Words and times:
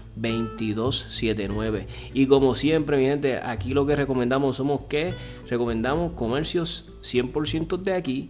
2279. 0.15 1.87
Y 2.13 2.27
como 2.27 2.53
siempre, 2.53 2.97
mi 2.97 3.03
gente, 3.03 3.37
aquí 3.37 3.73
lo 3.73 3.85
que 3.85 3.95
recomendamos 3.95 4.57
somos 4.57 4.81
que 4.89 5.13
recomendamos 5.49 6.11
comercios 6.13 6.89
100% 7.01 7.77
de 7.77 7.93
aquí 7.93 8.29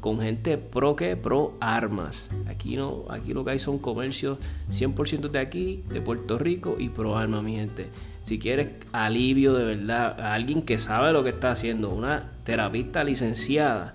con 0.00 0.20
gente 0.20 0.58
pro 0.58 0.96
que 0.96 1.16
pro 1.16 1.56
armas. 1.60 2.30
Aquí 2.48 2.76
no, 2.76 3.04
aquí 3.08 3.32
lo 3.32 3.44
que 3.44 3.52
hay 3.52 3.60
son 3.60 3.78
comercios 3.78 4.38
100% 4.70 5.30
de 5.30 5.38
aquí, 5.38 5.84
de 5.88 6.00
Puerto 6.00 6.38
Rico 6.38 6.76
y 6.78 6.88
pro 6.88 7.16
armas, 7.16 7.44
mi 7.44 7.54
gente. 7.54 7.88
Si 8.24 8.38
quieres 8.38 8.68
alivio 8.92 9.54
de 9.54 9.64
verdad, 9.64 10.20
a 10.20 10.34
alguien 10.34 10.62
que 10.62 10.78
sabe 10.78 11.12
lo 11.12 11.24
que 11.24 11.30
está 11.30 11.50
haciendo, 11.52 11.90
una 11.90 12.32
terapista 12.44 13.02
licenciada, 13.04 13.94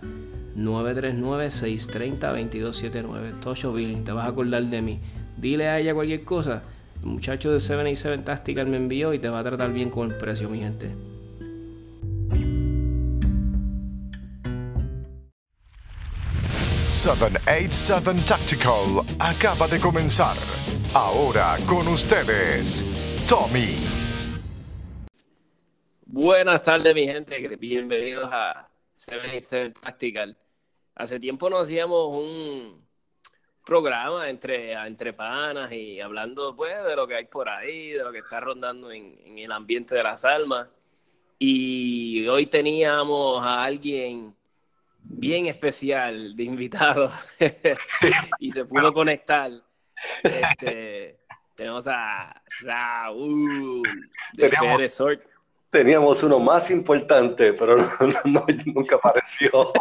939-630-2279. 0.57 3.39
Tosho 3.41 3.73
Billing, 3.73 4.03
te 4.03 4.11
vas 4.11 4.25
a 4.25 4.29
acordar 4.29 4.63
de 4.63 4.81
mí. 4.81 4.99
Dile 5.37 5.67
a 5.67 5.79
ella 5.79 5.93
cualquier 5.93 6.23
cosa 6.23 6.63
el 7.01 7.07
muchacho 7.07 7.51
de 7.51 7.59
787 7.59 8.23
Tactical 8.23 8.67
me 8.67 8.77
envió 8.77 9.13
y 9.13 9.19
te 9.19 9.29
va 9.29 9.39
a 9.39 9.43
tratar 9.43 9.71
bien 9.71 9.89
con 9.89 10.11
el 10.11 10.17
precio, 10.17 10.49
mi 10.49 10.59
gente. 10.59 10.91
...787 16.89 18.25
Tactical 18.25 19.05
acaba 19.19 19.67
de 19.67 19.79
comenzar. 19.79 20.35
Ahora 20.93 21.57
con 21.67 21.87
ustedes, 21.87 22.83
Tommy. 23.27 23.75
Buenas 26.05 26.63
tardes, 26.63 26.95
mi 26.95 27.05
gente. 27.05 27.55
Bienvenidos 27.57 28.27
a 28.31 28.69
787 28.95 29.79
Tactical. 29.79 30.37
Hace 30.95 31.19
tiempo 31.19 31.49
no 31.49 31.59
hacíamos 31.59 32.07
un, 32.09 32.86
programa 33.67 34.29
entre, 34.29 34.71
entre 34.71 35.11
panas 35.11 35.69
y 35.73 35.99
hablando 35.99 36.55
pues 36.55 36.73
de 36.85 36.95
lo 36.95 37.05
que 37.05 37.15
hay 37.15 37.25
por 37.25 37.49
ahí, 37.49 37.91
de 37.91 38.01
lo 38.01 38.13
que 38.13 38.19
está 38.19 38.39
rondando 38.39 38.89
en, 38.93 39.37
el 39.37 39.51
ambiente 39.51 39.93
de 39.93 40.03
las 40.03 40.23
almas. 40.23 40.69
Y 41.37 42.25
hoy 42.29 42.45
teníamos 42.45 43.43
a 43.43 43.61
alguien 43.61 44.33
bien 45.03 45.47
especial 45.47 46.33
de 46.33 46.43
invitado 46.43 47.11
y 48.39 48.51
se 48.53 48.63
pudo 48.63 48.93
conectar. 48.93 49.51
Este, 50.23 51.19
tenemos 51.53 51.87
a 51.89 52.41
Raúl 52.61 53.83
de 54.31 54.49
Pérez 54.49 55.01
teníamos 55.69 56.23
uno 56.23 56.39
más 56.39 56.71
importante, 56.71 57.53
pero 57.53 57.77
nunca 58.65 58.95
apareció. 58.95 59.73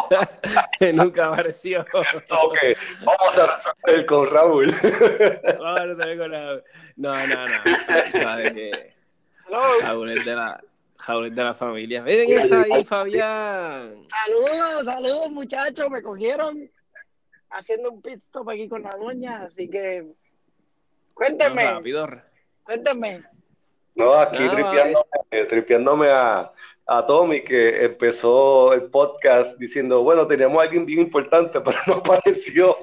nunca 0.92 1.26
apareció. 1.26 1.80
ok, 1.82 2.58
vamos 3.04 3.38
a 3.38 3.46
resolver 3.46 4.06
con 4.06 4.30
Raúl. 4.30 4.66
vamos 5.58 5.80
a 5.80 5.84
resolver 5.84 6.18
con 6.18 6.32
Raúl. 6.32 6.64
No, 6.96 7.26
no, 7.26 7.46
no. 7.46 7.62
Que 8.54 8.94
Raúl 9.82 10.10
es 10.10 10.24
de 10.24 10.34
la, 10.34 10.62
Raúl 11.06 11.26
es 11.26 11.34
de 11.34 11.44
la 11.44 11.54
familia. 11.54 12.02
Miren 12.02 12.26
quién 12.26 12.38
está 12.40 12.62
ahí, 12.62 12.84
Fabián. 12.84 14.06
Saludos, 14.08 14.84
saludos, 14.84 15.30
muchachos. 15.30 15.90
Me 15.90 16.02
cogieron 16.02 16.70
haciendo 17.50 17.90
un 17.92 18.02
pit 18.02 18.18
stop 18.18 18.50
aquí 18.50 18.68
con 18.68 18.82
la 18.82 18.90
doña, 18.90 19.44
así 19.44 19.68
que 19.68 20.04
cuéntenme. 21.14 21.64
rápido. 21.64 22.08
Cuéntenme. 22.64 23.35
No, 23.96 24.14
aquí 24.14 24.46
tripeándome, 25.48 26.10
a, 26.10 26.52
a, 26.87 27.06
Tommy, 27.06 27.40
que 27.40 27.84
empezó 27.87 28.75
el 28.75 28.82
podcast 28.84 29.58
diciendo, 29.58 30.02
bueno, 30.02 30.26
teníamos 30.26 30.60
a 30.60 30.64
alguien 30.64 30.84
bien 30.84 31.00
importante, 31.00 31.60
pero 31.64 31.78
no 31.87 31.94
apareció. 31.94 32.76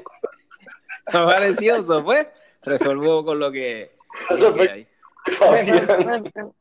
No 1.13 1.19
apareció, 1.19 1.75
eso 1.75 2.03
fue. 2.03 2.31
Resolvemos 2.63 3.23
con 3.23 3.39
lo 3.39 3.51
que, 3.51 3.91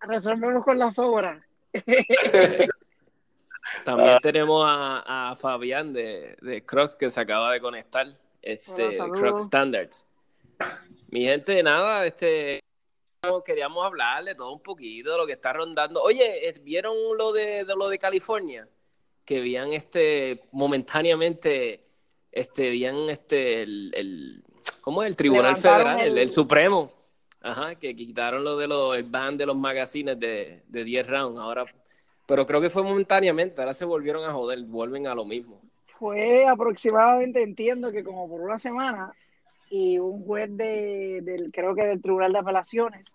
Resolvemos 0.01 0.65
con 0.65 0.79
las 0.79 0.99
obras. 0.99 1.43
También 3.85 4.19
tenemos 4.21 4.65
a, 4.67 5.35
Fabián 5.41 5.95
de, 5.95 6.37
de, 6.43 6.63
Crocs 6.63 6.97
que 6.97 7.09
se 7.09 7.21
acaba 7.21 7.53
de 7.53 7.61
conectar, 7.61 8.07
este 8.43 8.99
Crocs 8.99 9.45
Standards. 9.45 10.05
Mi 11.09 11.23
gente, 11.25 11.63
nada, 11.63 12.05
este 12.05 12.63
queríamos 13.45 13.87
hablarle 13.87 14.35
todo 14.35 14.53
un 14.53 14.61
poquito 14.61 15.13
de 15.13 15.19
lo 15.19 15.27
que 15.27 15.35
está 15.35 15.53
rondando. 15.53 16.03
Oye, 16.03 16.53
¿vieron 16.63 16.97
lo 17.17 17.33
de, 17.33 17.65
lo 17.65 17.89
de 17.89 17.97
California? 17.97 18.69
Que 19.25 19.39
habían 19.39 19.73
este 19.73 20.49
momentáneamente 20.51 21.87
este 22.33 22.69
habían 22.69 23.09
este 23.09 23.63
el, 23.63 24.43
¿cómo 24.81 25.05
es? 25.05 25.11
el 25.11 25.17
Tribunal 25.17 25.57
Federal, 25.57 26.19
el, 26.19 26.31
Supremo. 26.31 26.93
Ajá, 27.41 27.77
que 27.77 27.95
quitaron 27.95 28.43
lo 28.43 28.57
de 28.57 28.67
los 28.67 28.97
el 28.97 29.05
ban 29.05 29.37
de 29.37 29.47
los 29.47 29.57
magazines 29.57 30.19
de, 30.19 30.65
de 30.67 30.85
10 30.85 31.07
rounds. 31.07 31.41
Ahora 31.41 31.65
pero 32.27 32.47
creo 32.47 32.61
que 32.61 32.71
fue 32.71 32.83
momentáneamente, 32.83 33.61
ahora 33.61 33.75
se 33.75 33.85
volvieron 33.85 34.25
a 34.25 34.33
joder, 34.33 34.63
vuelven 34.63 35.07
a 35.07 35.15
lo 35.15 35.25
mismo. 35.25 35.61
Fue 35.87 36.47
aproximadamente, 36.47 37.43
entiendo 37.43 37.93
que 37.93 38.03
como 38.03 38.29
por 38.29 38.41
una 38.41 38.59
semana, 38.59 39.13
y 39.75 39.99
un 39.99 40.23
juez 40.27 40.55
de, 40.55 41.23
del, 41.23 41.51
creo 41.51 41.75
que 41.75 41.87
del 41.87 42.03
Tribunal 42.03 42.35
de 42.35 42.41
Apelaciones, 42.41 43.11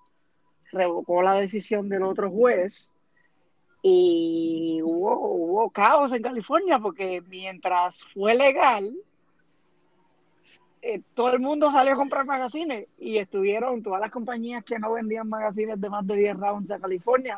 revocó 0.72 1.22
la 1.22 1.36
decisión 1.36 1.88
del 1.88 2.02
otro 2.02 2.32
juez 2.32 2.90
y 3.84 4.82
hubo, 4.84 5.20
hubo 5.20 5.70
caos 5.70 6.12
en 6.14 6.24
California 6.24 6.80
porque 6.80 7.22
mientras 7.30 8.04
fue 8.06 8.34
legal, 8.34 8.92
eh, 10.82 11.00
todo 11.14 11.32
el 11.34 11.42
mundo 11.42 11.72
salió 11.72 11.94
a 11.94 11.98
comprar 11.98 12.26
magazines 12.26 12.88
y 12.98 13.20
estuvieron 13.20 13.84
todas 13.84 14.02
las 14.02 14.10
compañías 14.10 14.64
que 14.64 14.80
no 14.80 14.94
vendían 14.94 15.30
magazines 15.30 15.80
de 15.80 15.90
más 15.92 16.08
de 16.08 16.16
10 16.16 16.38
rounds 16.38 16.72
a 16.72 16.80
California 16.80 17.38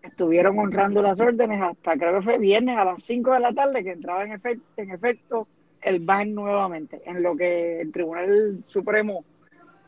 estuvieron 0.00 0.56
honrando 0.60 1.02
las 1.02 1.20
órdenes 1.20 1.60
hasta 1.60 1.96
creo 1.96 2.20
que 2.20 2.24
fue 2.24 2.38
viernes 2.38 2.78
a 2.78 2.84
las 2.84 3.02
5 3.02 3.32
de 3.32 3.40
la 3.40 3.52
tarde 3.52 3.82
que 3.82 3.90
entraba 3.90 4.24
en, 4.24 4.32
efecto, 4.32 4.64
en 4.76 4.90
efecto 4.92 5.48
el 5.82 6.00
ban 6.00 6.34
nuevamente, 6.34 7.02
en 7.04 7.22
lo 7.22 7.36
que 7.36 7.80
el 7.80 7.92
Tribunal 7.92 8.62
Supremo 8.64 9.24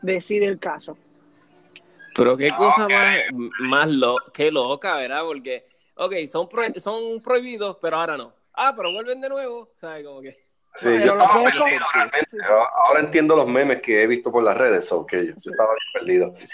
decide 0.01 0.47
el 0.47 0.59
caso. 0.59 0.97
Pero 2.15 2.37
qué 2.37 2.51
cosa 2.51 2.87
más, 2.87 3.17
más 3.59 3.87
lo, 3.87 4.17
qué 4.33 4.51
loca, 4.51 4.97
¿verdad? 4.97 5.23
Porque, 5.25 5.65
ok, 5.95 6.13
son, 6.27 6.47
son 6.77 7.21
prohibidos, 7.21 7.77
pero 7.81 7.97
ahora 7.97 8.17
no. 8.17 8.33
Ah, 8.53 8.73
pero 8.75 8.91
vuelven 8.91 9.19
de 9.19 9.29
nuevo, 9.29 9.71
¿sabes? 9.75 10.05
Como 10.05 10.21
que... 10.21 10.43
Sí, 10.75 10.89
yo 10.89 11.13
estaba 11.13 11.43
perdido 11.43 11.85
realmente. 11.93 12.37
Ahora 12.87 12.99
entiendo 13.01 13.35
los 13.35 13.47
memes 13.47 13.79
que 13.81 14.01
he 14.01 14.07
visto 14.07 14.31
por 14.31 14.41
las 14.41 14.57
redes, 14.57 14.91
o 14.91 15.05
que 15.05 15.27
yo 15.27 15.33
estaba 15.35 15.69
perdido. 15.93 16.33
Sí, 16.37 16.45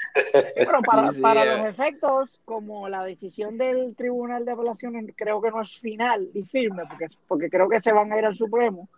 pero 0.56 0.82
para, 0.82 1.10
para 1.22 1.58
los 1.58 1.68
efectos, 1.68 2.42
como 2.44 2.90
la 2.90 3.06
decisión 3.06 3.58
del 3.58 3.96
Tribunal 3.96 4.44
de 4.44 4.52
Apelaciones 4.52 5.06
creo 5.16 5.42
que 5.42 5.52
no 5.52 5.62
es 5.62 5.80
final 5.80 6.30
y 6.34 6.44
firme, 6.44 6.84
porque, 6.90 7.08
porque 7.30 7.50
creo 7.50 7.70
que 7.70 7.80
se 7.80 7.94
van 7.94 8.12
a 8.12 8.18
ir 8.18 8.26
al 8.26 8.36
Supremo, 8.36 8.90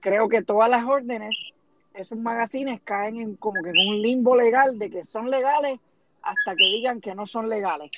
creo 0.00 0.28
que 0.28 0.42
todas 0.42 0.70
las 0.70 0.84
órdenes, 0.84 1.52
esos 1.94 2.18
magazines 2.18 2.80
caen 2.82 3.18
en 3.18 3.36
como 3.36 3.62
que 3.62 3.70
en 3.70 3.88
un 3.88 4.02
limbo 4.02 4.36
legal 4.36 4.78
de 4.78 4.90
que 4.90 5.04
son 5.04 5.30
legales 5.30 5.78
hasta 6.22 6.54
que 6.54 6.64
digan 6.64 7.00
que 7.00 7.14
no 7.14 7.26
son 7.26 7.48
legales. 7.48 7.90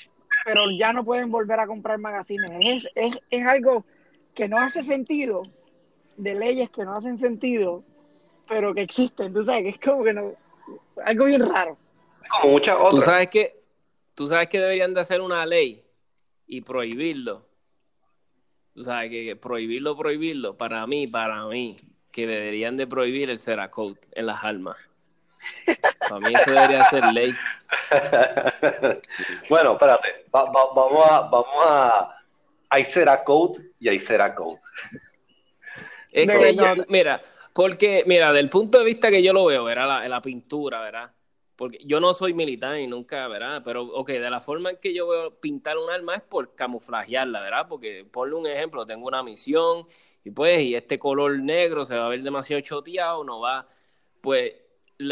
Pero 0.44 0.70
ya 0.70 0.92
no 0.92 1.04
pueden 1.04 1.30
volver 1.30 1.60
a 1.60 1.66
comprar 1.66 1.98
magazines. 1.98 2.50
Es, 2.60 2.88
es, 2.94 3.20
es 3.30 3.46
algo 3.46 3.84
que 4.34 4.48
no 4.48 4.58
hace 4.58 4.82
sentido 4.82 5.42
de 6.16 6.34
leyes 6.34 6.70
que 6.70 6.84
no 6.84 6.96
hacen 6.96 7.18
sentido, 7.18 7.82
pero 8.48 8.74
que 8.74 8.82
existen, 8.82 9.32
tú 9.32 9.42
sabes, 9.42 9.62
que 9.62 9.68
es 9.70 9.80
como 9.80 10.04
que 10.04 10.12
no, 10.12 10.32
algo 11.04 11.24
bien 11.24 11.48
raro. 11.48 11.76
Como 12.28 12.52
muchas 12.52 12.76
otras. 12.76 12.90
Tú 12.90 13.00
sabes 13.00 13.28
que, 13.28 13.62
tú 14.14 14.26
sabes 14.26 14.48
que 14.48 14.60
deberían 14.60 14.94
de 14.94 15.00
hacer 15.00 15.20
una 15.20 15.44
ley 15.46 15.82
y 16.46 16.60
prohibirlo. 16.60 17.49
Tú 18.74 18.84
sabes 18.84 19.10
que, 19.10 19.36
prohibirlo, 19.36 19.96
prohibirlo, 19.96 20.56
para 20.56 20.86
mí, 20.86 21.06
para 21.06 21.44
mí, 21.46 21.76
que 22.12 22.26
deberían 22.26 22.76
de 22.76 22.86
prohibir 22.86 23.30
el 23.30 23.38
Ceracoat 23.38 23.98
en 24.12 24.26
las 24.26 24.44
almas. 24.44 24.76
Para 25.98 26.20
mí 26.20 26.32
eso 26.34 26.50
debería 26.50 26.84
ser 26.84 27.04
ley. 27.12 27.32
bueno, 29.48 29.72
espérate, 29.72 30.24
vamos 30.30 31.06
a, 31.10 31.20
vamos 31.22 31.66
a, 31.66 32.16
hay 32.68 32.84
Ceracoat 32.84 33.58
y 33.78 33.88
hay 33.88 33.98
Ceracoat. 33.98 34.60
Es 36.12 36.28
que 36.30 36.84
mira, 36.88 37.22
porque, 37.52 38.04
mira, 38.06 38.32
del 38.32 38.48
punto 38.48 38.78
de 38.78 38.84
vista 38.84 39.10
que 39.10 39.22
yo 39.22 39.32
lo 39.32 39.46
veo, 39.46 39.68
era 39.68 39.86
la, 39.86 40.08
la 40.08 40.22
pintura, 40.22 40.80
¿verdad? 40.80 41.10
Porque 41.60 41.78
yo 41.84 42.00
no 42.00 42.14
soy 42.14 42.32
militar 42.32 42.78
y 42.78 42.86
nunca, 42.86 43.28
¿verdad? 43.28 43.60
Pero, 43.62 43.82
ok, 43.82 44.08
de 44.12 44.30
la 44.30 44.40
forma 44.40 44.70
en 44.70 44.78
que 44.78 44.94
yo 44.94 45.08
veo 45.08 45.38
pintar 45.40 45.76
un 45.76 45.90
arma 45.90 46.14
es 46.14 46.22
por 46.22 46.54
camuflajearla, 46.54 47.38
¿verdad? 47.42 47.66
Porque, 47.68 48.06
ponle 48.10 48.34
un 48.34 48.46
ejemplo, 48.46 48.86
tengo 48.86 49.06
una 49.06 49.22
misión 49.22 49.84
y 50.24 50.30
pues, 50.30 50.62
y 50.62 50.74
este 50.74 50.98
color 50.98 51.38
negro 51.38 51.84
se 51.84 51.98
va 51.98 52.06
a 52.06 52.08
ver 52.08 52.22
demasiado 52.22 52.62
choteado, 52.62 53.24
no 53.24 53.40
va. 53.40 53.68
Pues, 54.22 54.54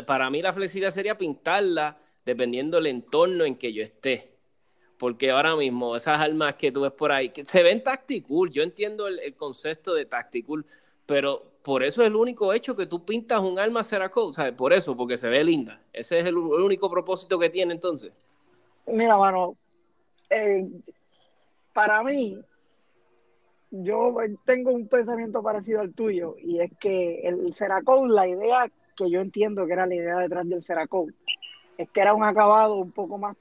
para 0.07 0.31
mí 0.31 0.41
la 0.41 0.55
flexibilidad 0.55 0.91
sería 0.91 1.19
pintarla 1.19 1.99
dependiendo 2.25 2.79
del 2.79 2.87
entorno 2.87 3.45
en 3.45 3.55
que 3.57 3.75
yo 3.75 3.83
esté 3.83 4.33
porque 4.97 5.31
ahora 5.31 5.55
mismo 5.55 5.97
esas 5.97 6.19
armas 6.19 6.55
que 6.55 6.73
tú 6.73 6.81
ves 6.81 6.93
por 6.93 7.13
ahí, 7.13 7.29
que 7.29 7.45
se 7.45 7.63
ven 7.63 7.83
tactical, 7.83 8.49
yo 8.51 8.63
entiendo 8.63 9.07
el, 9.07 9.19
el 9.19 9.37
concepto 9.37 9.93
de 9.93 10.07
tactical, 10.07 10.65
pero 11.05 11.48
por 11.63 11.83
eso 11.83 12.03
es 12.03 12.09
el 12.09 12.17
único 12.17 12.53
hecho 12.53 12.77
que 12.77 12.87
tú 12.87 13.05
pintas 13.05 13.41
un 13.41 13.59
arma 13.59 13.85
Cerakote, 13.85 14.35
¿sabes? 14.35 14.53
Por 14.55 14.73
eso, 14.73 14.97
porque 14.97 15.17
se 15.17 15.29
ve 15.29 15.43
linda. 15.45 15.81
Ese 15.93 16.21
es 16.21 16.27
el, 16.27 16.37
único 16.37 16.91
propósito 16.91 17.39
que 17.39 17.51
tiene 17.51 17.75
entonces. 17.75 18.13
Mira, 18.87 19.17
mano, 19.19 19.55
eh, 20.31 20.67
para 21.73 22.03
mí, 22.03 22.39
yo 23.71 24.17
tengo 24.45 24.71
un 24.71 24.89
pensamiento 24.89 25.43
parecido 25.43 25.81
al 25.81 25.93
tuyo, 25.93 26.37
y 26.39 26.61
es 26.61 26.71
que 26.81 27.21
el 27.23 27.55
Cerakote, 27.55 28.13
la 28.13 28.27
idea 28.27 28.71
que 28.97 29.11
yo 29.11 29.21
entiendo 29.21 29.67
que 29.67 29.73
era 29.73 29.87
la 29.87 29.95
idea 29.95 30.19
detrás 30.19 30.49
del 30.49 30.63
Cerakote, 30.63 31.13
es 31.77 31.91
que 31.91 32.01
era 32.01 32.15
un 32.15 32.25
acabado 32.25 32.77
un 32.77 32.93
poco 32.93 33.19
más 33.19 33.37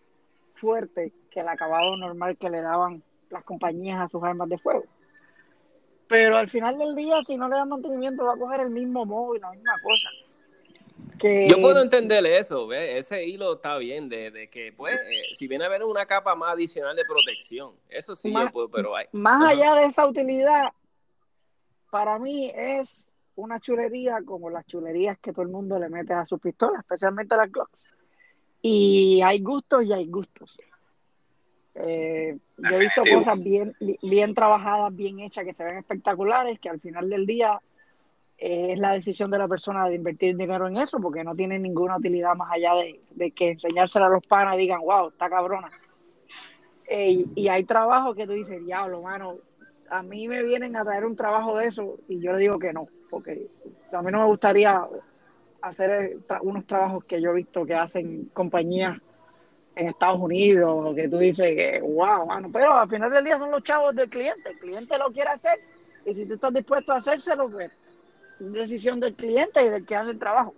fuerte 0.56 1.14
que 1.32 1.40
el 1.40 1.48
acabado 1.48 1.96
normal 1.98 2.38
que 2.38 2.50
le 2.50 2.62
daban 2.62 3.02
las 3.30 3.44
compañías 3.44 4.00
a 4.00 4.10
sus 4.10 4.24
armas 4.24 4.50
de 4.50 4.58
fuego. 4.58 4.84
Pero 6.08 6.38
al 6.38 6.48
final 6.48 6.78
del 6.78 6.96
día, 6.96 7.22
si 7.24 7.38
no 7.38 7.50
le 7.50 7.56
dan 7.56 7.70
mantenimiento, 7.70 8.26
va 8.26 8.34
a 8.34 8.38
coger 8.38 8.62
el 8.62 8.70
mismo 8.70 9.36
y 9.36 9.40
la 9.40 9.52
misma 9.52 9.74
cosa. 9.84 10.10
Que... 11.20 11.48
Yo 11.50 11.60
puedo 11.60 11.82
entenderle 11.82 12.38
eso, 12.38 12.72
ese 12.72 13.26
hilo 13.26 13.56
está 13.56 13.78
bien, 13.78 14.08
de, 14.08 14.50
que, 14.52 14.72
pues, 14.72 14.96
eh, 14.96 15.34
si 15.34 15.48
viene 15.48 15.64
a 15.64 15.68
haber 15.68 15.84
una 15.84 16.06
capa 16.06 16.36
más 16.36 16.54
adicional 16.54 16.96
de 16.96 17.04
protección, 17.06 17.74
eso 17.90 18.16
sí 18.16 18.32
más, 18.32 18.46
yo 18.46 18.52
puedo, 18.52 18.70
pero 18.70 18.96
hay. 18.96 19.08
Más 19.12 19.50
allá 19.50 19.74
de 19.76 19.86
esa 19.86 20.08
utilidad, 20.08 20.70
para 21.90 22.20
mí 22.20 22.52
es 22.56 23.10
una 23.36 23.60
chulería 23.60 24.20
como 24.26 24.50
las 24.50 24.66
chulerías 24.66 25.18
que 25.20 25.32
todo 25.32 25.44
el 25.44 25.50
mundo 25.50 25.80
le 25.80 25.90
mete 25.90 26.14
a 26.14 26.26
sus 26.26 26.40
pistolas, 26.40 26.80
especialmente 26.80 27.34
a 27.34 27.38
las 27.38 27.52
Glocks. 27.52 27.80
Y 28.62 29.22
hay 29.24 29.40
gustos 29.40 29.86
y 29.86 29.94
hay 29.94 30.08
gustos. 30.08 30.60
Eh, 31.80 32.38
yo 32.58 32.76
he 32.76 32.80
visto 32.80 33.04
cosas 33.14 33.42
bien, 33.42 33.76
bien 34.02 34.34
trabajadas, 34.34 34.96
bien 34.96 35.20
hechas, 35.20 35.46
que 35.46 35.54
se 35.54 35.64
ven 35.64 35.78
espectaculares, 35.78 36.60
que 36.60 36.70
al 36.70 36.80
final 36.80 37.10
del 37.10 37.26
día 37.28 37.62
eh, 38.38 38.74
es 38.74 38.80
la 38.80 38.94
decisión 38.94 39.30
de 39.30 39.38
la 39.38 39.48
persona 39.48 39.88
de 39.88 39.96
invertir 39.96 40.36
dinero 40.36 40.68
en 40.68 40.78
eso, 40.78 41.00
porque 41.00 41.24
no 41.24 41.36
tiene 41.36 41.60
ninguna 41.60 41.98
utilidad 41.98 42.36
más 42.36 42.52
allá 42.52 42.72
de, 43.16 43.32
que 43.32 43.52
enseñársela 43.52 44.08
a 44.08 44.10
los 44.10 44.26
panas 44.26 44.56
y 44.56 44.60
digan, 44.60 44.82
wow, 44.82 45.10
está 45.10 45.30
cabrona. 45.30 45.70
Eh, 46.90 47.26
y 47.36 47.48
hay 47.48 47.64
trabajos 47.64 48.16
que 48.16 48.26
tú 48.26 48.34
dices, 48.34 48.66
diablo, 48.66 49.02
mano, 49.04 49.36
a 49.90 50.02
mí 50.02 50.28
me 50.28 50.44
vienen 50.44 50.76
a 50.76 50.84
traer 50.84 51.06
un 51.06 51.16
trabajo 51.16 51.58
de 51.58 51.68
eso 51.68 51.98
y 52.08 52.20
yo 52.20 52.34
le 52.34 52.40
digo 52.40 52.58
que 52.58 52.74
no, 52.74 52.88
porque 53.10 53.48
a 53.92 54.02
mí 54.02 54.12
no 54.12 54.22
me 54.22 54.28
gustaría 54.28 54.84
hacer 55.62 56.18
unos 56.42 56.66
trabajos 56.66 57.04
que 57.06 57.22
yo 57.22 57.32
he 57.32 57.36
visto 57.36 57.66
que 57.66 57.76
hacen 57.76 58.30
compañías 58.34 58.98
en 59.78 59.90
Estados 59.90 60.20
Unidos, 60.20 60.96
que 60.96 61.08
tú 61.08 61.18
dices 61.18 61.56
que, 61.56 61.80
wow, 61.82 62.26
mano, 62.26 62.50
pero 62.52 62.74
al 62.74 62.90
final 62.90 63.12
del 63.12 63.24
día 63.24 63.38
son 63.38 63.52
los 63.52 63.64
chavos 63.64 63.96
del 63.96 64.10
cliente, 64.10 64.50
el 64.50 64.60
cliente 64.60 64.98
lo 64.98 65.12
quiere 65.12 65.30
hacer 65.30 65.60
y 66.06 66.14
si 66.14 66.26
tú 66.26 66.36
estás 66.36 66.54
dispuesto 66.54 66.94
a 66.94 66.98
hacérselo, 66.98 67.50
pues 67.50 67.72
es 68.40 68.54
decisión 68.54 69.00
del 69.00 69.14
cliente 69.16 69.64
y 69.64 69.70
del 69.70 69.86
que 69.86 69.96
hace 69.96 70.12
el 70.12 70.20
trabajo. 70.20 70.54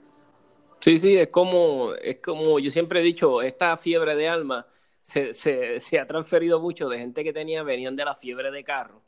Sí, 0.80 0.98
sí, 0.98 1.18
es 1.18 1.30
como, 1.30 1.94
es 1.96 2.18
como 2.18 2.60
yo 2.60 2.70
siempre 2.72 3.02
he 3.02 3.04
dicho, 3.04 3.42
esta 3.42 3.76
fiebre 3.78 4.16
de 4.16 4.30
alma 4.30 4.66
se, 5.02 5.34
se, 5.34 5.80
se 5.80 6.00
ha 6.00 6.08
transferido 6.08 6.60
mucho 6.60 6.88
de 6.88 7.00
gente 7.00 7.24
que 7.24 7.34
tenía, 7.34 7.64
venían 7.64 7.96
de 7.96 8.06
la 8.06 8.16
fiebre 8.16 8.52
de 8.52 8.64
carro 8.64 9.02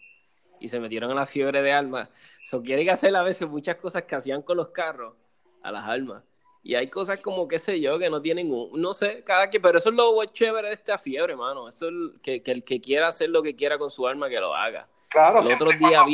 y 0.60 0.70
se 0.70 0.80
metieron 0.80 1.10
en 1.10 1.16
la 1.16 1.26
fiebre 1.26 1.62
de 1.62 1.72
alma. 1.72 2.10
So, 2.44 2.62
quieren 2.62 2.90
hacer 2.90 3.16
a 3.16 3.24
veces 3.24 3.48
muchas 3.48 3.76
cosas 3.78 4.04
que 4.04 4.16
hacían 4.16 4.42
con 4.42 4.58
los 4.58 4.70
carros 4.70 5.16
a 5.64 5.72
las 5.72 5.88
almas. 5.88 6.24
Y 6.64 6.76
hay 6.76 6.90
cosas 6.90 7.20
como, 7.20 7.48
qué 7.48 7.58
sé 7.58 7.80
yo, 7.80 7.98
que 7.98 8.10
no 8.10 8.22
tienen, 8.22 8.52
un, 8.52 8.70
no 8.80 8.94
sé, 8.94 9.24
cada 9.24 9.50
que, 9.50 9.60
pero 9.60 9.80
eso 9.80 9.90
es 9.90 9.96
lo 9.96 10.24
chévere 10.26 10.68
de 10.68 10.74
esta 10.76 10.98
fiebre, 10.98 11.36
mano. 11.36 11.68
Eso 11.68 11.90
es 11.90 11.94
que, 12.22 12.44
que, 12.44 12.52
el 12.52 12.64
que 12.64 12.80
quiera 12.80 13.08
hacer 13.08 13.30
lo 13.30 13.42
que 13.42 13.56
quiera 13.56 13.78
con 13.78 13.90
su 13.90 14.08
alma, 14.08 14.30
que 14.30 14.40
lo 14.40 14.54
haga. 14.54 14.88
Claro, 15.10 15.38
Los 15.38 15.50
otros 15.50 15.78
días 15.78 16.06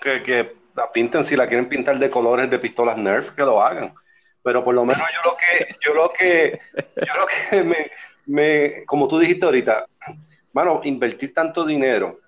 que, 0.00 0.22
que 0.22 0.56
la 0.74 0.90
pinten, 0.90 1.24
si 1.24 1.36
la 1.36 1.46
quieren 1.46 1.68
pintar 1.68 1.98
de 1.98 2.10
colores 2.10 2.50
de 2.50 2.58
pistolas 2.58 2.96
Nerf, 2.96 3.32
que 3.32 3.42
lo 3.42 3.62
hagan. 3.62 3.94
Pero 4.42 4.64
por 4.64 4.74
lo 4.74 4.84
menos 4.84 5.02
yo 5.12 5.30
lo 5.30 5.36
que, 5.36 5.74
yo 5.80 5.94
lo 5.94 6.12
que, 6.12 6.60
yo 6.96 7.14
lo 7.14 7.26
que 7.26 7.62
me, 7.62 7.90
me, 8.26 8.86
como 8.86 9.06
tú 9.06 9.18
dijiste 9.18 9.44
ahorita, 9.44 9.86
mano, 10.52 10.80
invertir 10.84 11.34
tanto 11.34 11.64
dinero, 11.66 12.20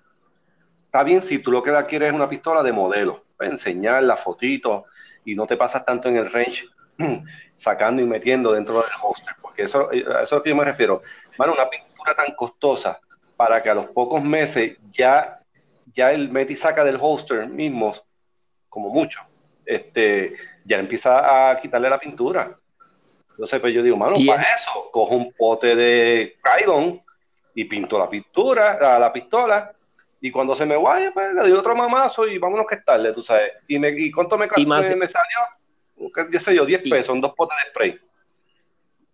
está 0.85 1.03
bien 1.03 1.23
si 1.23 1.39
tú 1.39 1.51
lo 1.51 1.63
que 1.63 1.71
la 1.71 1.87
quieres 1.87 2.09
es 2.09 2.15
una 2.15 2.29
pistola 2.29 2.61
de 2.61 2.71
modelo, 2.71 3.25
enseñar 3.39 4.03
la 4.03 4.15
fotito 4.15 4.85
y 5.25 5.35
no 5.35 5.47
te 5.47 5.57
pasas 5.57 5.85
tanto 5.85 6.07
en 6.07 6.17
el 6.17 6.31
range 6.31 6.65
sacando 7.55 8.01
y 8.01 8.05
metiendo 8.05 8.51
dentro 8.51 8.75
del 8.75 8.91
holster, 9.01 9.35
porque 9.41 9.63
eso, 9.63 9.91
eso 9.91 10.21
es 10.21 10.31
lo 10.31 10.43
que 10.43 10.49
yo 10.49 10.55
me 10.55 10.65
refiero. 10.65 11.01
Mano, 11.37 11.53
una 11.53 11.69
pintura 11.69 12.15
tan 12.15 12.33
costosa 12.35 12.99
para 13.35 13.61
que 13.61 13.69
a 13.69 13.73
los 13.73 13.87
pocos 13.87 14.23
meses 14.23 14.77
ya, 14.91 15.39
ya 15.91 16.11
el 16.11 16.29
meti 16.29 16.55
saca 16.55 16.83
del 16.83 16.97
holster 16.99 17.47
mismo, 17.47 17.93
como 18.69 18.89
mucho, 18.89 19.21
este, 19.65 20.35
ya 20.63 20.79
empieza 20.79 21.51
a 21.51 21.59
quitarle 21.59 21.89
la 21.89 21.99
pintura. 21.99 22.57
Entonces, 23.31 23.59
pues 23.59 23.73
yo 23.73 23.81
digo, 23.81 23.97
mano, 23.97 24.15
para 24.27 24.43
eso, 24.43 24.89
cojo 24.91 25.15
un 25.15 25.33
pote 25.33 25.75
de 25.75 26.37
Crayon 26.41 27.01
y 27.55 27.65
pinto 27.65 27.97
la 27.97 28.09
pintura, 28.09 28.77
la, 28.79 28.99
la 28.99 29.11
pistola, 29.11 29.73
y 30.25 30.31
cuando 30.31 30.55
se 30.55 30.65
me 30.65 30.77
vaya, 30.77 31.11
pues 31.13 31.33
le 31.33 31.41
doy 31.41 31.51
otro 31.51 31.75
mamazo 31.75 32.25
y 32.25 32.37
vámonos 32.37 32.65
que 32.65 32.75
estarle, 32.75 33.11
tú 33.11 33.21
sabes. 33.21 33.51
¿Y, 33.67 33.77
me, 33.77 33.89
y 33.89 34.09
cuánto 34.09 34.37
me, 34.37 34.47
y 34.55 34.65
más, 34.65 34.95
me, 34.95 35.05
salió? 35.05 35.37
Sé 36.39 36.55
yo, 36.55 36.65
10 36.65 36.83
pesos, 36.83 37.05
son 37.05 37.21
dos 37.21 37.33
potes 37.33 37.57
de 37.63 37.69
spray. 37.69 37.99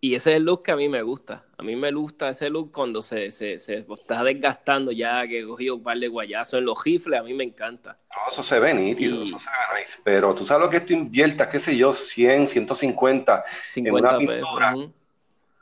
Y 0.01 0.15
ese 0.15 0.31
es 0.31 0.37
el 0.37 0.43
look 0.43 0.63
que 0.63 0.71
a 0.71 0.77
mí 0.77 0.87
me 0.87 1.01
gusta. 1.01 1.43
A 1.57 1.63
mí 1.63 1.75
me 1.75 1.91
gusta 1.91 2.29
ese 2.29 2.49
look 2.49 2.71
cuando 2.71 3.01
se, 3.01 3.31
se, 3.31 3.59
se 3.59 3.85
está 3.93 4.23
desgastando 4.23 4.93
ya, 4.93 5.27
que 5.27 5.41
he 5.41 5.45
cogido 5.45 5.75
un 5.75 5.83
par 5.83 5.97
de 5.97 6.07
guayazos 6.07 6.59
en 6.59 6.65
los 6.65 6.81
rifles, 6.85 7.19
a 7.19 7.23
mí 7.23 7.33
me 7.33 7.43
encanta. 7.43 7.97
No, 8.09 8.31
eso 8.31 8.41
se 8.41 8.59
ve 8.59 8.73
nítido, 8.73 9.23
eso 9.23 9.37
se 9.37 9.49
ve 9.49 9.81
nice. 9.81 9.97
Pero 10.03 10.33
tú 10.33 10.45
sabes 10.45 10.65
lo 10.65 10.71
que 10.71 10.79
tú 10.79 10.93
inviertas, 10.93 11.49
qué 11.49 11.59
sé 11.59 11.75
yo, 11.75 11.93
100, 11.93 12.47
150 12.47 13.43
en 13.75 13.93
una 13.93 14.17
pintura. 14.17 14.75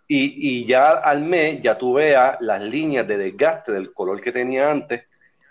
y, 0.07 0.59
y, 0.59 0.65
ya 0.65 0.89
al 0.89 1.21
mes 1.21 1.59
ya 1.63 1.75
tú 1.75 1.93
veas 1.93 2.39
las 2.39 2.61
líneas 2.61 3.07
de 3.07 3.17
desgaste 3.17 3.71
del 3.71 3.91
color 3.91 4.21
que 4.21 4.31
tenía 4.31 4.69
antes. 4.69 5.05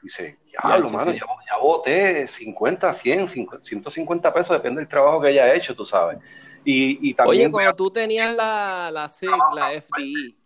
Dice, 0.07 0.39
ya, 0.53 0.79
lo 0.79 0.89
mano, 0.91 1.11
ya, 1.11 1.19
ya 1.19 1.59
boté 1.61 2.29
50, 2.29 2.95
100, 2.95 3.29
150 3.61 4.33
pesos, 4.33 4.57
depende 4.57 4.81
del 4.81 4.89
trabajo 4.89 5.21
que 5.21 5.27
haya 5.27 5.53
hecho, 5.53 5.75
tú 5.75 5.85
sabes. 5.85 6.19
Y, 6.65 7.13
también 7.15 7.47
Oye, 7.47 7.51
cuando 7.51 7.75
tú 7.75 7.91
tenías 7.91 8.33
la, 8.37 8.89
la 8.93 9.09
SIG, 9.09 9.31
la 9.53 9.73
FDI, 9.81 10.37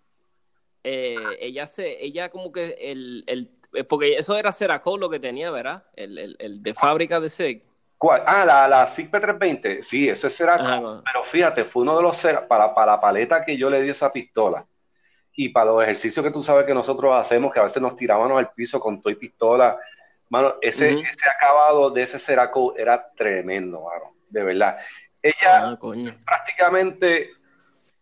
eh, 0.83 1.17
ella 1.41 1.67
se, 1.67 2.03
ella 2.03 2.31
como 2.31 2.51
que 2.51 2.75
el, 2.81 3.23
el 3.27 3.51
eh, 3.75 3.85
porque 3.85 4.17
eso 4.17 4.35
era 4.35 4.51
Ceracol 4.51 4.99
lo 4.99 5.11
que 5.11 5.21
tenía, 5.21 5.51
¿verdad? 5.51 5.85
El, 5.95 6.17
el, 6.17 6.37
el 6.39 6.63
de 6.63 6.73
fábrica 6.75 7.21
de 7.21 7.29
SIG. 7.29 7.63
¿Cuál? 7.99 8.23
Ah, 8.25 8.47
la, 8.47 8.67
la 8.67 8.87
SIG 8.87 9.11
P320, 9.11 9.83
sí, 9.83 10.09
eso 10.09 10.27
es 10.29 10.37
Ceracol, 10.39 11.03
pero 11.05 11.23
fíjate, 11.23 11.67
fue 11.67 11.83
uno 11.83 11.99
de 11.99 12.03
los, 12.03 12.19
para, 12.49 12.75
para 12.75 12.93
la 12.93 13.01
paleta 13.01 13.45
que 13.45 13.59
yo 13.59 13.69
le 13.69 13.83
di 13.83 13.91
a 13.91 13.93
esa 13.93 14.11
pistola, 14.11 14.67
y 15.43 15.49
para 15.49 15.71
los 15.71 15.83
ejercicios 15.83 16.23
que 16.23 16.31
tú 16.31 16.43
sabes 16.43 16.67
que 16.67 16.75
nosotros 16.75 17.17
hacemos, 17.17 17.51
que 17.51 17.61
a 17.61 17.63
veces 17.63 17.81
nos 17.81 17.97
tirábamos 17.97 18.39
al 18.39 18.53
piso 18.53 18.79
con 18.79 19.01
toy 19.01 19.15
pistola, 19.15 19.79
mano, 20.29 20.57
ese, 20.61 20.91
ese 20.93 21.31
acabado 21.35 21.89
de 21.89 22.03
ese 22.03 22.19
Ceracol 22.19 22.75
era 22.77 23.11
tremendo, 23.13 23.85
mano, 23.85 24.15
de 24.29 24.43
verdad. 24.43 24.77
Ella 25.23 25.71
ah, 25.71 25.79
prácticamente, 26.27 27.31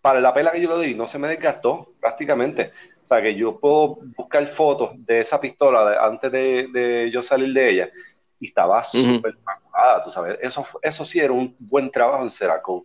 para 0.01 0.21
la 0.21 0.35
pela 0.35 0.51
que 0.51 0.61
yo 0.61 0.77
le 0.77 0.85
di, 0.85 0.95
no 0.97 1.07
se 1.07 1.21
me 1.21 1.29
desgastó, 1.29 1.93
prácticamente. 2.01 2.73
O 3.05 3.07
sea, 3.07 3.23
que 3.23 3.37
yo 3.37 3.61
puedo 3.61 4.01
buscar 4.17 4.45
fotos 4.49 4.91
de 4.97 5.21
esa 5.21 5.41
pistola 5.41 5.97
antes 6.05 6.33
de, 6.33 7.09
yo 7.13 7.23
salir 7.23 7.53
de 7.53 7.71
ella 7.71 7.91
y 8.41 8.49
estaba 8.49 8.83
súper 8.83 9.37
uh 9.37 10.03
tú 10.03 10.11
sabes. 10.11 10.39
Eso, 10.41 10.67
eso 10.83 11.05
sí 11.05 11.21
era 11.21 11.33
un 11.33 11.55
buen 11.61 11.89
trabajo 11.89 12.25
en 12.25 12.31
Ceraco. 12.33 12.85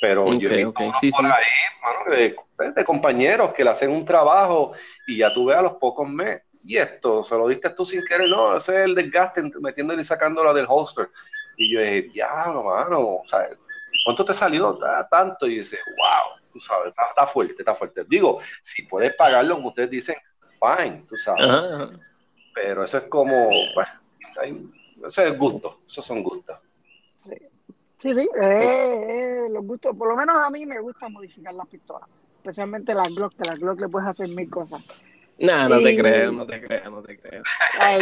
Pero 0.00 0.28
yo 0.38 0.50
he 0.50 0.66
por 0.66 1.26
ahí, 1.26 2.34
de, 2.74 2.84
compañeros 2.84 3.52
que 3.52 3.64
le 3.64 3.70
hacen 3.70 3.90
un 3.90 4.04
trabajo 4.04 4.72
y 5.06 5.18
ya 5.18 5.32
tú 5.32 5.46
ves 5.46 5.56
a 5.56 5.62
los 5.62 5.74
pocos 5.74 6.08
meses. 6.08 6.42
Y 6.62 6.76
esto, 6.76 7.22
se 7.22 7.34
lo 7.34 7.48
diste 7.48 7.70
tú 7.70 7.84
sin 7.84 8.04
querer, 8.04 8.28
no, 8.28 8.56
ese 8.56 8.76
es 8.76 8.84
el 8.84 8.94
desgaste 8.94 9.42
metiéndole 9.60 10.02
y 10.02 10.04
sacándola 10.04 10.52
del 10.52 10.66
holster. 10.68 11.08
Y 11.56 11.72
yo 11.72 11.80
dije, 11.80 12.02
diablo, 12.02 12.64
mano, 12.64 13.00
o 13.00 13.22
sea, 13.26 13.48
¿cuánto 14.04 14.24
te 14.24 14.34
salió? 14.34 14.78
Tanto. 15.10 15.46
Y 15.46 15.58
dice, 15.58 15.78
wow, 15.86 16.38
tú 16.52 16.60
sabes, 16.60 16.92
está, 17.10 17.26
fuerte, 17.26 17.54
está 17.58 17.74
fuerte. 17.74 18.04
Digo, 18.06 18.40
si 18.62 18.82
puedes 18.82 19.14
pagarlo, 19.14 19.56
como 19.56 19.68
ustedes 19.68 19.90
dicen, 19.90 20.16
fine, 20.60 21.04
tú 21.08 21.16
sabes. 21.16 21.46
Pero 22.54 22.84
eso 22.84 22.98
es 22.98 23.04
como, 23.04 23.50
pues, 23.74 23.92
ese 25.06 25.28
es 25.28 25.38
gusto, 25.38 25.80
esos 25.86 26.04
son 26.04 26.22
gustos. 26.22 26.58
Sí, 27.18 27.34
sí, 27.98 28.14
sí 28.14 28.28
eh, 28.40 29.06
eh, 29.08 29.46
los 29.50 29.64
gustos, 29.64 29.96
por 29.96 30.08
lo 30.08 30.16
menos 30.16 30.36
a 30.36 30.50
mí 30.50 30.66
me 30.66 30.80
gusta 30.80 31.08
modificar 31.08 31.54
las 31.54 31.66
pistolas, 31.68 32.08
especialmente 32.36 32.94
las 32.94 33.14
Glock, 33.14 33.34
que 33.36 33.44
las 33.44 33.58
Glock 33.58 33.80
le 33.80 33.88
puedes 33.88 34.08
hacer 34.08 34.28
mil 34.28 34.48
cosas. 34.48 34.82
No, 35.40 35.68
no 35.68 35.80
te 35.80 35.96
creo, 35.96 36.32
no 36.32 36.46
te 36.46 36.60
creo, 36.60 36.90
no 36.90 37.02
te 37.02 37.16
creo. 37.16 37.42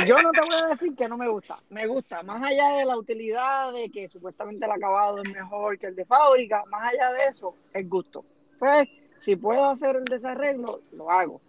yo 0.07 0.23
no 0.23 0.31
te 0.31 0.41
voy 0.41 0.55
a 0.55 0.69
decir 0.69 0.95
que 0.97 1.07
no 1.07 1.19
me 1.19 1.29
gusta. 1.29 1.59
Me 1.69 1.87
gusta, 1.87 2.23
más 2.23 2.43
allá 2.43 2.79
de 2.79 2.87
la 2.87 2.97
utilidad 2.97 3.75
de 3.75 3.91
que 3.91 4.09
supuestamente 4.09 4.65
el 4.65 4.71
acabado 4.71 5.19
es 5.23 5.31
mejor 5.35 5.79
que 5.79 5.89
el 5.89 5.97
de 5.97 6.07
fábrica, 6.07 6.65
más 6.71 6.95
allá 6.95 7.13
de 7.13 7.27
eso, 7.29 7.55
es 7.75 7.87
gusto. 7.87 8.25
Pues, 8.59 8.89
si 9.19 9.37
puedo 9.37 9.69
hacer 9.69 9.97
el 9.97 10.05
desarreglo, 10.05 10.81
lo 10.93 11.11
hago. 11.11 11.43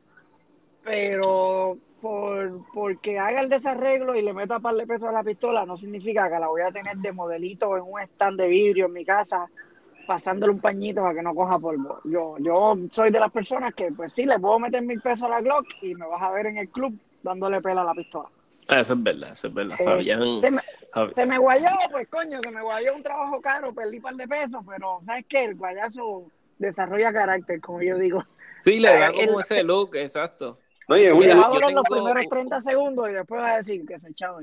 Pero 0.84 1.78
por 2.02 2.62
porque 2.74 3.20
haga 3.20 3.42
el 3.42 3.50
desarreglo 3.50 4.16
y 4.16 4.22
le 4.22 4.34
meta 4.34 4.60
par 4.60 4.76
de 4.76 4.86
pesos 4.86 5.10
a 5.10 5.12
la 5.12 5.24
pistola, 5.24 5.66
no 5.66 5.78
significa 5.78 6.30
que 6.30 6.40
la 6.40 6.48
voy 6.48 6.62
a 6.62 6.72
tener 6.72 6.98
de 6.98 7.12
modelito 7.12 7.76
en 7.76 7.84
un 7.84 8.00
stand 8.02 8.40
de 8.40 8.48
vidrio 8.48 8.86
en 8.86 8.94
mi 8.94 9.06
casa 9.06 9.48
pasándole 10.08 10.54
un 10.54 10.60
pañito 10.60 11.02
para 11.02 11.14
que 11.14 11.22
no 11.22 11.36
coja 11.36 11.60
polvo. 11.60 12.00
Yo, 12.06 12.38
yo 12.40 12.76
soy 12.92 13.12
de 13.12 13.20
las 13.20 13.32
personas 13.32 13.74
que, 13.74 13.92
pues 13.92 14.14
sí, 14.14 14.26
le 14.26 14.40
puedo 14.40 14.58
meter 14.58 14.82
mil 14.82 15.02
pesos 15.02 15.24
a 15.24 15.30
la 15.30 15.42
Glock 15.42 15.66
y 15.82 15.94
me 15.96 16.08
vas 16.08 16.22
a 16.22 16.32
ver 16.32 16.48
en 16.48 16.58
el 16.58 16.70
club 16.70 16.98
dándole 17.22 17.62
pela 17.62 17.82
a 17.82 17.86
la 17.86 17.94
pistola. 17.94 18.30
Eso 18.70 18.94
es 18.94 19.04
verdad, 19.04 19.32
eso 19.34 19.48
es 19.48 19.54
verdad, 19.54 19.78
eh, 19.80 19.84
Fabián. 19.84 20.38
Se 21.16 21.26
me, 21.26 21.38
guayó, 21.38 21.68
pues 21.92 22.08
coño, 22.08 22.42
se 22.42 22.50
me 22.52 22.62
guayó 22.62 22.96
un 22.96 23.04
trabajo 23.04 23.40
caro, 23.42 23.74
perdí 23.74 23.98
un 23.98 24.04
par 24.04 24.16
de 24.16 24.28
pesos, 24.28 24.64
pero 24.68 25.02
¿sabes 25.06 25.26
qué? 25.28 25.44
El 25.44 25.56
guayazo 25.56 26.32
desarrolla 26.58 27.14
carácter, 27.14 27.62
como 27.62 27.82
yo 27.82 27.98
digo. 27.98 28.24
Sí, 28.62 28.80
le 28.80 28.98
da 28.98 29.12
como 29.12 29.40
ese 29.40 29.64
look, 29.64 29.96
exacto. 29.96 30.60
No, 30.88 30.98
y 30.98 31.04
es 31.04 31.12
va 31.12 31.48
a 31.48 31.50
durar 31.50 31.74
los 31.74 31.86
primeros 31.86 32.30
30 32.30 32.62
segundos 32.62 33.10
y 33.10 33.14
después 33.14 33.42
va 33.42 33.56
a 33.56 33.58
decir 33.58 33.86
que 33.86 34.00
se 34.00 34.10
echaba. 34.10 34.40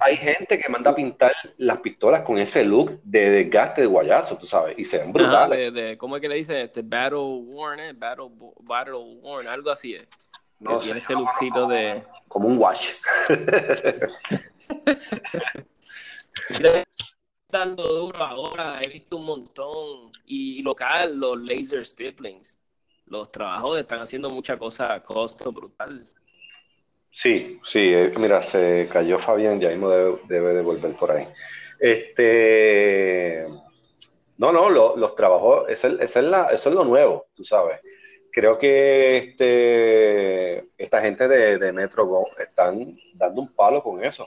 Hay 0.00 0.16
gente 0.16 0.58
que 0.58 0.68
manda 0.68 0.90
a 0.90 0.94
pintar 0.94 1.32
las 1.58 1.78
pistolas 1.78 2.22
con 2.22 2.38
ese 2.38 2.64
look 2.64 3.00
de 3.04 3.30
desgaste 3.30 3.82
de 3.82 3.86
guayazo, 3.86 4.36
tú 4.36 4.46
sabes, 4.46 4.76
y 4.76 4.84
se 4.84 4.98
ven 4.98 5.12
brutales. 5.12 5.72
de, 5.72 5.96
¿Cómo 5.96 6.16
es 6.16 6.22
que 6.22 6.28
le 6.28 6.34
dicen? 6.34 6.56
Este, 6.56 6.82
battle 6.82 7.18
worn, 7.18 7.78
eh? 7.78 7.92
Battle, 7.92 8.30
battle 8.60 8.98
worn, 9.22 9.46
algo 9.46 9.70
así 9.70 9.94
es. 9.94 10.08
No 10.58 10.78
tiene 10.78 10.98
ese 10.98 11.12
lookcito 11.12 11.68
de... 11.68 12.02
Como 12.26 12.48
un 12.48 12.58
wash. 12.58 12.94
dando 17.50 17.84
duro 17.84 18.18
ahora, 18.18 18.80
he 18.82 18.88
visto 18.88 19.16
un 19.16 19.26
montón. 19.26 20.10
Y 20.26 20.60
local, 20.62 21.16
los 21.16 21.40
laser 21.40 21.86
stiplings 21.86 22.58
los 23.06 23.30
trabajos 23.30 23.78
están 23.78 24.00
haciendo 24.00 24.30
mucha 24.30 24.56
cosa 24.56 24.94
a 24.94 25.02
costo 25.02 25.52
brutal. 25.52 26.06
Sí, 27.10 27.60
sí, 27.64 27.94
eh, 27.94 28.12
mira, 28.18 28.42
se 28.42 28.88
cayó 28.90 29.18
Fabián, 29.18 29.60
ya 29.60 29.68
mismo 29.68 29.88
debe, 29.88 30.54
de 30.54 30.62
volver 30.62 30.96
por 30.96 31.12
ahí. 31.12 31.28
Este, 31.78 33.46
no, 34.36 34.50
no, 34.52 34.68
los 34.70 35.14
trabajos, 35.14 35.68
es, 35.68 35.84
es 35.84 36.16
la, 36.16 36.46
eso 36.46 36.70
es 36.70 36.74
lo 36.74 36.84
nuevo, 36.84 37.26
tú 37.34 37.44
sabes. 37.44 37.80
Creo 38.34 38.58
que 38.58 39.16
este, 39.16 40.70
esta 40.76 41.00
gente 41.00 41.28
de, 41.28 41.72
Metro 41.72 42.04
Go 42.04 42.26
están 42.36 42.98
dando 43.14 43.42
un 43.42 43.54
palo 43.54 43.80
con 43.80 44.04
eso. 44.04 44.26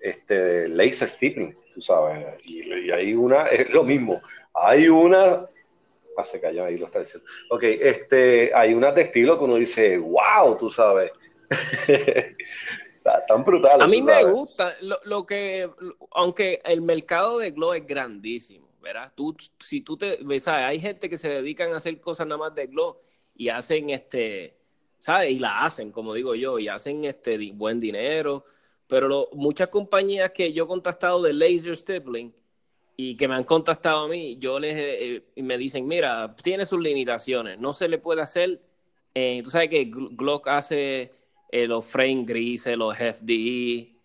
Este, 0.00 0.66
laser 0.66 1.10
steeping, 1.10 1.54
tú 1.74 1.82
sabes. 1.82 2.40
Y 2.46 2.90
hay 2.90 3.12
una, 3.12 3.48
es 3.48 3.70
lo 3.70 3.84
mismo. 3.84 4.22
Hay 4.54 4.88
una 4.88 5.46
Ah, 6.18 6.24
se 6.24 6.40
cayó 6.40 6.64
ahí, 6.64 6.76
lo 6.76 6.86
está 6.86 6.98
diciendo. 6.98 7.30
Ok, 7.48 7.62
este, 7.62 8.50
hay 8.52 8.74
unas 8.74 8.92
de 8.92 9.02
estilo 9.02 9.38
que 9.38 9.44
uno 9.44 9.54
dice, 9.54 9.98
wow, 9.98 10.56
tú 10.56 10.68
sabes. 10.68 11.12
tan 13.28 13.44
brutal. 13.44 13.80
A 13.80 13.86
mí 13.86 14.02
me 14.02 14.24
gusta 14.24 14.74
lo, 14.80 15.24
que, 15.24 15.70
aunque 16.10 16.60
el 16.64 16.82
mercado 16.82 17.38
de 17.38 17.52
Glow 17.52 17.72
es 17.72 17.86
grandísimo, 17.86 18.68
¿verdad? 18.82 19.12
Tú, 19.14 19.36
si 19.60 19.80
tú 19.82 19.96
te, 19.96 20.18
¿sabes? 20.40 20.64
Hay 20.66 20.80
gente 20.80 21.08
que 21.08 21.16
se 21.16 21.28
dedican 21.28 21.72
a 21.72 21.76
hacer 21.76 22.00
cosas 22.00 22.26
nada 22.26 22.38
más 22.38 22.54
de 22.54 22.66
Glow 22.66 22.98
y 23.36 23.48
hacen 23.48 23.90
este, 23.90 24.56
¿sabes? 24.98 25.30
Y 25.30 25.38
la 25.38 25.64
hacen, 25.64 25.92
como 25.92 26.14
digo 26.14 26.34
yo, 26.34 26.58
y 26.58 26.66
hacen 26.66 27.04
este 27.04 27.38
buen 27.52 27.78
dinero. 27.78 28.44
Pero 28.88 29.28
muchas 29.34 29.68
compañías 29.68 30.32
que 30.32 30.52
yo 30.52 30.64
he 30.64 30.66
contactado 30.66 31.22
de 31.22 31.32
laser 31.32 31.76
stippling, 31.76 32.34
y 33.00 33.16
que 33.16 33.28
me 33.28 33.36
han 33.36 33.44
contactado 33.44 34.06
a 34.06 34.08
mí, 34.08 34.38
yo 34.40 34.58
les 34.58 34.74
eh, 34.76 35.22
me 35.36 35.56
dicen, 35.56 35.86
mira, 35.86 36.34
tiene 36.34 36.66
sus 36.66 36.80
limitaciones, 36.80 37.56
no 37.56 37.72
se 37.72 37.86
le 37.86 37.98
puede 37.98 38.22
hacer, 38.22 38.60
eh, 39.14 39.40
tú 39.44 39.50
sabes 39.50 39.68
que 39.68 39.88
Glock 39.88 40.48
hace 40.48 41.12
eh, 41.52 41.68
los 41.68 41.86
frame 41.86 42.24
grises, 42.24 42.76
los 42.76 42.96
FDI, 42.96 43.96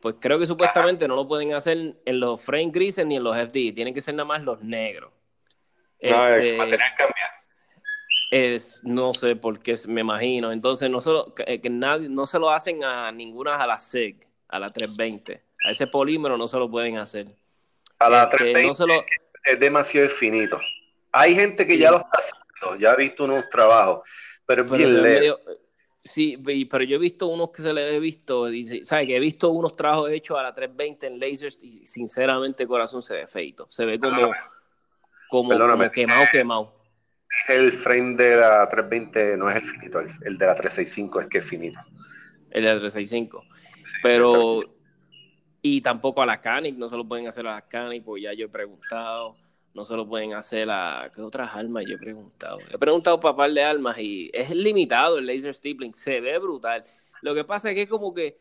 pues 0.00 0.14
creo 0.18 0.38
que 0.38 0.46
supuestamente 0.46 1.06
no 1.06 1.14
lo 1.14 1.28
pueden 1.28 1.52
hacer 1.52 1.98
en 2.02 2.20
los 2.20 2.40
frame 2.40 2.70
grises 2.70 3.04
ni 3.04 3.16
en 3.16 3.24
los 3.24 3.36
FDI, 3.36 3.72
tienen 3.72 3.92
que 3.92 4.00
ser 4.00 4.14
nada 4.14 4.26
más 4.26 4.42
los 4.42 4.62
negros. 4.62 5.12
No, 6.00 6.28
este, 6.28 6.56
material 6.56 6.90
cambia. 6.96 7.30
Es, 8.30 8.80
no 8.82 9.12
sé 9.12 9.36
por 9.36 9.58
qué, 9.60 9.74
me 9.88 10.00
imagino. 10.00 10.52
Entonces, 10.52 10.88
no, 10.88 11.02
solo, 11.02 11.34
que, 11.34 11.60
nadie, 11.68 12.08
no 12.08 12.24
se 12.24 12.38
lo 12.38 12.48
hacen 12.48 12.82
a 12.82 13.12
ninguna 13.12 13.56
a 13.56 13.66
la 13.66 13.78
SEG, 13.78 14.26
a 14.48 14.58
la 14.58 14.70
320. 14.70 15.42
A 15.66 15.70
ese 15.70 15.86
polímero 15.86 16.38
no 16.38 16.48
se 16.48 16.56
lo 16.56 16.70
pueden 16.70 16.96
hacer. 16.96 17.26
A 17.98 18.08
la 18.08 18.28
320 18.28 18.94
este, 18.94 19.52
es 19.52 19.60
demasiado 19.60 20.08
finito. 20.08 20.60
Hay 21.12 21.34
gente 21.34 21.66
que 21.66 21.78
ya 21.78 21.90
lo 21.90 21.98
está 21.98 22.18
haciendo, 22.18 22.76
ya 22.80 22.92
he 22.92 22.96
visto 22.96 23.24
unos 23.24 23.48
trabajos, 23.48 24.08
pero 24.46 24.62
es 24.62 24.70
bien 24.70 25.02
leve. 25.02 25.34
Sí, 26.04 26.38
pero 26.70 26.84
yo 26.84 26.96
he 26.96 26.98
visto 26.98 27.26
unos 27.26 27.50
que 27.50 27.60
se 27.60 27.72
les 27.72 27.94
he 27.94 28.00
visto, 28.00 28.46
¿sabes? 28.82 29.06
Que 29.06 29.16
he 29.16 29.20
visto 29.20 29.50
unos 29.50 29.76
trabajos 29.76 30.10
hechos 30.10 30.38
a 30.38 30.42
la 30.42 30.54
320 30.54 31.06
en 31.06 31.20
lasers 31.20 31.62
y 31.62 31.72
sinceramente 31.86 32.66
corazón 32.66 33.02
se 33.02 33.14
ve 33.14 33.26
feito. 33.26 33.66
Se 33.70 33.84
ve 33.84 33.98
como, 33.98 34.32
como, 35.28 35.90
quemado, 35.90 36.24
quemado. 36.32 36.74
El 37.48 37.72
frame 37.72 38.14
de 38.14 38.36
la 38.36 38.66
320 38.68 39.36
no 39.36 39.50
es 39.50 39.56
el 39.56 39.64
finito, 39.64 40.00
el, 40.00 40.38
de 40.38 40.46
la 40.46 40.54
365 40.54 41.20
es 41.20 41.26
que 41.26 41.38
es 41.38 41.44
finito. 41.44 41.78
El 42.50 42.62
de 42.62 42.74
la 42.74 42.80
365. 42.80 43.44
pero, 44.02 44.56
y 45.62 45.80
tampoco 45.80 46.22
a 46.22 46.26
la 46.26 46.40
Canic, 46.40 46.76
no 46.76 46.88
se 46.88 46.96
lo 46.96 47.06
pueden 47.06 47.26
hacer 47.28 47.46
a 47.46 47.54
la 47.54 47.62
Canic, 47.62 48.04
pues 48.04 48.22
ya 48.22 48.32
yo 48.32 48.46
he 48.46 48.48
preguntado 48.48 49.36
no 49.78 49.84
se 49.84 49.94
lo 49.94 50.08
pueden 50.08 50.34
hacer 50.34 50.68
a 50.70 51.10
¿qué 51.14 51.22
otras 51.22 51.54
armas 51.54 51.84
yo 51.86 51.94
he 51.94 51.98
preguntado? 51.98 52.58
He 52.68 52.78
preguntado 52.78 53.20
para 53.20 53.36
par 53.36 53.52
de 53.52 53.62
armas 53.62 53.96
y 53.98 54.28
es 54.34 54.50
limitado 54.50 55.18
el 55.18 55.26
laser 55.26 55.54
stippling, 55.54 55.94
se 55.94 56.20
ve 56.20 56.36
brutal. 56.38 56.82
Lo 57.22 57.32
que 57.32 57.44
pasa 57.44 57.70
es 57.70 57.76
que 57.76 57.88
como 57.88 58.12
que 58.12 58.38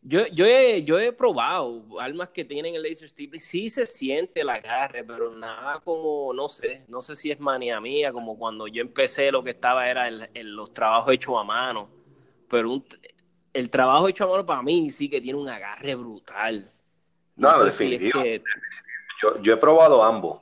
yo, 0.00 0.26
yo, 0.28 0.46
he, 0.46 0.82
yo 0.82 0.98
he 0.98 1.12
probado 1.12 2.00
armas 2.00 2.30
que 2.30 2.46
tienen 2.46 2.74
el 2.74 2.82
laser 2.82 3.06
stippling, 3.06 3.38
sí 3.38 3.68
se 3.68 3.86
siente 3.86 4.40
el 4.40 4.48
agarre, 4.48 5.04
pero 5.04 5.30
nada 5.30 5.80
como, 5.80 6.32
no 6.32 6.48
sé, 6.48 6.86
no 6.88 7.02
sé 7.02 7.16
si 7.16 7.30
es 7.30 7.38
manía 7.38 7.78
mía, 7.82 8.10
como 8.10 8.38
cuando 8.38 8.66
yo 8.66 8.80
empecé 8.80 9.30
lo 9.30 9.44
que 9.44 9.50
estaba 9.50 9.90
era 9.90 10.08
el, 10.08 10.30
los 10.54 10.72
trabajos 10.72 11.12
hechos 11.12 11.34
a 11.38 11.44
mano, 11.44 11.90
pero 12.48 12.82
el 13.52 13.70
trabajo 13.70 14.08
hecho 14.08 14.24
a 14.24 14.28
mano 14.28 14.46
para 14.46 14.62
mí 14.62 14.90
sí 14.90 15.08
que 15.08 15.20
tiene 15.20 15.38
un 15.38 15.48
agarre 15.48 15.94
brutal. 15.94 16.70
No, 17.36 17.52
sé 17.54 17.70
si 17.70 17.94
es 17.94 18.12
que 18.12 18.42
yo, 19.42 19.52
he 19.52 19.56
probado 19.56 20.02
ambos 20.02 20.40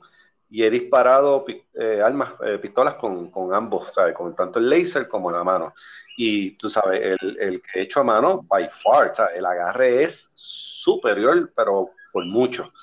y 0.49 0.63
he 0.63 0.69
disparado 0.69 1.45
eh, 1.47 2.01
armas, 2.03 2.33
eh, 2.45 2.57
pistolas 2.57 2.95
con, 2.95 3.31
ambos, 3.53 3.93
¿sabes? 3.93 4.15
Con 4.15 4.35
tanto 4.35 4.59
el 4.59 4.69
laser 4.69 5.07
como 5.07 5.31
la 5.31 5.43
mano. 5.43 5.73
Y 6.17 6.51
tú 6.51 6.69
sabes, 6.69 7.17
el, 7.21 7.61
que 7.61 7.79
he 7.79 7.83
hecho 7.83 8.01
a 8.01 8.03
mano, 8.03 8.41
by 8.43 8.69
far, 8.69 9.13
el 9.35 9.45
agarre 9.45 10.03
es 10.03 10.31
superior, 10.33 11.51
pero 11.55 11.91
por 12.11 12.25
mucho. 12.25 12.73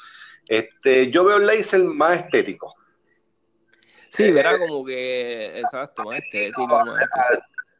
Este, 0.46 1.10
yo 1.10 1.24
veo 1.24 1.38
el 1.38 1.46
laser 1.46 1.82
más 1.82 2.20
estético. 2.20 2.74
Sí, 4.08 4.30
verá 4.30 4.58
como 4.58 4.84
que, 4.84 5.58
exacto, 5.58 6.04
más 6.04 6.18
estético. 6.18 6.66
Más 6.66 7.04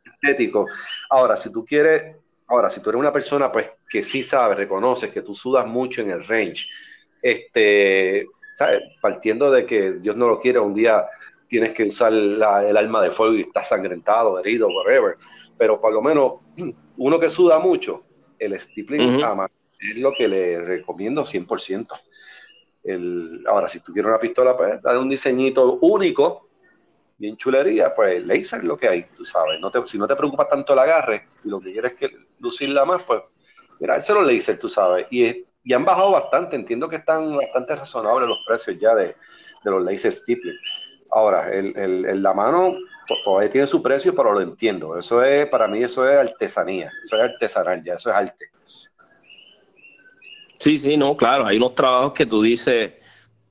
estético. 0.05 0.67
Ahora, 1.09 1.37
si 1.37 1.50
tú 1.50 1.65
quieres, 1.65 2.17
ahora, 2.49 2.71
si 2.71 2.81
tú 2.81 2.91
eres 2.91 3.00
una 3.00 3.12
persona 3.12 3.50
pues 3.50 3.71
que 3.88 4.03
sí 4.03 4.23
sabe, 4.23 4.55
reconoces 4.55 5.11
que 5.11 5.23
tú 5.23 5.35
sudas 5.35 5.67
mucho 5.67 6.03
en 6.03 6.11
el 6.11 6.25
range, 6.25 6.67
este, 7.21 8.26
partiendo 9.00 9.50
de 9.50 9.67
que 9.67 9.93
Dios 9.93 10.17
no 10.17 10.29
lo 10.29 10.41
quiere, 10.41 10.59
un 10.59 10.75
día 10.75 11.07
tienes 11.49 11.75
que 11.75 11.85
usar 11.85 12.12
el 12.12 12.43
alma 12.43 13.03
de 13.03 13.11
fuego 13.11 13.35
y 13.35 13.43
estás 13.43 13.69
sangrentado, 13.69 14.38
herido, 14.38 14.69
whatever. 14.69 15.17
Pero 15.57 15.81
por 15.81 15.93
lo 15.93 16.03
menos 16.03 16.35
uno 16.97 17.21
que 17.21 17.31
suda 17.31 17.59
mucho, 17.59 18.05
el 18.38 18.59
stippling 18.59 19.23
es 19.79 19.97
lo 19.97 20.12
que 20.12 20.29
le 20.29 20.61
recomiendo 20.62 21.23
100%. 21.23 21.88
El, 22.85 23.45
ahora, 23.49 23.69
si 23.69 23.81
tú 23.81 23.93
quieres 23.93 24.09
una 24.09 24.19
pistola, 24.19 24.57
pues 24.57 24.81
dale 24.81 24.99
un 24.99 25.09
diseñito 25.09 25.79
único, 25.81 26.46
bien 27.18 27.37
chulería, 27.37 27.94
pues 27.94 28.25
laser 28.26 28.61
es 28.61 28.64
lo 28.64 28.76
que 28.76 28.88
hay, 28.88 29.04
tú 29.14 29.25
sabes. 29.25 29.61
No 29.61 29.70
te, 29.70 29.85
si 29.87 29.99
no 29.99 30.06
te 30.06 30.16
preocupa 30.16 30.49
tanto 30.49 30.73
el 30.73 30.78
agarre 30.78 31.26
y 31.45 31.49
lo 31.49 31.60
que 31.60 31.73
quieres 31.73 31.93
es 31.93 31.99
que 31.99 32.17
lucirla 32.41 32.84
más, 32.84 33.02
pues 33.04 33.23
mira, 33.80 33.97
ese 33.97 34.12
es 34.12 34.19
los 34.19 34.26
laser, 34.26 34.58
tú 34.58 34.69
sabes. 34.69 35.06
Y 35.10 35.47
y 35.67 35.73
han 35.73 35.84
bajado 35.84 36.12
bastante. 36.12 36.54
Entiendo 36.54 36.88
que 36.88 36.97
están 36.97 37.36
bastante 37.36 37.75
razonables 37.75 38.28
los 38.28 38.38
precios 38.47 38.78
ya 38.80 38.95
de, 38.95 39.17
los 39.64 39.82
laser 39.82 40.12
stippling. 40.12 40.54
Ahora, 41.10 41.52
el, 41.52 42.23
la 42.23 42.32
mano 42.32 42.76
todavía 43.25 43.50
tiene 43.50 43.67
su 43.67 43.82
precio, 43.82 44.14
pero 44.14 44.32
lo 44.32 44.41
entiendo. 44.41 44.97
Eso 44.97 45.25
es, 45.25 45.47
para 45.47 45.67
mí, 45.67 45.82
eso 45.82 46.08
es 46.08 46.17
artesanía. 46.19 46.93
Eso 47.02 47.17
es 47.17 47.23
artesanal, 47.23 47.82
ya, 47.82 47.95
eso 47.95 48.10
es 48.10 48.17
arte. 48.17 48.50
Sí, 50.60 50.78
sí, 50.78 50.97
no, 50.97 51.17
claro. 51.17 51.47
Hay 51.47 51.56
unos 51.56 51.75
trabajos 51.75 52.12
que 52.12 52.26
tú 52.26 52.43
dices, 52.43 52.93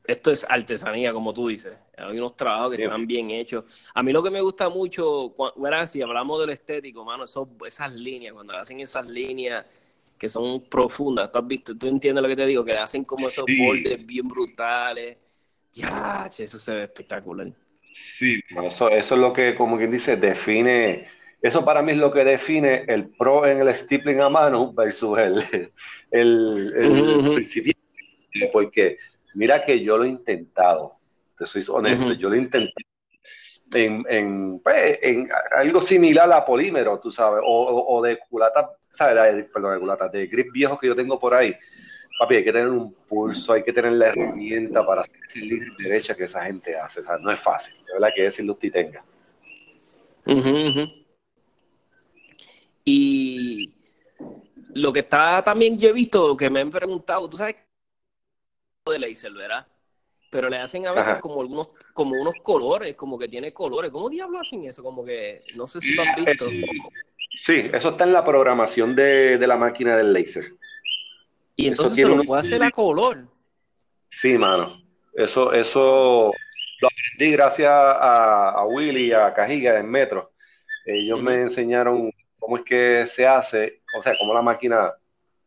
esto 0.06 0.32
es 0.32 0.46
artesanía, 0.48 1.12
como 1.12 1.34
tú 1.34 1.50
dices. 1.50 1.74
Hay 1.98 2.18
unos 2.18 2.36
trabajos 2.36 2.76
que 2.76 2.84
están 2.84 3.08
bien 3.08 3.32
hechos. 3.32 3.64
A 3.94 4.04
mí 4.04 4.12
lo 4.12 4.22
que 4.22 4.30
me 4.30 4.42
gusta 4.42 4.70
mucho, 4.70 5.34
bueno, 5.56 5.88
si 5.88 6.02
hablamos 6.02 6.40
del 6.42 6.50
estético, 6.50 7.06
mano, 7.06 7.26
esas 7.66 7.94
líneas, 7.94 8.34
cuando 8.34 8.54
hacen 8.58 8.80
esas 8.80 9.08
líneas 9.08 9.66
que 10.18 10.30
son 10.30 10.62
profundas. 10.62 11.32
¿Tú 11.32 11.40
has 11.40 11.48
visto? 11.48 11.78
¿Tú 11.78 11.88
entiendes 11.88 12.22
lo 12.22 12.28
que 12.28 12.36
te 12.36 12.46
digo? 12.46 12.64
Que 12.64 12.74
hacen 12.74 13.04
como 13.04 13.28
esos 13.28 13.46
bordes 13.46 14.06
bien 14.06 14.28
brutales. 14.28 15.18
Ya, 15.74 16.30
eso 16.38 16.58
se 16.58 16.74
ve 16.74 16.84
espectacular. 16.84 17.52
Sí, 17.92 18.42
eso, 18.64 18.90
eso 18.90 19.16
es 19.16 19.22
lo 19.22 19.34
que, 19.34 19.56
como 19.56 19.78
quien 19.78 19.92
dice, 19.92 20.16
define. 20.16 21.08
Eso 21.42 21.64
para 21.64 21.82
mí 21.82 21.92
es 21.92 21.98
lo 21.98 22.12
que 22.12 22.24
define 22.24 22.86
el 22.88 23.10
pro 23.10 23.46
en 23.46 23.60
el 23.60 23.74
stippling 23.74 24.20
a 24.22 24.30
mano 24.30 24.74
versus 24.74 25.18
el, 25.20 25.72
el, 26.12 26.74
el, 26.76 28.50
Porque 28.52 28.98
mira 29.36 29.62
que 29.62 29.82
yo 29.82 29.98
lo 29.98 30.06
he 30.06 30.10
intentado, 30.10 30.98
te 31.38 31.46
soy 31.46 31.64
honesto, 31.70 32.14
yo 32.14 32.30
lo 32.30 32.36
intenté 32.36 32.86
en, 33.74 34.06
en, 34.08 34.60
pues, 34.60 35.00
en, 35.02 35.30
algo 35.56 35.82
similar 35.82 36.32
a 36.32 36.46
polímero, 36.46 37.00
tú 37.00 37.12
sabes, 37.12 37.42
o, 37.46 37.86
o 37.88 38.02
de 38.02 38.20
culata 38.30 38.78
¿sabes? 38.96 39.46
perdón, 39.54 40.12
de 40.12 40.28
grip 40.28 40.52
viejos 40.52 40.80
que 40.80 40.88
yo 40.88 40.96
tengo 40.96 41.20
por 41.20 41.34
ahí. 41.34 41.56
Papi, 42.18 42.36
hay 42.36 42.44
que 42.46 42.54
tener 42.54 42.70
un 42.70 42.94
pulso, 42.94 43.54
hay 43.54 43.64
que 43.64 43.74
tener 43.74 43.92
la 43.94 44.08
herramienta 44.08 44.86
para 44.86 45.02
hacer 45.02 45.44
línea 45.44 45.70
derecha 45.78 46.16
que 46.16 46.24
esa 46.24 46.46
gente 46.46 46.78
hace. 46.78 47.02
O 47.02 47.04
sea, 47.04 47.18
no 47.18 47.30
es 47.30 47.40
fácil. 47.40 47.76
De 47.86 47.94
verdad 47.94 48.10
que 48.16 48.24
decirlo 48.24 48.54
usted 48.54 48.72
tenga. 48.72 49.04
Y 52.86 53.74
lo 54.74 54.94
que 54.94 55.00
está 55.00 55.44
también, 55.44 55.78
yo 55.78 55.90
he 55.90 55.94
visto, 55.94 56.38
que 56.38 56.50
me 56.50 56.62
han 56.62 56.72
preguntado, 56.72 57.30
tú 57.30 57.36
sabes, 57.36 57.58
de 58.86 59.00
laser, 59.00 59.34
¿verdad? 59.34 59.68
Pero 60.36 60.50
le 60.50 60.58
hacen 60.58 60.86
a 60.86 60.92
veces 60.92 61.16
como 61.22 61.40
algunos, 61.40 61.70
como 61.94 62.20
unos 62.20 62.34
colores, 62.44 62.94
como 62.96 63.18
que 63.18 63.30
tiene 63.30 63.54
colores. 63.54 63.90
¿Cómo 63.90 64.10
diablos 64.10 64.42
hacen 64.42 64.66
eso? 64.66 64.84
Como 64.84 65.06
que, 65.06 65.46
no 65.56 65.66
sé 65.66 65.80
si 65.80 65.96
lo 65.96 66.04
has 66.04 66.14
visto. 66.14 66.46
Sí, 67.34 67.70
eso 67.74 67.90
está 67.92 68.04
en 68.04 68.12
la 68.12 68.26
programación 68.26 68.94
de, 68.94 69.40
la 69.48 69.56
máquina 69.56 69.96
del 69.96 70.12
laser. 70.12 70.52
Y 71.56 71.68
entonces 71.68 71.96
se 71.96 72.06
lo 72.06 72.22
puede 72.26 72.42
hacer 72.42 72.62
a 72.62 72.70
color. 72.70 73.30
Sí, 74.10 74.38
mano. 74.38 74.84
Eso, 75.14 75.54
eso 75.54 76.34
lo 76.82 76.88
aprendí 76.90 77.32
gracias 77.32 77.72
a, 77.74 78.66
Willy 78.68 79.06
y 79.06 79.14
a 79.14 79.34
Cajiga 79.34 79.80
en 79.80 79.90
Metro. 79.90 80.34
Ellos 80.86 81.22
me 81.22 81.44
enseñaron 81.44 82.12
cómo 82.38 82.58
es 82.58 82.64
que 82.64 83.08
se 83.08 83.26
hace, 83.26 83.84
o 83.98 84.02
sea, 84.02 84.18
cómo 84.20 84.34
la 84.34 84.42
máquina, 84.42 84.92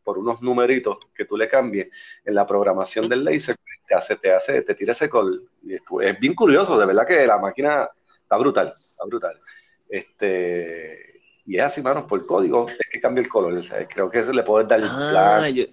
por 0.03 0.17
unos 0.17 0.41
numeritos 0.41 0.97
que 1.13 1.25
tú 1.25 1.37
le 1.37 1.47
cambies 1.47 1.89
en 2.25 2.33
la 2.33 2.47
programación 2.47 3.07
del 3.07 3.23
laser, 3.23 3.55
te 3.89 3.95
hace, 3.95 4.15
te 4.17 4.31
hace, 4.31 4.61
te 4.61 4.75
tira 4.75 4.93
ese 4.93 5.09
color. 5.09 5.41
es 5.65 6.19
bien 6.19 6.35
curioso, 6.35 6.79
de 6.79 6.85
verdad 6.85 7.07
que 7.07 7.25
la 7.25 7.39
máquina 7.39 7.89
está 8.21 8.37
brutal, 8.37 8.71
está 8.77 9.03
brutal. 9.05 9.41
Este, 9.89 11.21
y 11.47 11.57
es 11.57 11.63
así, 11.63 11.81
mano, 11.81 12.05
por 12.05 12.23
código, 12.27 12.69
es 12.69 12.87
que 12.91 13.01
cambia 13.01 13.23
el 13.23 13.27
color. 13.27 13.59
creo 13.89 14.09
que 14.11 14.19
eso 14.19 14.31
le 14.31 14.43
puede 14.43 14.67
dar 14.67 14.79
el 14.79 14.85
ah, 14.87 15.49
yo, 15.49 15.65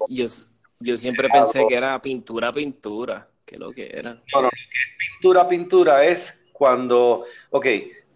yo, 0.81 0.97
siempre 0.97 1.29
pensé 1.29 1.67
que 1.69 1.75
era 1.75 2.01
pintura, 2.01 2.51
pintura, 2.51 3.29
que 3.45 3.59
lo 3.59 3.71
que 3.71 3.91
era. 3.93 4.15
No, 4.33 4.43
no, 4.43 4.51
pintura, 4.99 5.47
pintura 5.47 6.05
es 6.07 6.47
cuando, 6.53 7.27
ok, 7.51 7.67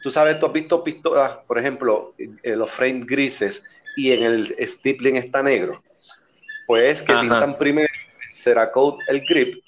tú 0.02 0.10
sabes, 0.10 0.40
tú 0.40 0.46
has 0.46 0.52
visto 0.54 0.82
pistolas, 0.82 1.32
por 1.46 1.58
ejemplo, 1.58 2.14
en 2.16 2.58
los 2.58 2.70
frames 2.70 3.06
grises 3.06 3.70
y 3.96 4.12
en 4.12 4.22
el 4.22 4.56
stippling 4.66 5.16
está 5.16 5.42
negro. 5.42 5.82
Pues 6.66 7.02
que 7.02 7.12
pintan 7.12 7.58
primero 7.58 7.88
Cerakote 8.32 9.02
el 9.08 9.20
grip 9.26 9.62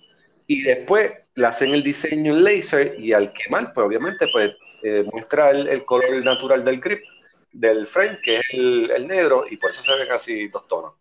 y 0.46 0.62
después 0.62 1.12
le 1.35 1.46
hacen 1.46 1.72
el 1.72 1.83
diseño 1.83 2.37
en 2.37 2.44
laser 2.44 2.96
y 2.98 3.12
al 3.12 3.33
quemar, 3.33 3.72
pues 3.72 3.87
obviamente, 3.87 4.26
pues 4.33 4.52
eh, 4.83 5.05
muestra 5.12 5.50
el 5.50 5.85
color 5.85 6.24
natural 6.24 6.64
del 6.64 6.81
grip 6.81 7.02
del 7.52 7.87
frame, 7.87 8.18
que 8.22 8.37
es 8.37 8.42
el, 8.52 9.07
negro, 9.07 9.44
y 9.48 9.57
por 9.57 9.70
eso 9.70 9.83
se 9.83 9.94
ven 9.94 10.11
así 10.11 10.48
dos 10.48 10.66
tonos. 10.66 10.94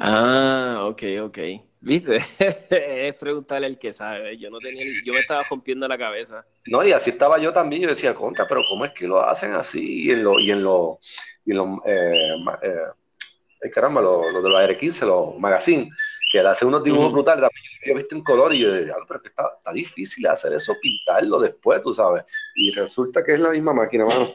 Ah, 0.00 0.86
ok, 0.88 1.02
ok. 1.22 1.38
¿Viste? 1.80 2.16
es 2.70 3.14
preguntarle 3.16 3.66
al 3.66 3.78
que 3.78 3.92
sabe. 3.92 4.38
Yo 4.38 4.48
no 4.48 4.58
tenía, 4.58 4.86
yo 5.04 5.12
me 5.12 5.20
estaba 5.20 5.42
rompiendo 5.42 5.86
la 5.86 5.98
cabeza. 5.98 6.44
No, 6.66 6.82
y 6.82 6.92
así 6.92 7.10
estaba 7.10 7.38
yo 7.38 7.52
también. 7.52 7.82
Yo 7.82 7.88
decía, 7.88 8.14
contra, 8.14 8.46
pero 8.46 8.62
¿cómo 8.66 8.86
es 8.86 8.92
que 8.92 9.06
lo 9.06 9.22
hacen 9.22 9.52
así? 9.52 10.04
Y 10.04 10.10
en 10.10 10.24
lo, 10.24 10.40
y 10.40 10.50
en 10.50 10.62
lo, 10.62 10.98
y 11.44 11.50
en 11.50 11.56
lo 11.58 11.82
eh, 11.84 12.36
eh, 12.62 13.70
caramba, 13.70 14.00
lo, 14.00 14.42
de 14.42 14.48
los 14.48 14.58
AR-15, 14.58 15.06
los 15.06 15.38
magazines, 15.38 15.88
que 16.34 16.40
él 16.40 16.46
hace 16.48 16.66
unos 16.66 16.82
dibujos 16.82 17.12
brutales, 17.12 17.42
también 17.42 17.64
yo 17.86 17.92
he 17.92 17.94
visto 17.94 18.16
en 18.16 18.24
color 18.24 18.52
y 18.52 18.58
yo 18.58 18.74
digo, 18.74 18.92
pero 19.06 19.22
que 19.22 19.28
está, 19.28 19.48
está 19.56 19.72
difícil 19.72 20.26
hacer 20.26 20.52
eso, 20.52 20.74
pintarlo 20.82 21.38
después, 21.38 21.80
tú 21.80 21.94
sabes. 21.94 22.24
Y 22.56 22.72
resulta 22.72 23.22
que 23.22 23.34
es 23.34 23.38
la 23.38 23.50
misma 23.50 23.72
máquina, 23.72 24.04
mano. 24.04 24.34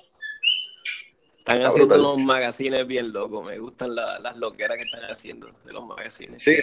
Están 1.39 1.62
haciendo 1.65 1.95
unos 1.95 2.19
magazines 2.19 2.88
bien 2.88 3.12
locos, 3.12 3.45
me 3.45 3.59
gustan 3.59 3.93
las 3.93 4.38
loqueras 4.38 4.77
que 4.77 4.83
están 4.83 5.12
haciendo 5.12 5.51
de 5.65 5.73
los 5.73 5.85
magazines. 5.85 6.41
Sí, 6.41 6.55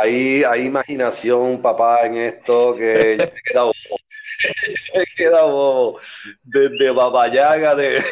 hay, 0.00 0.42
hay 0.42 0.62
imaginación, 0.64 1.60
papá, 1.60 2.06
en 2.06 2.16
esto 2.16 2.74
que 2.74 3.18
yo 3.18 3.24
me 3.24 3.24
he 3.24 3.42
quedado 3.42 3.72
me 4.94 5.02
he 5.02 5.06
quedado 5.16 5.96
desde 6.44 6.90
Babayaga, 6.92 7.74
de 7.76 8.02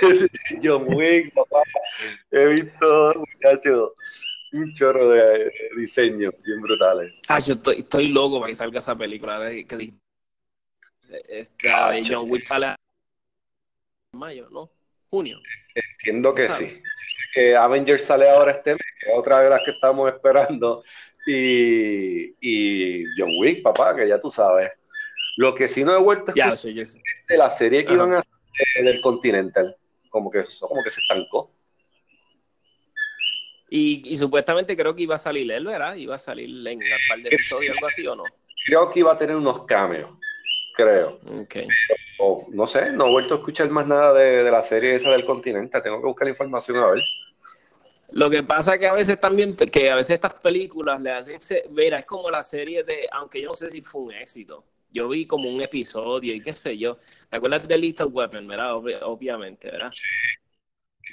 John 0.62 0.85
Wick, 0.88 1.33
papá. 1.33 1.62
He 2.31 2.46
visto, 2.49 3.14
muchachos, 3.16 3.92
un 4.53 4.73
chorro 4.75 5.11
de, 5.11 5.53
diseño 5.77 6.31
bien 6.45 6.61
brutales. 6.61 7.13
Ah, 7.29 7.39
yo 7.39 7.55
estoy, 7.55 7.79
estoy 7.79 8.09
loco 8.09 8.41
para 8.41 8.51
que 8.51 8.55
salga 8.55 8.79
esa 8.79 8.97
película. 8.97 9.39
Que, 9.49 9.95
esta 11.29 11.91
de 11.91 12.03
John 12.07 12.31
Wick 12.31 12.43
sale 12.43 12.67
en 12.69 14.19
mayo, 14.19 14.49
¿no? 14.51 14.71
Junio. 15.11 15.39
Entiendo 15.75 16.35
que 16.35 16.49
sí. 16.49 16.83
Que 17.35 17.57
Avengers 17.57 18.05
sale 18.05 18.29
ahora 18.29 18.53
este 18.53 18.73
mes, 18.73 18.81
que 19.01 19.11
es 19.11 19.19
otra 19.19 19.41
de 19.41 19.51
las 19.51 19.63
que 19.65 19.73
estamos 19.73 20.13
esperando. 20.13 20.83
Y, 21.27 22.35
y 22.41 23.05
John 23.17 23.33
Wick, 23.39 23.63
papá, 23.63 23.95
que 23.95 24.09
ya 24.09 24.21
tú 24.21 24.31
sabes. 24.31 24.71
Lo 25.37 25.55
que 25.55 25.69
sí 25.69 25.85
no 25.85 25.95
he 25.95 25.99
vuelto 25.99 26.33
ya, 26.35 26.57
sí, 26.57 26.79
es 26.79 26.99
de 27.29 27.39
la 27.39 27.51
serie 27.51 27.85
que 27.85 27.93
iban 27.93 28.15
a 28.15 28.19
hacer 28.19 28.85
del 28.85 29.01
Continental. 29.01 29.77
Como 30.11 30.31
que, 30.31 30.45
como 30.61 30.83
que 30.83 30.91
se 30.91 31.01
estancó. 31.01 31.53
Y, 33.73 34.17
supuestamente 34.17 34.77
creo 34.77 34.97
que 34.97 35.05
iba 35.05 35.15
a 35.15 35.19
salir 35.19 35.51
él, 35.51 35.65
¿verdad? 35.65 35.95
Iba 35.95 36.17
a 36.17 36.19
salir 36.19 36.49
en 36.67 36.79
un 36.79 36.85
par 37.09 37.21
de 37.21 37.29
episodios, 37.29 37.77
algo 37.77 37.87
así, 37.87 38.05
¿o 38.05 38.17
no? 38.17 38.25
Creo 38.67 38.91
que 38.91 38.99
iba 38.99 39.13
a 39.13 39.17
tener 39.17 39.37
unos 39.37 39.65
cambios, 39.65 40.11
creo. 40.75 41.21
Okay. 41.43 41.69
no 42.49 42.67
sé, 42.67 42.93
no 42.93 43.07
he 43.07 43.11
vuelto 43.11 43.35
a 43.35 43.37
escuchar 43.39 43.71
más 43.71 43.87
nada 43.87 44.13
de, 44.13 44.51
la 44.51 44.63
serie 44.65 44.97
esa 44.97 45.13
del 45.13 45.25
continente. 45.25 45.81
Tengo 45.81 46.01
que 46.01 46.07
buscar 46.07 46.27
la 46.27 46.31
información 46.31 46.79
a 46.79 46.87
ver. 46.91 47.03
Lo 48.11 48.29
que 48.29 48.43
pasa 48.43 48.77
que 48.77 48.89
a 48.89 48.93
veces 48.93 49.21
también, 49.21 49.55
que 49.55 49.89
a 49.89 49.95
veces 49.95 50.15
estas 50.15 50.35
películas 50.35 51.01
le 51.01 51.13
hacen, 51.13 51.39
mira, 51.71 52.01
es 52.01 52.05
como 52.05 52.29
la 52.29 52.43
serie 52.43 52.83
de, 52.83 53.09
aunque 53.13 53.41
yo 53.41 53.51
no 53.51 53.55
sé 53.55 53.71
si 53.71 53.83
fue 53.83 54.03
un 54.03 54.13
éxito, 54.13 54.65
yo 54.91 55.09
vi 55.09 55.27
como 55.27 55.49
un 55.49 55.63
episodio 55.63 56.35
y 56.35 56.43
qué 56.43 56.53
sé 56.53 56.77
yo. 56.77 56.99
¿Te 57.29 57.37
acuerdas 57.37 57.69
de 57.69 57.79
Little 57.79 58.07
Weapon, 58.07 58.49
verdad? 58.49 58.75
obviamente, 58.75 59.71
¿verdad? 59.71 59.93
Sí. 59.93 60.03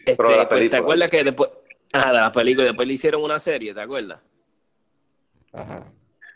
Este, 0.07 0.15
pues, 0.15 0.69
¿Te 0.69 0.77
acuerdas 0.77 1.11
que 1.11 1.23
después, 1.23 1.49
Ah, 1.93 2.11
de 2.11 2.19
la 2.19 2.31
película. 2.31 2.67
Después 2.67 2.87
le 2.87 2.93
hicieron 2.93 3.23
una 3.23 3.39
serie, 3.39 3.73
¿te 3.73 3.81
acuerdas? 3.81 4.19
Ajá. 5.53 5.91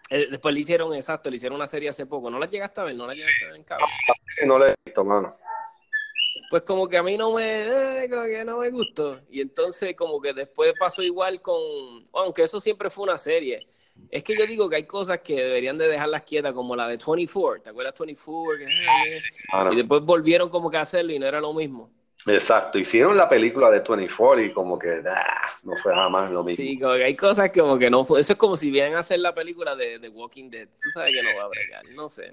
Eh, 0.09 0.27
después 0.29 0.53
le 0.53 0.59
hicieron, 0.59 0.93
exacto, 0.93 1.29
le 1.29 1.37
hicieron 1.37 1.55
una 1.55 1.67
serie 1.67 1.87
hace 1.87 2.05
poco. 2.05 2.29
¿No 2.29 2.37
la 2.37 2.45
llegaste 2.45 2.81
a 2.81 2.83
ver? 2.83 2.95
¿No 2.95 3.07
la 3.07 3.13
llegaste 3.13 3.45
a 3.45 3.47
ver 3.47 3.55
en 3.55 3.63
cable? 3.63 3.85
No 4.45 4.59
la 4.59 4.69
he 4.69 4.75
visto, 4.85 5.05
mano. 5.05 5.37
Pues 6.49 6.63
como 6.63 6.89
que 6.89 6.97
a 6.97 7.03
mí 7.03 7.17
no 7.17 7.31
me, 7.31 8.03
eh, 8.03 8.09
que 8.09 8.43
no 8.43 8.57
me 8.57 8.69
gustó. 8.71 9.21
Y 9.29 9.39
entonces 9.39 9.95
como 9.95 10.19
que 10.19 10.33
después 10.33 10.73
pasó 10.77 11.01
igual 11.01 11.41
con, 11.41 11.61
aunque 12.11 12.43
eso 12.43 12.59
siempre 12.59 12.89
fue 12.89 13.05
una 13.05 13.17
serie. 13.17 13.65
Es 14.09 14.21
que 14.21 14.37
yo 14.37 14.45
digo 14.45 14.67
que 14.69 14.75
hay 14.75 14.83
cosas 14.83 15.19
que 15.19 15.35
deberían 15.35 15.77
de 15.77 15.87
dejarlas 15.87 16.23
quietas, 16.23 16.53
como 16.53 16.75
la 16.75 16.89
de 16.89 16.97
24. 16.97 17.63
¿Te 17.63 17.69
acuerdas 17.69 17.93
24? 17.97 18.65
y 19.71 19.75
después 19.77 20.01
volvieron 20.01 20.49
como 20.49 20.69
que 20.69 20.75
a 20.75 20.81
hacerlo 20.81 21.13
y 21.13 21.19
no 21.19 21.25
era 21.25 21.39
lo 21.39 21.53
mismo. 21.53 21.89
Exacto, 22.27 22.77
hicieron 22.77 23.17
la 23.17 23.27
película 23.27 23.71
de 23.71 23.79
24 23.79 24.43
y 24.43 24.53
como 24.53 24.77
que 24.77 25.01
no 25.63 25.75
fue 25.75 25.93
jamás 25.93 26.31
lo 26.31 26.43
mismo. 26.43 26.63
Sí, 26.63 26.79
como 26.79 26.95
que 26.95 27.03
hay 27.03 27.15
cosas 27.15 27.51
como 27.51 27.79
que 27.79 27.89
no 27.89 28.05
fue. 28.05 28.21
Eso 28.21 28.33
es 28.33 28.39
como 28.39 28.55
si 28.55 28.69
vienen 28.69 28.93
a 28.93 28.99
hacer 28.99 29.19
la 29.19 29.33
película 29.33 29.75
de, 29.75 29.97
de 29.97 30.09
Walking 30.09 30.49
Dead. 30.49 30.67
Tú 30.81 30.91
sabes 30.91 31.13
que 31.13 31.23
no 31.23 31.29
va 31.35 31.43
a 31.43 31.47
bregar, 31.47 31.85
no 31.95 32.09
sé. 32.09 32.31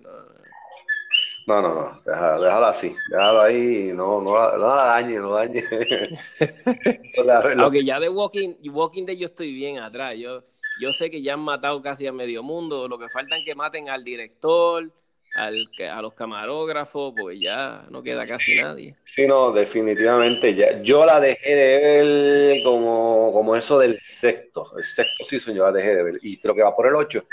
No, 1.46 1.62
no, 1.62 1.62
no, 1.62 1.74
no. 1.74 2.02
déjala 2.04 2.68
así, 2.68 2.94
déjalo 3.10 3.40
ahí, 3.40 3.90
no, 3.94 4.20
no, 4.20 4.32
no 4.58 4.76
la 4.76 4.84
dañe, 4.84 5.18
no 5.18 5.32
dañe. 5.32 5.64
Aunque 7.58 7.82
ya 7.82 7.98
de 7.98 8.10
Walking, 8.10 8.56
Walking 8.70 9.06
Dead 9.06 9.16
yo 9.16 9.26
estoy 9.26 9.54
bien 9.54 9.78
atrás. 9.78 10.14
Yo, 10.18 10.44
yo 10.82 10.92
sé 10.92 11.10
que 11.10 11.22
ya 11.22 11.32
han 11.32 11.40
matado 11.40 11.80
casi 11.80 12.06
a 12.06 12.12
medio 12.12 12.42
mundo. 12.42 12.88
Lo 12.88 12.98
que 12.98 13.08
falta 13.08 13.38
es 13.38 13.44
que 13.46 13.54
maten 13.54 13.88
al 13.88 14.04
director 14.04 14.92
al, 15.38 15.68
a 15.90 16.02
los 16.02 16.14
camarógrafos, 16.14 17.14
pues 17.16 17.38
ya 17.40 17.86
no 17.90 18.02
queda 18.02 18.26
casi 18.26 18.60
nadie. 18.60 18.96
Sí, 19.04 19.26
no, 19.26 19.52
definitivamente. 19.52 20.54
Ya, 20.54 20.82
yo 20.82 21.04
la 21.04 21.20
dejé 21.20 21.54
de 21.54 21.78
ver 21.78 22.62
como, 22.64 23.30
como 23.32 23.54
eso 23.54 23.78
del 23.78 23.98
sexto. 23.98 24.76
El 24.76 24.84
sexto 24.84 25.24
season 25.24 25.54
yo 25.54 25.64
la 25.64 25.72
dejé 25.72 25.94
de 25.94 26.02
ver. 26.02 26.18
Y 26.22 26.38
creo 26.38 26.54
que 26.54 26.62
va 26.62 26.74
por 26.74 26.88
el 26.88 26.96
ocho. 26.96 27.24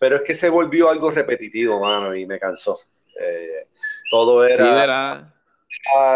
Pero 0.00 0.16
es 0.16 0.22
que 0.22 0.34
se 0.34 0.48
volvió 0.48 0.88
algo 0.88 1.10
repetitivo, 1.10 1.80
mano, 1.80 2.14
y 2.14 2.26
me 2.26 2.38
cansó. 2.38 2.76
Eh, 3.20 3.68
todo 4.10 4.44
era... 4.44 5.30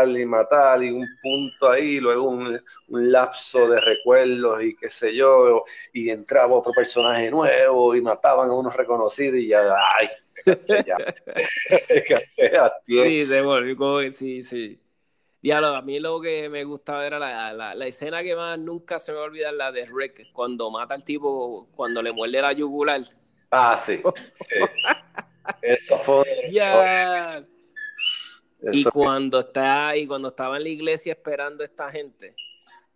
y 0.06 0.24
matar 0.24 0.82
y 0.82 0.90
un 0.90 1.06
punto 1.22 1.70
ahí, 1.70 2.00
luego 2.00 2.28
un, 2.28 2.60
un, 2.88 3.12
lapso 3.12 3.68
de 3.68 3.80
recuerdos 3.80 4.62
y 4.62 4.76
qué 4.76 4.88
sé 4.90 5.14
yo, 5.14 5.64
y 5.92 6.10
entraba 6.10 6.54
otro 6.54 6.72
personaje 6.72 7.30
nuevo 7.30 7.94
y 7.94 8.00
mataban 8.00 8.50
a 8.50 8.54
unos 8.54 8.74
reconocidos 8.74 9.38
y 9.38 9.48
ya, 9.48 9.64
ay, 9.98 10.08
sí, 12.84 13.26
se 13.26 13.42
volvió, 13.42 14.12
sí, 14.12 14.42
sí. 14.42 14.80
Diablo, 15.40 15.68
a 15.68 15.82
mí 15.82 16.00
lo 16.00 16.20
que 16.20 16.48
me 16.48 16.64
gustaba 16.64 17.06
era 17.06 17.18
la, 17.18 17.52
la, 17.52 17.74
la, 17.74 17.86
escena 17.86 18.22
que 18.22 18.34
más 18.34 18.58
nunca 18.58 18.98
se 18.98 19.12
me 19.12 19.18
va 19.18 19.24
a 19.24 19.26
olvidar, 19.26 19.54
la 19.54 19.70
de 19.70 19.86
Rick, 19.86 20.32
cuando 20.32 20.70
mata 20.70 20.96
al 20.96 21.04
tipo, 21.04 21.68
cuando 21.76 22.02
le 22.02 22.12
muerde 22.12 22.42
la 22.42 22.52
yugular. 22.52 23.02
Ah, 23.50 23.76
sí. 23.76 24.02
Eso 25.62 25.96
fue. 25.98 26.24
Y 28.72 28.82
cuando 28.84 29.38
está 29.38 29.96
y 29.96 30.04
cuando 30.04 30.28
estaba 30.28 30.56
en 30.56 30.64
la 30.64 30.68
iglesia 30.68 31.12
esperando 31.12 31.62
a 31.62 31.66
esta 31.66 31.88
gente, 31.90 32.34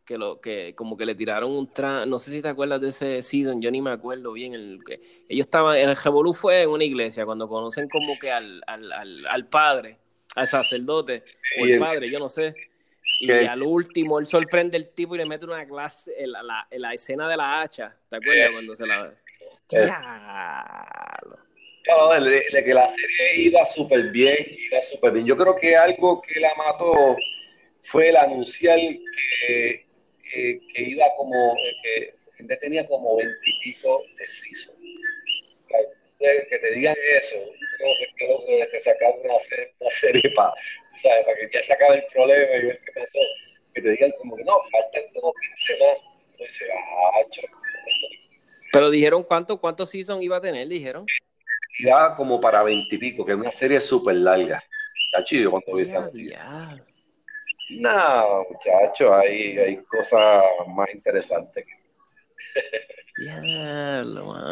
que 0.05 0.19
lo 0.19 0.41
que 0.41 0.75
como 0.75 0.97
que 0.97 1.07
le 1.07 1.15
tiraron 1.15 1.53
un 1.53 1.73
tra 1.73 2.07
no 2.07 2.19
sé 2.19 2.31
si 2.33 2.43
te 2.43 2.49
acuerdas 2.49 2.81
de 2.81 2.89
ese 2.89 3.23
season, 3.23 3.61
yo 3.63 3.71
ni 3.71 3.81
me 3.81 3.91
acuerdo 3.91 4.33
bien 4.33 4.55
el 4.55 4.81
que 4.85 5.01
ellos 5.29 5.47
estaban 5.47 5.77
el 5.77 5.95
Revolú 5.97 6.33
fue 6.35 6.63
en 6.63 6.71
una 6.71 6.85
iglesia 6.85 7.25
cuando 7.25 7.49
conocen 7.49 7.89
como 7.89 8.19
que 8.21 8.31
al, 8.31 8.63
al, 8.67 8.93
al, 8.93 9.27
al 9.27 9.47
padre, 9.47 9.99
al 10.35 10.47
sacerdote 10.47 11.23
o 11.61 11.65
el 11.65 11.79
padre, 11.79 12.11
yo 12.11 12.19
no 12.19 12.29
sé. 12.29 12.55
Y 13.21 13.31
al 13.31 13.63
último 13.63 14.19
él 14.19 14.27
sorprende 14.27 14.77
el 14.77 14.89
tipo 14.89 15.15
y 15.15 15.19
le 15.19 15.27
mete 15.27 15.45
una 15.45 15.65
clase 15.65 16.13
la, 16.27 16.43
la, 16.43 16.67
la 16.71 16.93
escena 16.93 17.29
de 17.29 17.37
la 17.37 17.61
hacha, 17.61 17.97
¿te 18.11 18.17
acuerdas 18.17 18.51
cuando 18.51 18.75
se 18.75 18.85
la 18.85 19.15
Claro, 21.85 22.25
de, 22.25 22.45
de, 22.53 22.65
que 22.65 22.75
la 22.75 22.89
serie 22.89 23.47
iba 23.47 23.65
súper 23.67 24.11
bien, 24.11 24.37
iba 24.41 24.83
súper 24.83 25.13
bien. 25.13 25.27
Yo 25.27 25.37
creo 25.37 25.57
que 25.57 25.77
algo 25.77 26.23
que 26.23 26.39
la 26.39 26.53
mató 26.57 27.17
fue 27.83 28.11
el 28.11 28.17
anunciar 28.17 28.79
que 28.79 29.87
que, 30.33 30.61
iba 30.77 31.05
como, 31.17 31.55
que 31.83 32.15
gente 32.37 32.57
tenía 32.57 32.87
como 32.87 33.17
veintipico 33.17 34.05
de 34.19 34.27
season. 34.27 34.75
Que 36.49 36.59
te 36.59 36.75
digan 36.75 36.95
eso, 37.19 37.35
creo 37.79 37.95
que, 37.99 38.07
creo 38.17 38.47
que, 38.47 38.69
que 38.71 38.81
sacar 38.81 39.13
una, 39.25 39.35
una 39.81 39.91
serie 39.91 40.23
para, 40.37 40.55
¿sabes? 40.95 41.25
para 41.25 41.37
que 41.37 41.51
ya 41.53 41.63
se 41.65 41.73
acabe 41.73 41.97
el 41.97 42.05
problema 42.13 42.57
y 42.57 42.67
ver 42.67 42.81
qué 42.85 42.93
pasó. 42.93 43.19
Que 43.75 43.83
te 43.83 43.91
digan 43.91 44.13
como 44.19 44.37
que 44.37 44.45
no, 44.45 44.53
faltan 44.71 45.03
como 45.15 45.33
15 45.33 45.79
más. 45.81 45.99
Entonces, 46.31 46.69
ah, 46.73 47.21
Pero 48.73 48.91
dijeron 48.91 49.25
cuánto, 49.25 49.61
cuántos 49.61 49.91
season 49.91 50.23
iba 50.23 50.37
a 50.37 50.41
tener, 50.41 50.69
dijeron. 50.69 51.07
Iba 51.81 52.15
como 52.15 52.41
para 52.41 52.63
veintipico, 52.63 53.25
que 53.25 53.33
es 53.33 53.39
una 53.39 53.51
serie 53.51 53.81
súper 53.81 54.15
larga. 54.17 54.63
Cachido, 55.13 55.51
cuando 55.51 55.75
vi 55.75 55.83
esa 55.83 56.09
no, 57.81 58.47
muchachos, 58.51 59.13
hay, 59.13 59.59
hay 59.59 59.77
cosas 59.85 60.45
más 60.69 60.93
interesantes. 60.93 61.67
Ya, 63.19 64.03
lo 64.05 64.49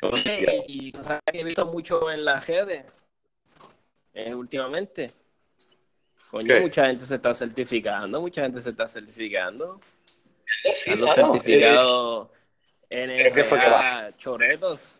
y 0.68 0.92
cosas 0.92 1.20
que 1.30 1.40
he 1.40 1.44
visto 1.44 1.66
mucho 1.66 2.10
en 2.10 2.24
las 2.24 2.46
redes 2.46 2.84
eh, 4.14 4.34
últimamente. 4.34 5.10
Coño, 6.30 6.60
mucha 6.60 6.86
gente 6.86 7.04
se 7.04 7.16
está 7.16 7.32
certificando, 7.32 8.20
mucha 8.20 8.42
gente 8.42 8.60
se 8.60 8.70
está 8.70 8.86
certificando. 8.86 9.80
Sí, 10.74 10.94
los 10.94 11.14
certificados 11.14 12.28
en 12.90 13.10
el 13.10 14.16
choretos. 14.16 14.98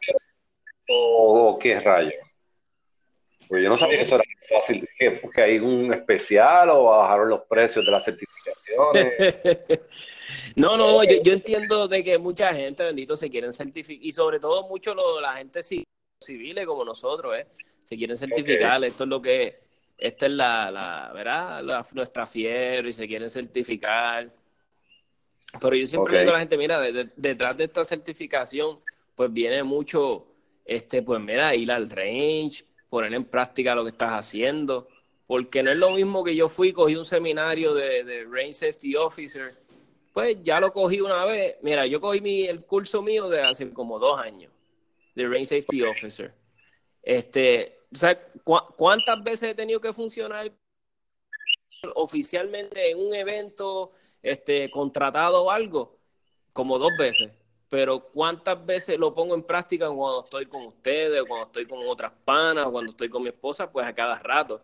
¿O 0.89 1.59
qué 1.59 1.81
rayos? 1.81 2.28
Pues 3.49 3.63
yo 3.63 3.69
no 3.69 3.77
sabía 3.77 3.97
que 3.97 4.03
eso 4.03 4.17
era 4.17 4.25
fácil. 4.49 4.89
¿Qué? 4.99 5.13
¿Porque 5.13 5.43
hay 5.43 5.59
un 5.59 5.93
especial 5.93 6.69
o 6.71 6.85
bajaron 6.85 7.29
los 7.29 7.43
precios 7.43 7.85
de 7.85 7.91
las 7.91 8.05
certificaciones? 8.05 9.37
no, 10.57 10.77
no, 10.77 11.03
yo, 11.05 11.33
entiendo 11.33 11.89
de 11.89 12.05
que 12.05 12.19
mucha 12.19 12.53
gente, 12.55 12.85
bendito, 12.85 13.17
se 13.17 13.31
quieren 13.31 13.53
certificar. 13.53 14.05
Y 14.05 14.13
sobre 14.13 14.39
todo 14.39 14.69
mucho 14.69 14.95
lo, 14.95 15.21
la 15.21 15.37
gente 15.37 15.61
civiles 15.63 16.67
como 16.67 16.85
nosotros, 16.85 17.37
¿eh? 17.37 17.47
Se 17.85 17.97
quieren 17.97 18.17
certificar. 18.17 18.85
Esto 18.85 19.05
es 19.05 19.11
lo 19.11 19.23
que... 19.23 19.69
Esta 19.97 20.27
es 20.27 20.33
la, 20.33 20.71
la 20.71 21.11
¿verdad? 21.13 21.85
nuestra 21.93 22.25
fiebre 22.25 22.91
y 22.91 22.93
se 22.93 23.09
quieren 23.09 23.29
certificar. 23.29 24.31
Pero 25.61 25.75
yo 25.75 25.87
siempre 25.87 26.21
digo 26.21 26.31
a 26.31 26.35
la 26.35 26.41
gente, 26.41 26.57
mira, 26.57 26.81
detrás 26.81 27.57
de 27.57 27.65
esta 27.65 27.85
certificación 27.85 28.79
pues 29.19 29.33
viene 29.33 29.65
mucho, 29.65 30.29
este, 30.65 31.03
pues 31.03 31.21
mira, 31.21 31.53
ir 31.53 31.73
al 31.73 31.91
range, 31.91 32.65
poner 32.89 33.13
en 33.15 33.25
práctica 33.25 33.75
lo 33.75 33.85
que 33.85 33.91
estás 33.91 34.13
haciendo, 34.13 34.89
porque 35.27 35.63
no 35.63 35.71
es 35.71 35.77
lo 35.77 35.91
mismo 35.91 36.25
que 36.25 36.35
yo 36.35 36.49
fui, 36.49 36.73
cogí 36.73 36.97
un 36.97 37.05
seminario 37.05 37.75
de, 37.75 38.05
de 38.05 38.25
Range 38.25 38.53
Safety 38.53 38.97
Officer, 38.97 39.57
pues 40.13 40.39
ya 40.43 40.59
lo 40.59 40.73
cogí 40.73 41.01
una 41.01 41.25
vez, 41.27 41.57
mira, 41.63 41.87
yo 41.87 42.01
cogí 42.01 42.21
mi, 42.21 42.43
el 42.43 42.65
curso 42.65 43.03
mío 43.03 43.29
de 43.29 43.43
hace 43.43 43.73
como 43.73 43.99
dos 43.99 44.19
años, 44.19 44.51
de 45.15 45.29
Range 45.29 45.47
Safety 45.47 45.83
Officer. 45.83 46.35
Este, 47.03 47.79
¿cuántas 48.77 49.23
veces 49.23 49.51
he 49.51 49.55
tenido 49.55 49.81
que 49.81 49.93
funcionar 49.93 50.53
oficialmente 51.95 52.91
en 52.91 52.99
un 52.99 53.15
evento 53.15 53.93
este, 54.23 54.71
contratado 54.71 55.45
o 55.45 55.51
algo? 55.51 55.99
Como 56.53 56.79
dos 56.79 56.91
veces. 56.99 57.31
Pero 57.69 58.01
¿cuántas 58.01 58.65
veces 58.65 58.99
lo 58.99 59.15
pongo 59.15 59.35
en 59.35 59.43
práctica 59.43 59.87
cuando 59.89 60.25
estoy 60.25 60.47
con 60.47 60.67
ustedes, 60.67 61.21
o 61.21 61.27
cuando 61.27 61.47
estoy 61.47 61.67
con 61.67 61.87
otras 61.87 62.13
panas, 62.25 62.67
o 62.67 62.73
cuando 62.73 62.93
estoy 62.93 63.09
con 63.09 63.23
mi 63.23 63.29
esposa? 63.29 63.71
Pues 63.71 63.87
a 63.87 63.95
cada 63.95 64.19
rato. 64.19 64.63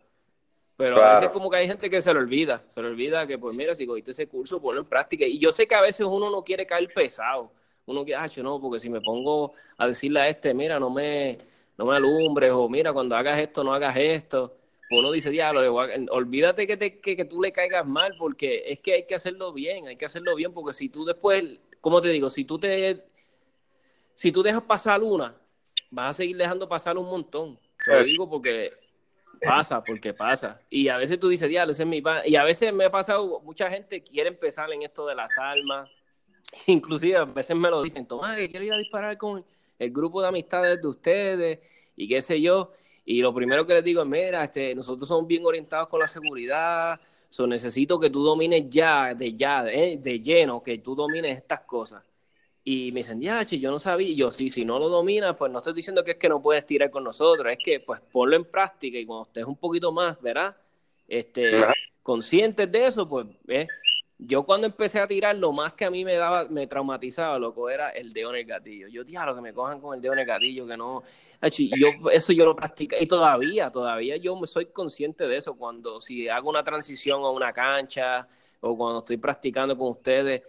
Pero 0.76 1.02
a 1.02 1.10
veces 1.10 1.28
como 1.28 1.48
que 1.50 1.56
hay 1.56 1.68
gente 1.68 1.88
que 1.88 2.00
se 2.00 2.12
lo 2.12 2.18
olvida, 2.18 2.64
se 2.66 2.82
le 2.82 2.88
olvida 2.88 3.26
que 3.26 3.38
pues 3.38 3.54
mira, 3.54 3.74
si 3.74 3.86
cogiste 3.86 4.10
ese 4.10 4.26
curso, 4.26 4.60
ponlo 4.60 4.80
en 4.80 4.86
práctica. 4.86 5.24
Y 5.24 5.38
yo 5.38 5.52
sé 5.52 5.68
que 5.68 5.74
a 5.74 5.80
veces 5.80 6.04
uno 6.04 6.30
no 6.30 6.42
quiere 6.42 6.66
caer 6.66 6.92
pesado, 6.92 7.52
uno 7.86 8.04
quiere, 8.04 8.20
ah, 8.20 8.42
no, 8.42 8.60
porque 8.60 8.80
si 8.80 8.90
me 8.90 9.00
pongo 9.00 9.52
a 9.76 9.86
decirle 9.86 10.20
a 10.20 10.28
este, 10.28 10.52
mira, 10.52 10.80
no 10.80 10.90
me, 10.90 11.38
no 11.78 11.86
me 11.86 11.94
alumbres, 11.94 12.50
o 12.50 12.68
mira, 12.68 12.92
cuando 12.92 13.14
hagas 13.14 13.38
esto, 13.38 13.62
no 13.62 13.72
hagas 13.72 13.96
esto, 13.96 14.56
uno 14.90 15.10
dice, 15.12 15.30
diablo, 15.30 15.74
olvídate 16.10 16.66
que, 16.66 16.76
te, 16.76 17.00
que, 17.00 17.24
tú 17.24 17.40
le 17.40 17.52
caigas 17.52 17.86
mal, 17.86 18.14
porque 18.18 18.64
es 18.66 18.80
que 18.80 18.94
hay 18.94 19.06
que 19.06 19.14
hacerlo 19.14 19.52
bien, 19.52 19.86
hay 19.86 19.96
que 19.96 20.04
hacerlo 20.04 20.34
bien, 20.34 20.52
porque 20.52 20.72
si 20.72 20.88
tú 20.88 21.04
después, 21.04 21.60
¿cómo 21.84 22.00
te 22.00 22.08
digo? 22.08 22.30
Si 22.30 22.46
tú 22.46 22.58
te, 22.58 23.04
si 24.14 24.32
tú 24.32 24.42
dejas 24.42 24.62
pasar 24.62 25.02
una, 25.02 25.36
vas 25.90 26.08
a 26.08 26.12
seguir 26.14 26.38
dejando 26.38 26.66
pasar 26.66 26.96
un 26.96 27.04
montón. 27.04 27.60
Te 27.84 27.92
lo 27.92 28.02
digo 28.02 28.30
porque 28.30 28.72
pasa, 29.44 29.84
porque 29.84 30.14
pasa. 30.14 30.62
Y 30.70 30.88
a 30.88 30.96
veces 30.96 31.20
tú 31.20 31.28
dices, 31.28 31.46
diablo, 31.46 31.72
ese 31.72 31.82
es 31.82 31.88
mi 31.90 32.00
pan. 32.00 32.22
Y 32.24 32.36
a 32.36 32.44
veces 32.44 32.72
me 32.72 32.86
ha 32.86 32.90
pasado, 32.90 33.38
mucha 33.40 33.68
gente 33.68 34.02
quiere 34.02 34.30
empezar 34.30 34.72
en 34.72 34.80
esto 34.80 35.06
de 35.06 35.14
las 35.14 35.36
armas, 35.36 35.90
inclusive 36.68 37.18
a 37.18 37.26
veces 37.26 37.54
me 37.54 37.68
lo 37.68 37.82
dicen, 37.82 38.06
Tomás, 38.06 38.38
que 38.38 38.48
quiero 38.48 38.64
ir 38.64 38.72
a 38.72 38.78
disparar 38.78 39.18
con 39.18 39.44
el 39.78 39.90
grupo 39.90 40.22
de 40.22 40.28
amistades 40.28 40.80
de 40.80 40.88
ustedes 40.88 41.58
y 41.96 42.08
qué 42.08 42.22
sé 42.22 42.40
yo. 42.40 42.72
Y 43.04 43.20
lo 43.20 43.34
primero 43.34 43.66
que 43.66 43.74
les 43.74 43.84
digo 43.84 44.00
es, 44.00 44.08
mira, 44.08 44.42
este, 44.42 44.74
nosotros 44.74 45.06
somos 45.06 45.26
bien 45.26 45.44
orientados 45.44 45.88
con 45.88 46.00
la 46.00 46.08
seguridad, 46.08 46.98
so 47.34 47.48
necesito 47.48 47.98
que 47.98 48.10
tú 48.10 48.22
domines 48.22 48.70
ya, 48.70 49.12
de 49.12 49.34
ya, 49.34 49.64
de, 49.64 49.98
de 50.00 50.20
lleno, 50.20 50.62
que 50.62 50.78
tú 50.78 50.94
domines 50.94 51.36
estas 51.36 51.62
cosas. 51.62 52.04
Y 52.62 52.92
me 52.92 53.00
dicen, 53.00 53.20
ya, 53.20 53.42
yo 53.42 53.72
no 53.72 53.80
sabía. 53.80 54.08
Y 54.08 54.14
yo, 54.14 54.30
sí, 54.30 54.50
si 54.50 54.64
no 54.64 54.78
lo 54.78 54.88
dominas, 54.88 55.34
pues 55.36 55.50
no 55.50 55.58
estoy 55.58 55.74
diciendo 55.74 56.04
que 56.04 56.12
es 56.12 56.16
que 56.16 56.28
no 56.28 56.40
puedes 56.40 56.64
tirar 56.64 56.92
con 56.92 57.02
nosotros, 57.02 57.50
es 57.50 57.58
que 57.58 57.80
pues 57.80 58.00
ponlo 58.12 58.36
en 58.36 58.44
práctica 58.44 58.98
y 58.98 59.04
cuando 59.04 59.24
estés 59.24 59.46
un 59.46 59.56
poquito 59.56 59.90
más, 59.90 60.22
¿verdad? 60.22 60.56
Este, 61.08 61.64
conscientes 62.04 62.70
de 62.70 62.86
eso, 62.86 63.08
pues, 63.08 63.26
¿ves? 63.42 63.66
Yo 64.18 64.44
cuando 64.44 64.66
empecé 64.66 65.00
a 65.00 65.06
tirar, 65.06 65.36
lo 65.36 65.52
más 65.52 65.72
que 65.72 65.84
a 65.84 65.90
mí 65.90 66.04
me 66.04 66.14
daba, 66.14 66.44
me 66.48 66.66
traumatizaba, 66.66 67.38
loco, 67.38 67.68
era 67.68 67.90
el 67.90 68.12
dedo 68.12 68.30
en 68.30 68.36
el 68.36 68.44
gatillo. 68.44 68.86
Yo, 68.88 69.02
lo 69.02 69.34
que 69.34 69.40
me 69.40 69.52
cojan 69.52 69.80
con 69.80 69.94
el 69.94 70.00
dedo 70.00 70.12
en 70.12 70.20
el 70.20 70.26
gatillo, 70.26 70.66
que 70.66 70.76
no. 70.76 71.02
Yo, 71.42 72.10
eso 72.10 72.32
yo 72.32 72.44
lo 72.44 72.56
practico. 72.56 72.96
Y 72.98 73.06
todavía, 73.06 73.70
todavía 73.70 74.16
yo 74.16 74.38
soy 74.46 74.66
consciente 74.66 75.26
de 75.26 75.36
eso. 75.36 75.56
Cuando 75.56 76.00
si 76.00 76.28
hago 76.28 76.48
una 76.48 76.62
transición 76.62 77.22
a 77.22 77.30
una 77.30 77.52
cancha 77.52 78.26
o 78.60 78.76
cuando 78.76 79.00
estoy 79.00 79.18
practicando 79.18 79.76
con 79.76 79.88
ustedes, 79.88 80.42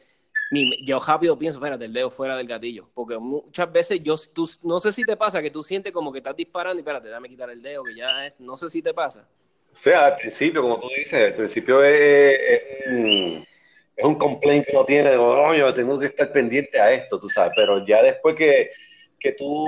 yo 0.83 0.99
rápido 0.99 1.37
pienso, 1.37 1.57
espérate, 1.57 1.85
el 1.85 1.93
dedo 1.93 2.09
fuera 2.11 2.37
del 2.37 2.47
gatillo. 2.47 2.87
Porque 2.93 3.17
muchas 3.17 3.69
veces 3.71 3.99
yo, 4.01 4.15
tú, 4.31 4.47
no 4.63 4.79
sé 4.79 4.93
si 4.93 5.03
te 5.03 5.17
pasa 5.17 5.41
que 5.41 5.51
tú 5.51 5.63
sientes 5.63 5.91
como 5.91 6.13
que 6.13 6.19
estás 6.19 6.35
disparando 6.35 6.77
y 6.77 6.81
espérate, 6.81 7.09
dame 7.09 7.27
quitar 7.27 7.49
el 7.49 7.61
dedo, 7.61 7.83
que 7.83 7.95
ya 7.95 8.27
es, 8.27 8.35
no 8.39 8.55
sé 8.55 8.69
si 8.69 8.81
te 8.81 8.93
pasa. 8.93 9.27
O 9.73 9.77
sea, 9.77 10.05
al 10.05 10.15
principio, 10.15 10.61
como 10.61 10.79
tú 10.79 10.87
dices, 10.95 11.31
al 11.31 11.35
principio 11.35 11.83
es 11.83 12.39
es 12.39 13.54
un 13.97 14.15
complaint 14.15 14.65
que 14.65 14.75
uno 14.75 14.85
tiene, 14.85 15.09
de, 15.09 15.17
yo 15.17 15.73
tengo 15.73 15.97
que 15.99 16.07
estar 16.07 16.31
pendiente 16.31 16.79
a 16.79 16.91
esto, 16.91 17.19
tú 17.19 17.29
sabes, 17.29 17.53
pero 17.55 17.85
ya 17.85 18.01
después 18.01 18.35
que, 18.35 18.71
que 19.19 19.31
tú 19.33 19.65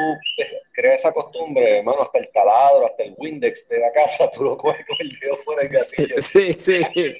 creas 0.73 0.99
esa 0.99 1.11
costumbre, 1.11 1.79
hermano, 1.79 2.01
hasta 2.01 2.19
el 2.19 2.29
taladro, 2.31 2.85
hasta 2.85 3.03
el 3.03 3.15
Windex 3.17 3.67
de 3.69 3.79
la 3.79 3.91
casa, 3.91 4.29
tú 4.31 4.43
lo 4.43 4.57
coges 4.57 4.85
con 4.85 4.97
el 4.99 5.17
dedo 5.19 5.35
fuera 5.37 5.63
del 5.63 5.71
gatillo. 5.71 6.15
Sí, 6.21 6.53
sí. 6.53 6.81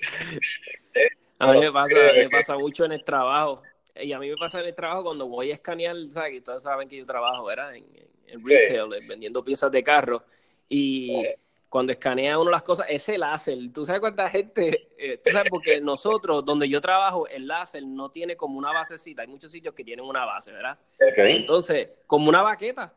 a 1.40 1.54
mí 1.54 1.60
me 1.60 1.72
pasa, 1.72 1.96
me 2.14 2.30
pasa 2.30 2.58
mucho 2.58 2.86
en 2.86 2.92
el 2.94 3.04
trabajo. 3.04 3.62
Y 3.96 4.12
a 4.12 4.20
mí 4.20 4.30
me 4.30 4.38
pasa 4.38 4.60
en 4.60 4.68
el 4.68 4.76
trabajo 4.76 5.06
cuando 5.06 5.28
voy 5.28 5.50
a 5.50 5.56
escanear, 5.56 5.96
¿sabes? 6.10 6.34
Que 6.34 6.42
todos 6.42 6.62
saben 6.62 6.88
que 6.88 6.98
yo 6.98 7.06
trabajo, 7.06 7.46
¿verdad? 7.46 7.76
En, 7.76 7.86
en 8.28 8.46
retail, 8.46 8.90
vendiendo 9.08 9.44
piezas 9.44 9.72
de 9.72 9.82
carro. 9.82 10.24
Y 10.70 11.24
cuando 11.70 11.92
escanea 11.92 12.40
uno 12.40 12.50
las 12.50 12.64
cosas, 12.64 12.88
ese 12.90 13.18
láser, 13.18 13.58
tú 13.74 13.86
sabes 13.86 14.00
cuánta 14.00 14.30
gente, 14.30 14.90
eh, 14.98 15.20
tú 15.24 15.32
sabes, 15.32 15.50
porque 15.50 15.82
nosotros, 15.82 16.46
donde 16.46 16.70
yo 16.70 16.80
trabajo, 16.80 17.28
el 17.28 17.48
láser 17.48 17.86
no 17.86 18.10
tiene 18.10 18.38
como 18.38 18.58
una 18.58 18.72
basecita, 18.72 19.22
hay 19.22 19.28
muchos 19.28 19.52
sitios 19.52 19.74
que 19.74 19.84
tienen 19.84 20.06
una 20.06 20.26
base, 20.26 20.52
¿verdad? 20.52 20.78
Entonces, 21.00 21.90
como 22.06 22.30
una 22.30 22.42
baqueta, 22.42 22.94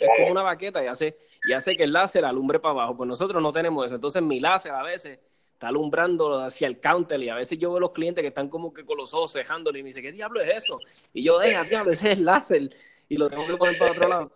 es 0.00 0.08
como 0.18 0.32
una 0.32 0.42
baqueta 0.42 0.82
y 0.82 0.86
hace, 0.86 1.18
y 1.44 1.52
hace 1.52 1.76
que 1.76 1.84
el 1.84 1.92
láser 1.92 2.24
alumbre 2.24 2.58
para 2.58 2.72
abajo, 2.72 2.96
pues 2.96 3.08
nosotros 3.08 3.42
no 3.42 3.52
tenemos 3.52 3.84
eso, 3.84 3.96
entonces 3.96 4.22
mi 4.22 4.40
láser 4.40 4.72
a 4.72 4.82
veces 4.82 5.18
está 5.52 5.68
alumbrando 5.68 6.38
hacia 6.38 6.66
el 6.68 6.80
counter 6.80 7.22
y 7.22 7.28
a 7.28 7.34
veces 7.34 7.58
yo 7.58 7.70
veo 7.70 7.80
los 7.80 7.90
clientes 7.90 8.22
que 8.22 8.28
están 8.28 8.48
como 8.48 8.72
que 8.72 8.86
con 8.86 8.96
los 8.96 9.12
ojos 9.12 9.34
cejándole 9.34 9.80
y 9.80 9.82
me 9.82 9.88
dice, 9.88 10.00
¿qué 10.00 10.10
diablo 10.10 10.40
es 10.40 10.64
eso? 10.64 10.78
Y 11.12 11.22
yo, 11.22 11.38
deja, 11.38 11.64
diablo, 11.64 11.92
ese 11.92 12.12
es 12.12 12.16
el 12.16 12.24
láser 12.24 12.70
y 13.10 13.18
lo 13.18 13.28
tengo 13.28 13.46
que 13.46 13.58
poner 13.58 13.76
para 13.76 13.90
otro 13.90 14.08
lado. 14.08 14.32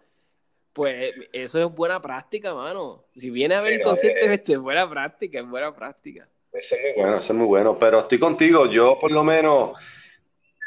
Pues 0.74 1.14
eso 1.32 1.64
es 1.64 1.72
buena 1.72 2.02
práctica, 2.02 2.52
mano. 2.52 3.04
Si 3.14 3.30
viene 3.30 3.54
a 3.54 3.60
ver 3.60 3.74
inconscientemente, 3.74 4.54
es 4.54 4.58
buena 4.58 4.90
práctica, 4.90 5.38
es 5.38 5.48
buena 5.48 5.72
práctica. 5.72 6.28
Eso 6.52 6.74
es 6.74 6.82
muy 6.82 6.92
bueno, 6.96 7.16
eso 7.16 7.32
es 7.32 7.38
muy 7.38 7.46
bueno. 7.46 7.78
Pero 7.78 8.00
estoy 8.00 8.18
contigo, 8.18 8.66
yo 8.66 8.98
por 9.00 9.12
lo 9.12 9.22
menos, 9.22 9.78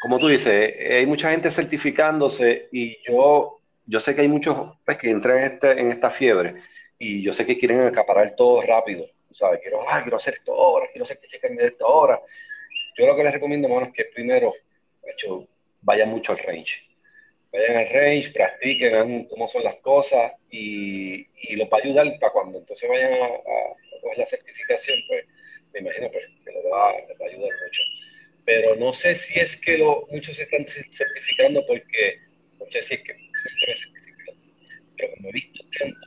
como 0.01 0.17
tú 0.17 0.29
dices, 0.29 0.73
hay 0.93 1.05
mucha 1.05 1.29
gente 1.31 1.51
certificándose 1.51 2.69
y 2.71 2.97
yo, 3.05 3.59
yo 3.85 3.99
sé 3.99 4.15
que 4.15 4.21
hay 4.21 4.29
muchos 4.29 4.77
pues, 4.85 4.97
que 4.97 5.09
entran 5.09 5.39
en, 5.39 5.43
este, 5.43 5.71
en 5.77 5.91
esta 5.91 6.09
fiebre 6.09 6.55
y 6.97 7.21
yo 7.21 7.33
sé 7.33 7.45
que 7.45 7.57
quieren 7.57 7.81
acaparar 7.81 8.33
todo 8.33 8.61
rápido. 8.61 9.05
¿Sabes? 9.33 9.59
Quiero, 9.61 9.81
ah, 9.89 10.01
quiero 10.01 10.15
hacer 10.15 10.35
esto 10.35 10.53
ahora, 10.53 10.87
quiero 10.89 11.05
certificarme 11.05 11.61
de 11.61 11.67
esto 11.67 11.85
ahora. 11.85 12.21
Yo 12.97 13.05
lo 13.05 13.13
que 13.13 13.25
les 13.25 13.33
recomiendo, 13.33 13.67
hermano, 13.67 13.87
es 13.87 13.93
que 13.93 14.05
primero, 14.05 14.53
de 15.03 15.11
hecho, 15.11 15.45
vayan 15.81 16.09
mucho 16.09 16.31
al 16.31 16.39
range 16.39 16.86
vayan 17.51 17.77
al 17.77 17.89
range, 17.89 18.31
practiquen, 18.31 18.91
vean 18.91 19.25
cómo 19.25 19.47
son 19.47 19.63
las 19.63 19.75
cosas 19.77 20.33
y, 20.49 21.27
y 21.49 21.55
los 21.55 21.67
va 21.67 21.77
a 21.77 21.85
ayudar 21.85 22.07
para 22.19 22.33
cuando 22.33 22.59
entonces 22.59 22.89
vayan 22.89 23.13
a, 23.13 23.25
a, 23.25 24.17
la 24.17 24.25
certificación, 24.25 24.97
pues 25.07 25.25
me 25.73 25.79
imagino 25.81 26.09
pues, 26.11 26.25
que 26.43 26.51
les 26.51 26.65
va, 26.65 26.91
va, 26.91 27.25
a 27.25 27.29
ayudar 27.29 27.51
mucho. 27.63 27.81
Pero 28.45 28.75
no 28.77 28.93
sé 28.93 29.15
si 29.15 29.39
es 29.39 29.59
que 29.59 29.77
lo, 29.77 30.07
muchos 30.11 30.35
se 30.35 30.43
están 30.43 30.65
certificando 30.65 31.65
porque, 31.67 32.19
no 32.59 32.65
sé 32.69 32.81
si 32.81 32.93
es 32.95 33.01
que 33.01 33.13
pero 34.97 35.13
como 35.15 35.29
he 35.29 35.31
visto 35.31 35.63
tanto. 35.77 35.99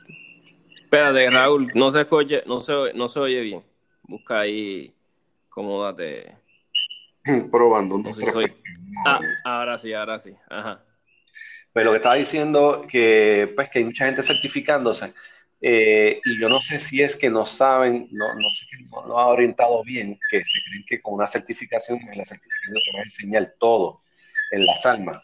Espérate, 0.75 1.29
Raúl, 1.29 1.71
no 1.73 1.89
se 1.91 2.05
oye, 2.09 2.43
no 2.45 2.59
se, 2.59 2.73
no 2.93 3.07
se 3.07 3.19
oye 3.19 3.41
bien. 3.41 3.63
Busca 4.03 4.41
ahí, 4.41 4.93
date 5.55 6.35
Probando. 7.51 7.97
No 7.97 8.13
sé 8.13 8.25
si 8.25 8.31
soy... 8.31 8.53
Ah, 9.05 9.21
ahora 9.45 9.77
sí, 9.77 9.93
ahora 9.93 10.19
sí. 10.19 10.35
Ajá. 10.49 10.83
Pero 11.73 11.85
lo 11.85 11.91
que 11.91 11.97
estaba 11.97 12.15
diciendo 12.15 12.85
que 12.89 13.51
pues 13.55 13.69
que 13.69 13.79
hay 13.79 13.85
mucha 13.85 14.05
gente 14.05 14.23
certificándose 14.23 15.13
eh, 15.61 16.19
y 16.25 16.39
yo 16.39 16.49
no 16.49 16.59
sé 16.59 16.79
si 16.79 17.01
es 17.03 17.15
que 17.15 17.29
no 17.29 17.45
saben, 17.45 18.07
no, 18.11 18.33
no 18.33 18.49
sé 18.53 18.65
que 18.69 18.83
no 18.85 19.05
lo 19.05 19.19
ha 19.19 19.27
orientado 19.27 19.83
bien, 19.83 20.19
que 20.29 20.43
se 20.43 20.59
creen 20.67 20.83
que 20.87 21.01
con 21.01 21.13
una 21.13 21.27
certificación, 21.27 21.99
en 21.99 22.17
la 22.17 22.25
certificación 22.25 22.73
te 22.83 22.91
va 22.97 22.99
a 22.99 23.03
enseñar 23.03 23.53
todo 23.59 24.01
en 24.51 24.65
las 24.65 24.85
almas. 24.87 25.21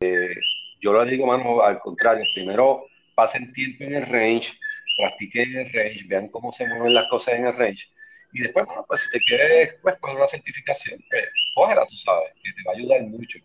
Eh, 0.00 0.34
yo 0.80 0.92
lo 0.92 1.04
digo, 1.04 1.26
mano, 1.26 1.60
al 1.60 1.78
contrario, 1.80 2.24
primero 2.34 2.86
pasen 3.14 3.52
tiempo 3.52 3.84
en 3.84 3.96
el 3.96 4.06
range, 4.06 4.52
practiquen 4.96 5.50
en 5.50 5.66
el 5.66 5.72
range, 5.72 6.04
vean 6.06 6.28
cómo 6.28 6.50
se 6.52 6.66
mueven 6.66 6.94
las 6.94 7.08
cosas 7.08 7.34
en 7.34 7.46
el 7.46 7.56
range. 7.56 7.88
Y 8.32 8.40
después, 8.40 8.64
bueno, 8.66 8.84
pues 8.88 9.00
si 9.02 9.10
te 9.10 9.20
quieres 9.20 9.76
pues, 9.82 9.96
coger 9.98 10.16
una 10.16 10.28
certificación, 10.28 11.02
pues 11.10 11.24
cógela, 11.54 11.86
tú 11.86 11.96
sabes, 11.96 12.32
que 12.42 12.52
te 12.52 12.62
va 12.66 12.72
a 12.72 12.76
ayudar 12.76 13.02
mucho. 13.02 13.38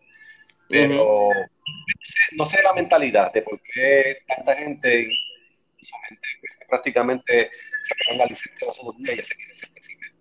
Pero 0.70 1.30
no, 2.38 2.46
sé, 2.46 2.62
la 2.64 2.74
mentalidad 2.74 3.32
de 3.32 3.42
por 3.42 3.62
qué 3.62 4.20
tanta 4.28 4.56
gente, 4.56 5.10
pues, 5.78 5.92
prácticamente 6.68 7.52
sacaron 7.84 8.18
la 8.20 8.26
licencia 8.26 8.68
los 8.68 8.80
otros 8.80 8.98
días 8.98 9.14
y 9.14 9.18
ya 9.18 9.24
se 9.24 9.36
quieren 9.36 9.56
certificar. 9.56 10.12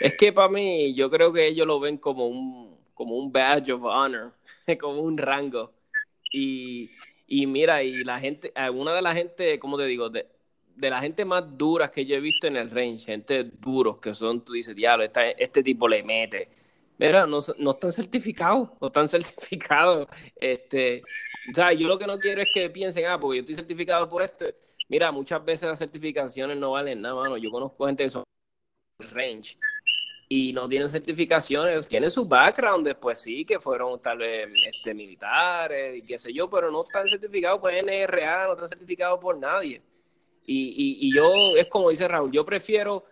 Es 0.00 0.14
que 0.14 0.32
para 0.32 0.48
mí, 0.48 0.94
yo 0.94 1.10
creo 1.10 1.32
que 1.32 1.46
ellos 1.46 1.66
lo 1.66 1.80
ven 1.80 1.96
como 1.96 2.26
un, 2.26 2.78
como 2.92 3.16
un 3.16 3.32
badge 3.32 3.70
of 3.70 3.82
honor, 3.84 4.34
como 4.80 5.00
un 5.00 5.16
rango. 5.16 5.72
Y, 6.32 6.90
y 7.26 7.46
mira, 7.46 7.82
y 7.82 8.04
la 8.04 8.20
gente, 8.20 8.52
alguna 8.54 8.94
de 8.94 9.02
la 9.02 9.14
gente, 9.14 9.58
como 9.58 9.78
te 9.78 9.86
digo, 9.86 10.10
de, 10.10 10.26
de 10.74 10.90
la 10.90 11.00
gente 11.00 11.24
más 11.24 11.56
duras 11.56 11.90
que 11.90 12.04
yo 12.04 12.16
he 12.16 12.20
visto 12.20 12.46
en 12.46 12.56
el 12.56 12.70
range, 12.70 13.06
gente 13.06 13.44
duros 13.44 13.98
que 13.98 14.14
son, 14.14 14.44
tú 14.44 14.52
dices, 14.52 14.76
diablo, 14.76 15.04
este 15.38 15.62
tipo 15.62 15.88
le 15.88 16.02
mete 16.02 16.55
Mira, 16.98 17.26
no, 17.26 17.38
no 17.58 17.70
están 17.70 17.92
certificados, 17.92 18.70
no 18.80 18.86
están 18.86 19.08
certificados. 19.08 20.08
Este, 20.36 21.02
o 21.50 21.54
sea, 21.54 21.72
yo 21.72 21.88
lo 21.88 21.98
que 21.98 22.06
no 22.06 22.18
quiero 22.18 22.42
es 22.42 22.48
que 22.52 22.70
piensen, 22.70 23.06
ah, 23.06 23.18
porque 23.18 23.38
yo 23.38 23.40
estoy 23.42 23.56
certificado 23.56 24.08
por 24.08 24.22
esto. 24.22 24.44
Mira, 24.88 25.10
muchas 25.12 25.44
veces 25.44 25.68
las 25.68 25.78
certificaciones 25.78 26.56
no 26.56 26.72
valen 26.72 27.02
nada, 27.02 27.14
mano. 27.16 27.36
Yo 27.36 27.50
conozco 27.50 27.86
gente 27.86 28.04
que 28.04 28.10
son 28.10 28.24
range 28.98 29.58
y 30.28 30.52
no 30.52 30.68
tienen 30.68 30.88
certificaciones, 30.88 31.86
tienen 31.86 32.10
su 32.10 32.26
background 32.26 32.86
después 32.86 33.20
sí, 33.20 33.44
que 33.44 33.60
fueron 33.60 34.00
tal 34.00 34.18
vez 34.18 34.48
este, 34.74 34.92
militares 34.94 35.98
y 35.98 36.02
qué 36.02 36.18
sé 36.18 36.32
yo, 36.32 36.50
pero 36.50 36.70
no 36.70 36.82
están 36.84 37.08
certificados 37.08 37.60
por 37.60 37.72
NRA, 37.72 38.46
no 38.46 38.52
están 38.54 38.68
certificados 38.68 39.20
por 39.20 39.38
nadie. 39.38 39.82
Y, 40.44 40.68
y, 40.68 41.08
y 41.08 41.14
yo, 41.14 41.56
es 41.56 41.66
como 41.66 41.90
dice 41.90 42.08
Raúl, 42.08 42.32
yo 42.32 42.44
prefiero, 42.44 43.04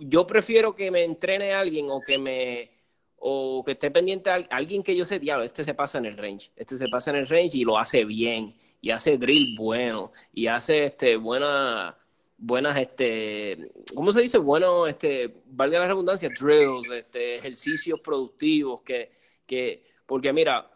yo 0.00 0.26
prefiero 0.26 0.74
que 0.74 0.90
me 0.90 1.04
entrene 1.04 1.52
alguien 1.52 1.86
o 1.90 2.00
que 2.00 2.18
me 2.18 2.77
o 3.18 3.64
que 3.64 3.72
esté 3.72 3.90
pendiente 3.90 4.30
a 4.30 4.46
alguien 4.50 4.82
que 4.82 4.96
yo 4.96 5.04
sé, 5.04 5.18
diablo, 5.18 5.44
este 5.44 5.64
se 5.64 5.74
pasa 5.74 5.98
en 5.98 6.06
el 6.06 6.16
range, 6.16 6.50
este 6.56 6.76
se 6.76 6.88
pasa 6.88 7.10
en 7.10 7.16
el 7.16 7.26
range 7.26 7.58
y 7.58 7.64
lo 7.64 7.78
hace 7.78 8.04
bien, 8.04 8.54
y 8.80 8.90
hace 8.90 9.18
drill 9.18 9.56
bueno, 9.56 10.12
y 10.32 10.46
hace 10.46 10.84
este 10.84 11.16
buena 11.16 11.96
buenas, 12.38 12.78
este, 12.78 13.72
¿cómo 13.94 14.12
se 14.12 14.22
dice? 14.22 14.38
Bueno, 14.38 14.86
este, 14.86 15.42
valga 15.46 15.80
la 15.80 15.88
redundancia, 15.88 16.30
drills, 16.30 16.88
este, 16.90 17.36
ejercicios 17.36 18.00
productivos, 18.00 18.82
que, 18.82 19.10
que, 19.44 19.84
porque 20.06 20.32
mira, 20.32 20.70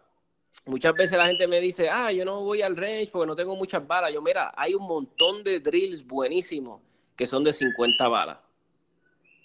muchas 0.67 0.95
veces 0.95 1.17
la 1.17 1.29
gente 1.29 1.47
me 1.47 1.61
dice, 1.61 1.89
ah, 1.89 2.13
yo 2.13 2.25
no 2.25 2.43
voy 2.43 2.63
al 2.63 2.77
range 2.77 3.11
porque 3.13 3.29
no 3.29 3.37
tengo 3.37 3.57
muchas 3.57 3.87
balas. 3.87 4.13
Yo, 4.13 4.21
mira, 4.21 4.53
hay 4.57 4.75
un 4.75 4.87
montón 4.87 5.43
de 5.43 5.61
drills 5.61 6.05
buenísimos 6.05 6.83
que 7.17 7.27
son 7.27 7.45
de 7.45 7.53
50 7.53 8.09
balas. 8.09 8.39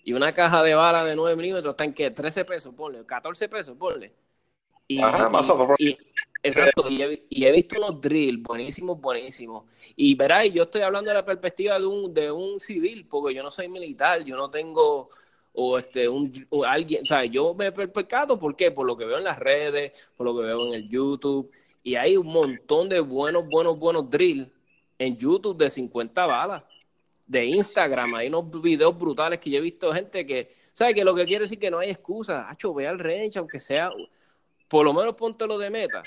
Y 0.07 0.13
una 0.13 0.31
caja 0.31 0.63
de 0.63 0.73
balas 0.73 1.05
de 1.05 1.17
9 1.17 1.35
milímetros 1.35 1.73
está 1.73 1.83
en 1.83 1.93
que 1.93 2.09
13 2.09 2.45
pesos, 2.45 2.73
ponle, 2.73 3.05
14 3.05 3.49
pesos, 3.49 3.75
ponle. 3.77 4.13
Y, 4.87 5.01
Ajá, 5.01 5.27
más 5.27 5.49
o 5.49 5.57
menos. 5.57 5.75
Exacto, 6.41 6.89
y 6.89 7.01
he, 7.43 7.51
visto 7.51 7.75
unos 7.75 7.99
drills 7.99 8.41
buenísimos, 8.41 9.01
buenísimos. 9.01 9.65
Y 9.97 10.15
verás, 10.15 10.49
yo 10.49 10.63
estoy 10.63 10.83
hablando 10.83 11.09
de 11.09 11.15
la 11.15 11.25
perspectiva 11.25 11.77
de 11.77 11.85
un, 11.85 12.13
de 12.13 12.31
un 12.31 12.57
civil, 12.57 13.05
porque 13.05 13.35
yo 13.35 13.43
no 13.43 13.51
soy 13.51 13.67
militar, 13.67 14.23
yo 14.23 14.37
no 14.37 14.49
tengo 14.49 15.09
o 15.51 15.77
este 15.77 16.07
un 16.07 16.31
alguien, 16.65 17.01
o 17.01 17.05
sea, 17.05 17.25
yo 17.25 17.53
me 17.53 17.65
he 17.65 17.71
percatado, 17.73 18.39
¿por 18.39 18.55
qué? 18.55 18.71
Por 18.71 18.87
lo 18.87 18.95
que 18.95 19.03
veo 19.03 19.17
en 19.17 19.25
las 19.25 19.37
redes, 19.37 19.91
por 20.15 20.25
lo 20.25 20.37
que 20.37 20.45
veo 20.45 20.67
en 20.67 20.73
el 20.73 20.87
YouTube, 20.87 21.51
y 21.83 21.95
hay 21.95 22.15
un 22.15 22.27
montón 22.27 22.87
de 22.87 23.01
buenos, 23.01 23.45
buenos, 23.49 23.77
buenos 23.77 24.09
drills 24.09 24.47
en 24.99 25.17
YouTube 25.17 25.57
de 25.57 25.69
50 25.69 26.25
balas, 26.25 26.63
de 27.27 27.45
Instagram, 27.45 28.15
hay 28.15 28.29
unos 28.29 28.61
videos 28.61 28.97
brutales 28.97 29.39
que 29.39 29.49
yo 29.49 29.57
he 29.57 29.61
visto 29.61 29.93
gente 29.93 30.25
que, 30.25 30.53
¿sabes? 30.73 30.95
Que 30.95 31.03
lo 31.03 31.13
que 31.13 31.25
quiere 31.25 31.43
decir 31.43 31.59
que 31.59 31.69
no 31.69 31.79
hay 31.79 31.89
excusa, 31.89 32.49
hacho, 32.49 32.73
ve 32.73 32.87
al 32.87 32.99
range, 32.99 33.37
aunque 33.37 33.59
sea, 33.59 33.91
por 34.67 34.85
lo 34.85 34.93
menos 34.93 35.15
lo 35.39 35.57
de 35.57 35.69
meta, 35.69 36.03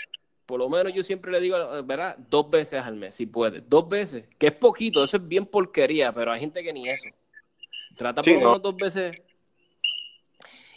por 0.46 0.58
lo 0.58 0.68
menos 0.68 0.92
yo 0.92 1.02
siempre 1.02 1.30
le 1.30 1.40
digo, 1.40 1.56
¿verdad? 1.84 2.16
Dos 2.18 2.50
veces 2.50 2.82
al 2.82 2.96
mes, 2.96 3.14
si 3.14 3.26
puede. 3.26 3.60
Dos 3.60 3.88
veces, 3.88 4.24
que 4.38 4.48
es 4.48 4.52
poquito, 4.52 5.02
eso 5.02 5.18
es 5.18 5.28
bien 5.28 5.46
porquería, 5.46 6.12
pero 6.12 6.32
hay 6.32 6.40
gente 6.40 6.62
que 6.62 6.72
ni 6.72 6.88
eso. 6.88 7.08
Trata 7.96 8.22
por 8.22 8.32
lo 8.32 8.38
menos 8.38 8.62
dos 8.62 8.76
veces. 8.76 9.16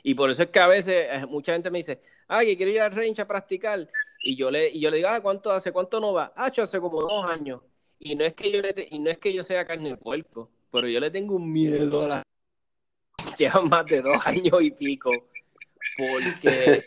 Y 0.04 0.14
por 0.14 0.30
eso 0.30 0.44
es 0.44 0.50
que 0.50 0.60
a 0.60 0.68
veces 0.68 1.08
eh, 1.10 1.26
mucha 1.26 1.54
gente 1.54 1.72
me 1.72 1.80
dice, 1.80 2.02
ay, 2.28 2.48
que 2.48 2.58
quiero 2.58 2.72
ir 2.72 2.82
al 2.82 2.92
range 2.92 3.22
a 3.22 3.28
practicar. 3.28 3.88
Y 4.22 4.36
yo 4.36 4.52
le, 4.52 4.70
y 4.70 4.80
yo 4.80 4.92
le 4.92 4.98
digo, 4.98 5.10
ah, 5.10 5.22
¿cuánto 5.22 5.52
hace? 5.52 5.72
¿Cuánto 5.72 6.00
no 6.00 6.14
va? 6.14 6.34
Ah, 6.36 6.52
hace 6.56 6.80
como 6.80 7.02
dos 7.02 7.26
años. 7.26 7.62
Y 8.06 8.16
no 8.16 8.26
es 8.26 8.34
que 8.34 8.52
yo 8.52 8.60
y 8.90 9.00
no 9.00 9.10
es 9.10 9.18
que 9.18 9.34
yo 9.34 9.44
sea 9.44 9.66
carne 9.66 9.90
de 9.90 9.98
puerco, 9.98 10.50
pero 10.72 10.90
yo 10.90 11.00
le 11.00 11.10
tengo 11.10 11.36
un 11.38 11.52
miedo 11.52 12.04
a 12.04 12.08
la 12.08 12.24
lleva 13.38 13.62
más 13.62 13.86
de 13.86 14.02
dos 14.02 14.18
años 14.26 14.62
y 14.62 14.72
pico. 14.72 15.12
Porque 15.98 16.84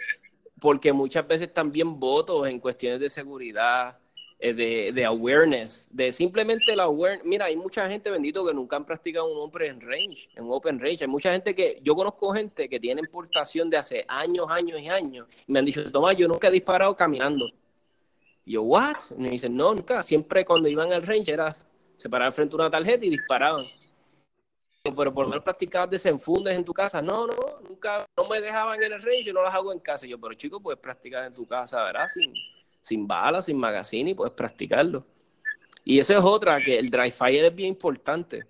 porque 0.60 0.92
muchas 0.92 1.26
veces 1.26 1.52
también 1.52 1.98
votos 1.98 2.48
en 2.48 2.60
cuestiones 2.60 3.00
de 3.00 3.08
seguridad, 3.08 3.98
eh, 4.38 4.52
de, 4.52 4.92
de, 4.92 5.04
awareness, 5.04 5.88
de 5.90 6.12
simplemente 6.12 6.74
la 6.74 6.84
awareness. 6.84 7.24
Mira, 7.24 7.46
hay 7.46 7.56
mucha 7.56 7.88
gente, 7.88 8.10
bendito, 8.10 8.44
que 8.46 8.54
nunca 8.54 8.76
han 8.76 8.84
practicado 8.84 9.26
un 9.26 9.38
open 9.38 9.80
range, 9.80 10.28
en 10.34 10.44
open 10.48 10.78
range. 10.78 11.02
Hay 11.02 11.08
mucha 11.08 11.32
gente 11.32 11.54
que, 11.54 11.78
yo 11.82 11.94
conozco 11.94 12.32
gente 12.32 12.68
que 12.68 12.80
tiene 12.80 13.00
importación 13.00 13.70
de 13.70 13.76
hace 13.76 14.04
años, 14.08 14.46
años 14.50 14.80
y 14.80 14.88
años, 14.88 15.28
y 15.46 15.52
me 15.52 15.58
han 15.58 15.64
dicho, 15.64 15.90
Tomás, 15.90 16.16
yo 16.16 16.28
nunca 16.28 16.48
he 16.48 16.50
disparado 16.50 16.94
caminando. 16.96 17.50
Y 18.46 18.52
yo, 18.52 18.62
¿what? 18.62 18.96
Y 19.10 19.20
me 19.20 19.30
dicen, 19.30 19.54
no, 19.54 19.74
nunca. 19.74 20.02
Siempre 20.02 20.46
cuando 20.46 20.68
iban 20.68 20.90
al 20.90 21.02
range 21.02 21.32
era 21.32 21.54
se 21.98 22.08
paraban 22.08 22.32
frente 22.32 22.54
a 22.54 22.56
una 22.56 22.70
tarjeta 22.70 23.04
y 23.04 23.10
disparaban 23.10 23.66
pero 24.94 25.12
por 25.12 25.24
lo 25.24 25.30
menos 25.30 25.44
practicabas 25.44 25.90
desenfundes 25.90 26.54
en 26.54 26.64
tu 26.64 26.72
casa. 26.72 27.00
No, 27.00 27.26
no, 27.26 27.34
nunca, 27.68 28.04
no 28.16 28.28
me 28.28 28.40
dejaban 28.40 28.82
en 28.82 28.92
el 28.92 29.02
range, 29.02 29.24
yo 29.24 29.32
no 29.32 29.42
las 29.42 29.54
hago 29.54 29.72
en 29.72 29.80
casa. 29.80 30.06
yo, 30.06 30.20
pero 30.20 30.34
chico, 30.34 30.60
puedes 30.60 30.80
practicar 30.80 31.24
en 31.24 31.34
tu 31.34 31.46
casa, 31.46 31.82
¿verdad? 31.84 32.06
Sin, 32.08 32.32
sin 32.82 33.06
balas, 33.06 33.46
sin 33.46 33.58
magazine, 33.58 34.10
y 34.10 34.14
puedes 34.14 34.34
practicarlo. 34.34 35.04
Y 35.84 35.98
eso 35.98 36.18
es 36.18 36.24
otra, 36.24 36.60
que 36.60 36.78
el 36.78 36.90
dry 36.90 37.10
fire 37.10 37.44
es 37.44 37.54
bien 37.54 37.70
importante. 37.70 38.44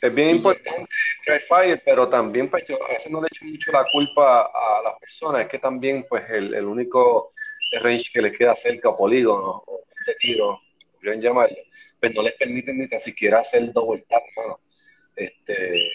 Es 0.00 0.14
bien 0.14 0.36
importante 0.36 0.80
el 0.80 0.86
dry 1.34 1.40
fire, 1.40 1.82
pero 1.84 2.08
también, 2.08 2.48
pues 2.50 2.64
yo 2.68 2.76
a 2.84 2.88
veces 2.88 3.10
no 3.10 3.20
le 3.20 3.28
echo 3.28 3.44
mucho 3.44 3.72
la 3.72 3.84
culpa 3.92 4.42
a 4.42 4.82
las 4.84 4.98
personas, 4.98 5.42
es 5.42 5.48
que 5.48 5.58
también, 5.58 6.04
pues 6.08 6.28
el, 6.30 6.54
el 6.54 6.64
único 6.64 7.32
range 7.80 8.10
que 8.12 8.22
les 8.22 8.36
queda 8.36 8.54
cerca, 8.54 8.90
o 8.90 8.96
polígono, 8.96 9.62
o 9.66 9.84
de 10.06 10.14
tiro, 10.16 10.60
quieren 11.00 11.20
llamarlo, 11.20 11.56
pues 12.00 12.14
no 12.14 12.22
les 12.22 12.34
permiten 12.34 12.78
ni 12.78 12.88
tan 12.88 13.00
siquiera 13.00 13.40
hacer 13.40 13.72
double 13.72 14.04
tap, 14.08 14.22
este, 15.16 15.90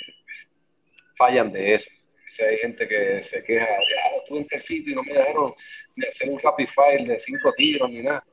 fallan 1.17 1.51
de 1.51 1.73
eso. 1.73 1.89
Si 2.27 2.43
hay 2.43 2.57
gente 2.57 2.87
que 2.87 3.23
se 3.23 3.43
queja, 3.43 3.65
ah, 3.65 4.17
el 4.29 4.59
sitio 4.59 4.91
y 4.91 4.95
no 4.95 5.03
me 5.03 5.13
dejaron 5.13 5.53
ni 5.95 6.05
hacer 6.05 6.29
un 6.29 6.39
happy 6.43 6.67
file 6.67 7.05
de 7.05 7.19
cinco 7.19 7.53
tiros 7.53 7.89
ni 7.89 8.03
nada. 8.03 8.23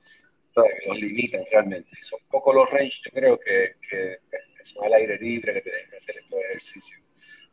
que 0.55 0.89
los 0.89 0.99
limitan 0.99 1.45
realmente. 1.51 1.91
Son 2.01 2.19
pocos 2.29 2.55
los 2.55 2.71
range, 2.71 3.01
yo 3.05 3.11
creo 3.13 3.39
que, 3.39 3.75
que, 3.89 4.19
son 4.65 4.85
al 4.87 4.95
aire 4.95 5.19
libre, 5.19 5.55
que 5.55 5.61
tienen 5.61 5.91
que 5.91 5.97
hacer 5.97 6.17
estos 6.17 6.39
ejercicios 6.41 7.01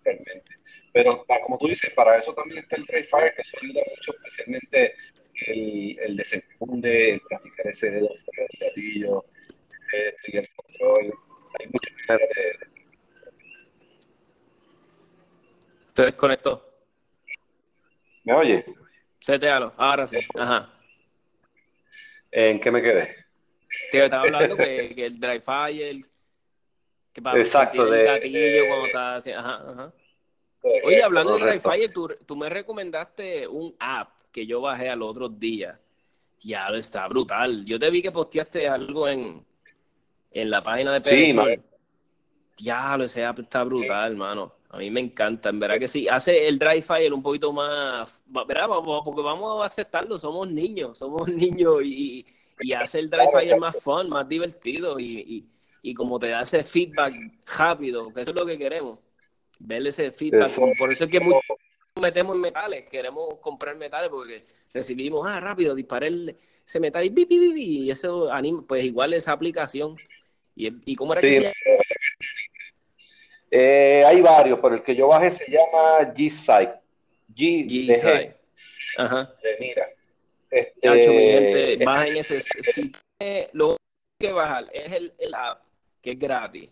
realmente. 0.03 0.55
Pero 0.93 1.25
como 1.43 1.57
tú 1.57 1.67
dices, 1.67 1.91
para 1.91 2.17
eso 2.17 2.33
también 2.33 2.59
está 2.63 2.75
el 2.75 2.85
dry 2.85 3.03
fire, 3.03 3.33
que 3.35 3.41
eso 3.41 3.57
ayuda 3.61 3.81
mucho, 3.89 4.13
especialmente 4.13 4.95
el, 5.47 5.99
el 5.99 6.15
desenfunde, 6.15 7.11
el 7.11 7.21
practicar 7.21 7.67
ese 7.67 7.91
dedo 7.91 8.09
fuera 8.09 8.47
del 8.51 8.69
gatillo, 8.69 9.25
el 9.93 10.15
trigger 10.15 10.49
control. 10.55 11.13
Hay 11.59 11.67
muchas 11.67 11.93
maneras 12.07 12.29
de 12.35 12.71
Se 15.95 16.05
desconectó. 16.05 16.65
¿Me 18.23 18.33
oye? 18.33 18.65
Setealo, 19.19 19.73
ahora 19.77 20.07
sí. 20.07 20.17
Ajá. 20.37 20.73
¿En 22.31 22.59
qué 22.59 22.71
me 22.71 22.81
quedé? 22.81 23.15
Te 23.91 24.05
estaba 24.05 24.23
hablando 24.23 24.55
que, 24.55 24.93
que 24.95 25.05
el 25.05 25.19
dry 25.19 25.39
fire, 25.41 25.99
que 27.13 27.21
para 27.21 27.39
Exacto, 27.39 27.85
de, 27.85 28.01
el 28.01 28.05
gatillo 28.05 28.67
cuando 28.67 28.85
está 28.85 29.15
así. 29.15 29.31
Ajá, 29.31 29.63
ajá. 29.69 29.93
Oye, 30.61 31.03
hablando 31.03 31.37
de 31.37 31.45
dry 31.45 31.59
fire, 31.59 31.91
tú, 31.91 32.07
tú, 32.25 32.35
me 32.35 32.49
recomendaste 32.49 33.47
un 33.47 33.75
app 33.79 34.20
que 34.31 34.45
yo 34.45 34.61
bajé 34.61 34.89
al 34.89 35.01
otro 35.01 35.29
día. 35.29 35.79
Ya 36.39 36.67
está 36.73 37.07
brutal. 37.07 37.65
Yo 37.65 37.77
te 37.77 37.89
vi 37.89 38.01
que 38.01 38.11
posteaste 38.11 38.67
algo 38.67 39.07
en, 39.07 39.45
en 40.31 40.49
la 40.49 40.63
página 40.63 40.93
de 40.93 41.03
Sí, 41.03 41.35
Diablo, 42.57 43.05
ese 43.05 43.25
app 43.25 43.39
está 43.39 43.63
brutal, 43.63 44.11
hermano. 44.11 44.53
A 44.69 44.77
mí 44.77 44.89
me 44.89 45.01
encanta, 45.01 45.49
en 45.49 45.59
verdad 45.59 45.79
que 45.79 45.87
sí. 45.87 46.07
Hace 46.07 46.47
el 46.47 46.57
dry 46.57 46.81
fire 46.81 47.13
un 47.13 47.21
poquito 47.21 47.51
más, 47.51 48.23
¿verdad? 48.25 48.67
Porque 49.03 49.21
vamos 49.21 49.61
a 49.61 49.65
aceptarlo, 49.65 50.17
somos 50.17 50.49
niños, 50.49 50.97
somos 50.97 51.27
niños 51.27 51.83
y, 51.83 52.25
y 52.59 52.73
hace 52.73 52.99
el 52.99 53.09
dry 53.09 53.27
fire 53.31 53.59
más 53.59 53.81
fun, 53.81 54.09
más 54.09 54.27
divertido 54.27 54.99
y, 54.99 55.45
y, 55.81 55.93
como 55.93 56.19
te 56.19 56.29
da 56.29 56.41
ese 56.41 56.63
feedback 56.63 57.13
rápido, 57.57 58.13
que 58.13 58.21
eso 58.21 58.31
es 58.31 58.37
lo 58.37 58.45
que 58.45 58.57
queremos, 58.57 58.99
ver 59.59 59.85
ese 59.85 60.11
feedback. 60.11 60.51
Por 60.77 60.91
eso 60.91 61.05
es 61.05 61.11
que 61.11 61.19
muchos 61.19 61.41
metemos 62.01 62.35
en 62.35 62.41
metales, 62.41 62.89
queremos 62.89 63.39
comprar 63.39 63.75
metales 63.75 64.09
porque 64.09 64.45
recibimos, 64.73 65.25
ah, 65.27 65.39
rápido, 65.39 65.75
disparé 65.75 66.35
ese 66.65 66.79
metal 66.79 67.05
y, 67.05 67.09
bi, 67.09 67.27
y 67.29 67.91
eso 67.91 68.31
anima, 68.31 68.63
pues 68.67 68.83
igual 68.83 69.13
esa 69.13 69.31
aplicación. 69.31 69.95
¿Y, 70.55 70.91
y 70.91 70.95
cómo 70.95 71.13
era 71.13 71.21
que 71.21 71.33
se 71.33 71.41
llama? 71.41 71.53
Eh, 73.49 74.03
hay 74.05 74.21
varios, 74.21 74.59
pero 74.61 74.75
el 74.75 74.81
que 74.81 74.95
yo 74.95 75.07
bajé 75.07 75.29
se 75.29 75.51
llama 75.51 76.13
G-Site. 76.13 76.75
G, 77.35 78.35
Ajá. 78.97 79.33
mira. 79.59 79.87
Este, 80.49 80.89
gente, 80.89 81.85
bajen 81.85 82.17
ese. 82.17 82.41
Si 82.41 82.91
lo 83.53 83.77
que 84.19 84.31
bajar 84.31 84.69
es 84.73 84.91
el, 84.91 85.13
el, 85.17 85.33
app, 85.33 85.63
que 86.01 86.11
es 86.11 86.19
gratis, 86.19 86.69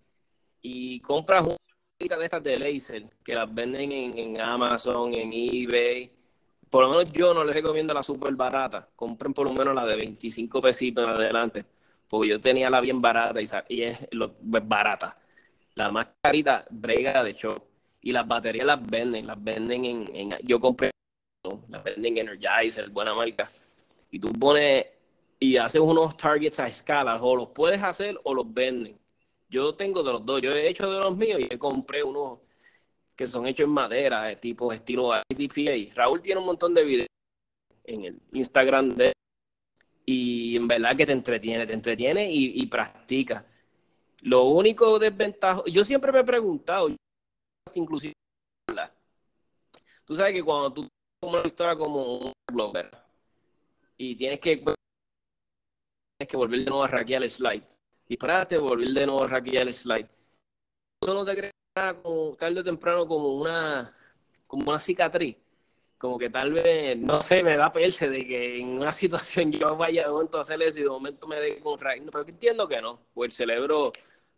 y 0.61 0.99
compras 0.99 1.43
una 1.43 1.58
de 1.99 2.23
estas 2.23 2.41
de 2.43 2.57
laser, 2.57 3.03
que 3.23 3.35
las 3.35 3.53
venden 3.53 3.91
en, 3.91 4.17
en, 4.17 4.41
Amazon, 4.41 5.13
en 5.13 5.33
eBay. 5.33 6.09
Por 6.69 6.83
lo 6.85 6.91
menos 6.91 7.11
yo 7.11 7.33
no 7.33 7.43
les 7.43 7.53
recomiendo 7.53 7.93
la 7.93 8.03
super 8.03 8.33
barata. 8.35 8.87
Compren 8.95 9.33
por 9.33 9.45
lo 9.45 9.53
menos 9.53 9.75
la 9.75 9.85
de 9.85 9.97
25 9.97 10.61
pesitos 10.61 11.03
en 11.03 11.09
adelante, 11.09 11.65
porque 12.07 12.29
yo 12.29 12.39
tenía 12.39 12.69
la 12.69 12.79
bien 12.79 13.01
barata 13.01 13.41
y, 13.67 13.83
es, 13.83 14.07
lo, 14.11 14.27
es 14.27 14.67
barata 14.67 15.17
la 15.75 15.91
mascarita 15.91 16.65
brega 16.69 17.23
de 17.23 17.33
show. 17.33 17.55
Y 18.01 18.13
las 18.13 18.27
baterías 18.27 18.65
las 18.65 18.85
venden, 18.85 19.27
las 19.27 19.41
venden 19.43 19.85
en, 19.85 20.15
en 20.15 20.35
yo 20.43 20.59
compré 20.59 20.91
montón. 21.43 21.69
La 21.69 21.79
venden 21.79 22.17
Energizer, 22.17 22.89
buena 22.89 23.13
marca. 23.13 23.49
Y 24.11 24.19
tú 24.19 24.31
pones 24.33 24.85
y 25.39 25.57
haces 25.57 25.81
unos 25.81 26.17
targets 26.17 26.59
a 26.59 26.67
escala, 26.67 27.21
o 27.21 27.35
los 27.35 27.49
puedes 27.49 27.81
hacer 27.81 28.19
o 28.23 28.33
los 28.33 28.53
venden. 28.53 28.98
Yo 29.49 29.73
tengo 29.75 30.03
de 30.03 30.13
los 30.13 30.25
dos, 30.25 30.41
yo 30.41 30.51
he 30.51 30.69
hecho 30.69 30.89
de 30.91 30.99
los 30.99 31.17
míos 31.17 31.39
y 31.41 31.57
compré 31.57 32.03
unos 32.03 32.39
que 33.15 33.27
son 33.27 33.47
hechos 33.47 33.65
en 33.65 33.71
madera, 33.71 34.33
tipo 34.39 34.71
estilo 34.71 35.11
IDPA. 35.27 35.93
Raúl 35.93 36.21
tiene 36.21 36.39
un 36.39 36.45
montón 36.45 36.73
de 36.73 36.83
videos 36.83 37.07
en 37.83 38.05
el 38.05 38.21
Instagram 38.31 38.89
de 38.89 39.13
y 40.05 40.55
en 40.55 40.67
verdad 40.67 40.95
que 40.95 41.05
te 41.05 41.11
entretiene, 41.11 41.67
te 41.67 41.73
entretiene 41.73 42.31
y, 42.31 42.65
practica. 42.67 43.45
Lo 44.21 44.45
único 44.45 44.97
desventajo, 44.97 45.65
yo 45.65 45.83
siempre 45.83 46.11
me 46.11 46.19
he 46.19 46.23
preguntado, 46.23 46.95
inclusive, 47.73 48.13
tú 50.05 50.15
sabes 50.15 50.33
que 50.33 50.43
cuando 50.43 50.73
tú 50.73 50.87
una 51.21 51.41
historia 51.45 51.75
como 51.75 52.19
un 52.19 52.33
blogger 52.51 52.89
y 53.97 54.15
tienes 54.15 54.39
que 54.39 54.57
tienes 54.57 54.75
que 56.27 56.37
volver 56.37 56.59
de 56.59 56.65
nuevo 56.65 56.83
a 56.83 56.87
hackear 56.87 57.21
el 57.21 57.29
slide, 57.29 57.63
disparaste, 58.09 58.57
volver 58.57 58.89
de 58.89 59.05
nuevo 59.05 59.23
a 59.23 59.29
hackear 59.29 59.67
el 59.67 59.73
slide. 59.73 60.09
Eso 61.01 61.13
no 61.13 61.25
te 61.25 61.35
crea 61.37 61.93
como 62.03 62.35
tarde 62.35 62.59
o 62.61 62.63
temprano 62.63 63.07
como 63.07 63.35
una 63.35 63.95
como 64.47 64.69
una 64.69 64.79
cicatriz 64.79 65.37
como 65.99 66.17
que 66.17 66.29
tal 66.29 66.53
vez, 66.53 66.97
no 66.97 67.21
sé, 67.21 67.43
me 67.43 67.57
da 67.57 67.71
perse 67.73 68.09
de 68.09 68.19
que 68.25 68.59
en 68.59 68.69
una 68.69 68.91
situación 68.93 69.51
yo 69.51 69.75
vaya 69.77 70.03
de 70.05 70.09
momento 70.11 70.37
a 70.39 70.41
hacer 70.41 70.61
eso 70.63 70.79
y 70.79 70.83
de 70.83 70.89
momento 70.89 71.27
me 71.27 71.37
dé 71.41 71.59
con 71.59 71.73
no, 71.79 72.11
pero 72.11 72.25
entiendo 72.27 72.67
que 72.67 72.81
no, 72.81 72.99
pues 73.13 73.29
el 73.29 73.33
cerebro, 73.33 73.91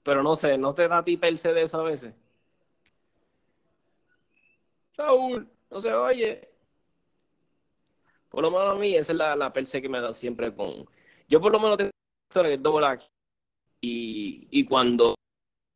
pero 0.03 0.23
no 0.23 0.35
sé, 0.35 0.57
¿no 0.57 0.73
te 0.73 0.87
da 0.87 0.99
a 0.99 1.03
ti 1.03 1.17
perse 1.17 1.53
de 1.53 1.63
eso 1.63 1.79
a 1.79 1.83
veces? 1.83 2.13
Saúl, 4.95 5.47
no 5.69 5.81
se 5.81 5.93
oye. 5.93 6.47
Por 8.29 8.41
lo 8.43 8.51
menos 8.51 8.75
a 8.75 8.79
mí, 8.79 8.95
esa 8.95 9.13
es 9.13 9.17
la, 9.17 9.35
la 9.35 9.51
perse 9.53 9.81
que 9.81 9.89
me 9.89 9.99
dado 9.99 10.13
siempre 10.13 10.53
con... 10.55 10.85
Yo 11.27 11.41
por 11.41 11.51
lo 11.51 11.59
menos 11.59 11.77
tengo 11.77 12.47
el 12.47 12.61
double 12.61 12.87
y, 13.81 14.47
y 14.51 14.63
cuando 14.65 15.15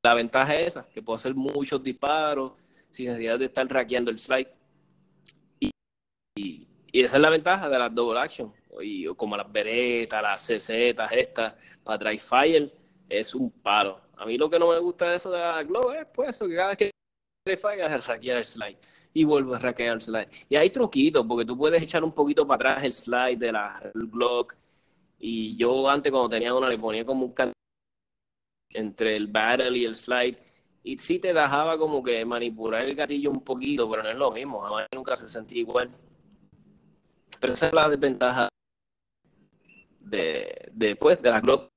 la 0.03 0.14
ventaja 0.14 0.56
es 0.56 0.68
esa, 0.68 0.88
que 0.89 1.01
puedo 1.01 1.18
hacer 1.18 1.34
muchos 1.36 1.82
disparos 1.82 2.53
sin 2.91 3.08
necesidad 3.08 3.39
de 3.39 3.45
estar 3.45 3.68
hackeando 3.68 4.12
el 4.12 4.20
slide 4.20 4.49
y, 6.38 6.68
esa 6.91 7.18
es 7.18 7.22
la 7.22 7.30
ventaja 7.30 7.70
de 7.70 7.80
las 7.80 7.93
double 7.93 8.20
action. 8.20 8.53
Y, 8.82 9.06
como 9.16 9.38
las 9.38 9.49
beretas, 9.51 10.22
las 10.22 10.41
CZ, 10.41 10.70
estas, 11.12 11.56
para 11.84 11.97
Dry 11.97 12.18
Fire, 12.18 12.72
es 13.10 13.34
un 13.36 13.51
palo. 13.51 14.01
A 14.18 14.26
mí 14.26 14.38
lo 14.38 14.49
que 14.49 14.60
no 14.60 14.70
me 14.70 14.80
gusta 14.80 15.10
de 15.10 15.16
eso 15.16 15.32
de 15.32 15.39
la 15.39 15.64
Glow 15.64 15.91
es 15.91 16.06
pues 16.14 16.38
que 16.39 16.56
cada 16.56 16.70
vez 16.70 16.78
que 16.78 16.91
Dry 17.45 17.58
Fire 17.58 17.80
es 17.82 18.03
hackear 18.06 18.38
el 18.38 18.45
slide. 18.45 18.78
Y 19.14 19.24
vuelvo 19.24 19.56
a 19.56 19.60
hackear 19.60 19.95
el 19.95 20.01
slide. 20.01 20.30
Y 20.49 20.56
hay 20.56 20.70
truquitos, 20.70 21.26
porque 21.26 21.45
tú 21.45 21.58
puedes 21.58 21.82
echar 21.82 22.03
un 22.03 22.12
poquito 22.12 22.45
para 22.45 22.72
atrás 22.72 22.84
el 22.84 22.93
slide 22.93 23.38
de 23.38 23.51
la 23.51 23.91
Glock. 23.93 24.56
Y 25.20 25.56
yo 25.56 25.89
antes 25.89 26.12
cuando 26.12 26.30
tenía 26.30 26.53
una 26.53 26.70
le 26.70 26.78
ponía 26.78 27.06
como 27.06 27.26
un 27.26 27.34
can 27.34 27.51
entre 28.74 29.16
el 29.16 29.28
battle 29.28 29.78
y 29.78 29.86
el 29.86 29.95
slide 29.95 30.38
y 30.86 30.99
sí 30.99 31.18
te 31.18 31.34
dejaba 31.34 31.80
como 31.80 32.03
que 32.03 32.24
manipular 32.24 32.84
el 32.84 32.93
gatillo 32.93 33.32
un 33.32 33.43
poquito, 33.43 33.89
pero 33.89 34.03
no 34.03 34.09
es 34.09 34.16
lo 34.16 34.32
mismo, 34.32 34.63
mí 34.63 34.84
nunca 34.93 35.16
se 35.16 35.28
sentía 35.28 35.61
igual. 35.61 35.89
Pero 37.39 37.53
esa 37.53 37.68
es 37.68 37.74
la 37.74 37.89
desventaja 37.89 38.49
de, 39.99 40.70
de, 40.72 40.95
pues, 40.95 41.20
de 41.24 41.32
la 41.32 41.41
Glock. 41.41 41.72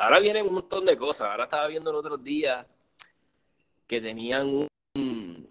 Ahora 0.00 0.18
vienen 0.18 0.46
un 0.46 0.54
montón 0.54 0.86
de 0.86 0.96
cosas. 0.96 1.28
Ahora 1.28 1.44
estaba 1.44 1.66
viendo 1.66 1.90
el 1.90 1.96
otro 1.96 2.16
día 2.16 2.66
que 3.86 4.00
tenían 4.00 4.66
un 4.94 5.48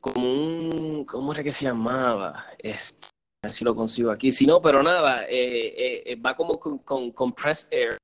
como 0.00 0.32
un 0.32 1.04
¿cómo 1.04 1.34
era 1.34 1.42
que 1.42 1.52
se 1.52 1.66
llamaba? 1.66 2.46
Este, 2.58 3.06
a 3.42 3.48
ver 3.48 3.52
si 3.52 3.62
lo 3.62 3.74
consigo 3.74 4.10
aquí. 4.10 4.32
Si 4.32 4.46
no, 4.46 4.62
pero 4.62 4.82
nada, 4.82 5.26
eh, 5.28 6.02
eh, 6.06 6.16
va 6.16 6.34
como 6.34 6.58
con 6.58 7.12
compressed 7.12 7.68
air 7.70 7.98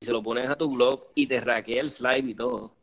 y 0.00 0.06
se 0.06 0.12
lo 0.12 0.22
pones 0.22 0.48
a 0.48 0.56
tu 0.56 0.70
blog 0.70 1.08
y 1.14 1.26
te 1.26 1.40
raquea 1.40 1.80
el 1.80 1.90
slide 1.90 2.28
y 2.28 2.34
todo. 2.34 2.74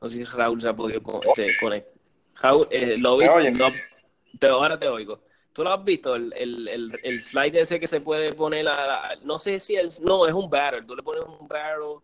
No 0.00 0.08
sé 0.08 0.16
si 0.16 0.24
Raúl 0.24 0.60
se 0.60 0.68
ha 0.68 0.76
podido 0.76 1.00
este, 1.00 1.56
conectar. 1.60 1.92
Raúl, 2.36 2.68
eh, 2.70 2.96
lo 2.98 3.16
vi, 3.16 3.26
ahora 3.26 4.78
te 4.78 4.88
oigo. 4.88 5.20
¿Tú 5.52 5.64
lo 5.64 5.72
has 5.72 5.84
visto? 5.84 6.14
El, 6.14 6.32
el, 6.36 7.00
el, 7.02 7.20
slide 7.20 7.60
ese 7.60 7.80
que 7.80 7.88
se 7.88 8.00
puede 8.00 8.32
poner 8.32 8.68
a, 8.68 9.16
no 9.22 9.38
sé 9.38 9.58
si 9.58 9.74
es, 9.74 10.00
no, 10.00 10.26
es 10.26 10.32
un 10.32 10.48
barrel. 10.48 10.86
Tú 10.86 10.94
le 10.94 11.02
pones 11.02 11.24
un 11.24 11.48
barrel 11.48 11.98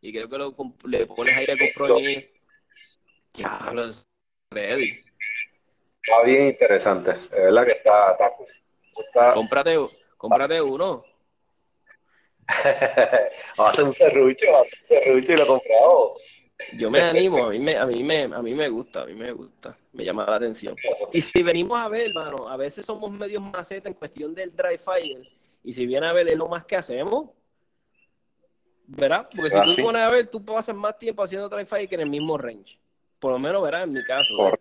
y 0.00 0.12
creo 0.12 0.28
que 0.28 0.38
lo, 0.38 0.56
le 0.86 1.06
pones 1.06 1.36
aire 1.36 1.72
comprimir. 1.72 2.32
Ya, 3.34 3.72
es 3.88 4.08
ready. 4.50 4.98
Está 6.02 6.22
bien 6.24 6.46
interesante. 6.46 7.10
Es 7.12 7.30
verdad 7.30 7.66
que 7.66 7.72
está, 7.72 8.12
está, 8.12 8.32
está... 8.98 9.34
Cómprate, 9.34 9.78
cómprate 10.16 10.62
uno. 10.62 11.04
Vamos 13.56 13.70
a 13.70 13.70
hacer 13.70 13.84
un 13.84 13.92
serrucho, 13.92 14.46
vamos 14.52 14.68
a 14.68 14.84
hacer 14.84 14.98
un 14.98 15.04
serrucho 15.04 15.32
y 15.32 15.36
lo 15.36 15.46
compramos. 15.46 16.12
Yo 16.78 16.90
me 16.90 17.00
animo, 17.00 17.44
a 17.44 17.50
mí 17.50 17.58
me, 17.58 17.76
a 17.76 17.86
mí 17.86 18.02
me, 18.02 18.22
a 18.22 18.42
mí 18.42 18.54
me 18.54 18.68
gusta, 18.68 19.02
a 19.02 19.06
mí 19.06 19.14
me 19.14 19.30
gusta, 19.32 19.76
me 19.92 20.04
llama 20.04 20.24
la 20.26 20.36
atención. 20.36 20.74
Y 21.12 21.20
si 21.20 21.42
venimos 21.42 21.78
a 21.78 21.88
ver, 21.88 22.08
hermano, 22.08 22.48
a 22.48 22.56
veces 22.56 22.86
somos 22.86 23.10
medios 23.10 23.42
maceta 23.42 23.88
en 23.88 23.94
cuestión 23.94 24.34
del 24.34 24.54
dry 24.54 24.78
fire, 24.78 25.28
y 25.62 25.72
si 25.72 25.84
viene 25.86 26.06
a 26.06 26.12
ver 26.12 26.28
es 26.28 26.38
lo 26.38 26.48
más 26.48 26.64
que 26.64 26.76
hacemos, 26.76 27.30
¿verdad? 28.86 29.28
Porque 29.34 29.50
si 29.50 29.76
tú 29.76 29.82
pones 29.82 30.02
a 30.02 30.08
ver, 30.08 30.28
tú 30.28 30.44
pasas 30.44 30.74
más 30.74 30.98
tiempo 30.98 31.22
haciendo 31.22 31.48
dry 31.48 31.66
fire 31.66 31.88
que 31.88 31.96
en 31.96 32.02
el 32.02 32.10
mismo 32.10 32.38
range. 32.38 32.78
Por 33.18 33.32
lo 33.32 33.38
menos, 33.38 33.62
¿verdad? 33.62 33.82
En 33.84 33.92
mi 33.92 34.04
caso. 34.04 34.52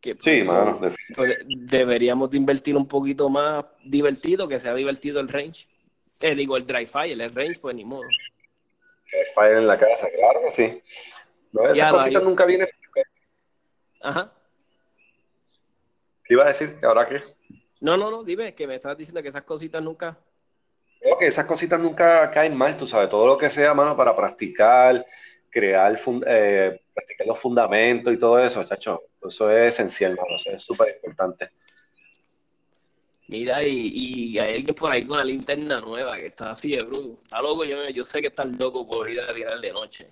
Que, 0.00 0.16
sí, 0.18 0.42
mano. 0.44 0.80
Pues, 1.14 1.38
deberíamos 1.46 2.30
de 2.30 2.36
invertir 2.36 2.76
un 2.76 2.86
poquito 2.86 3.28
más 3.28 3.64
divertido, 3.84 4.46
que 4.46 4.60
sea 4.60 4.74
divertido 4.74 5.20
el 5.20 5.28
range. 5.28 5.66
Eh, 6.20 6.34
digo, 6.34 6.56
el 6.56 6.66
dry 6.66 6.86
fire, 6.86 7.20
el 7.20 7.34
range, 7.34 7.60
pues 7.60 7.74
ni 7.76 7.84
modo. 7.84 8.08
Fire 9.34 9.58
en 9.58 9.66
la 9.66 9.78
casa, 9.78 10.08
claro 10.10 10.40
que 10.42 10.50
sí. 10.50 10.82
No, 11.52 11.68
esas 11.68 11.92
cositas 11.92 12.22
nunca 12.22 12.44
vienen. 12.44 12.68
Ajá. 14.00 14.32
¿Qué 16.24 16.34
iba 16.34 16.44
a 16.44 16.48
decir? 16.48 16.76
¿Ahora 16.82 17.08
qué? 17.08 17.22
No, 17.80 17.96
no, 17.96 18.10
no, 18.10 18.24
dime, 18.24 18.54
que 18.54 18.66
me 18.66 18.74
estás 18.74 18.96
diciendo 18.98 19.22
que 19.22 19.28
esas 19.28 19.44
cositas 19.44 19.82
nunca. 19.82 20.18
No, 21.04 21.16
que 21.16 21.26
esas 21.26 21.46
cositas 21.46 21.80
nunca 21.80 22.30
caen 22.30 22.56
mal, 22.56 22.76
tú 22.76 22.86
sabes, 22.86 23.08
todo 23.08 23.26
lo 23.26 23.38
que 23.38 23.48
sea, 23.48 23.72
mano, 23.72 23.96
para 23.96 24.14
practicar, 24.14 25.06
crear, 25.48 25.98
eh, 26.26 26.82
practicar 26.92 27.26
los 27.26 27.38
fundamentos 27.38 28.12
y 28.12 28.18
todo 28.18 28.38
eso, 28.40 28.64
chacho, 28.64 29.04
eso 29.26 29.50
es 29.50 29.74
esencial, 29.74 30.16
mano, 30.16 30.34
eso 30.36 30.50
es 30.50 30.62
súper 30.62 30.96
importante. 30.96 31.50
Mira, 33.28 33.62
y, 33.62 33.90
y, 33.92 34.38
hay 34.38 34.54
alguien 34.54 34.74
por 34.74 34.90
ahí 34.90 35.06
con 35.06 35.18
la 35.18 35.24
linterna 35.24 35.80
nueva 35.80 36.16
que 36.16 36.26
está 36.28 36.56
fiebre. 36.56 36.96
Está 37.22 37.42
loco, 37.42 37.62
yo, 37.62 37.86
yo 37.90 38.02
sé 38.02 38.22
que 38.22 38.28
está 38.28 38.44
loco 38.46 38.88
por 38.88 39.10
ir 39.10 39.20
a 39.20 39.34
tirar 39.34 39.60
de 39.60 39.70
noche. 39.70 40.08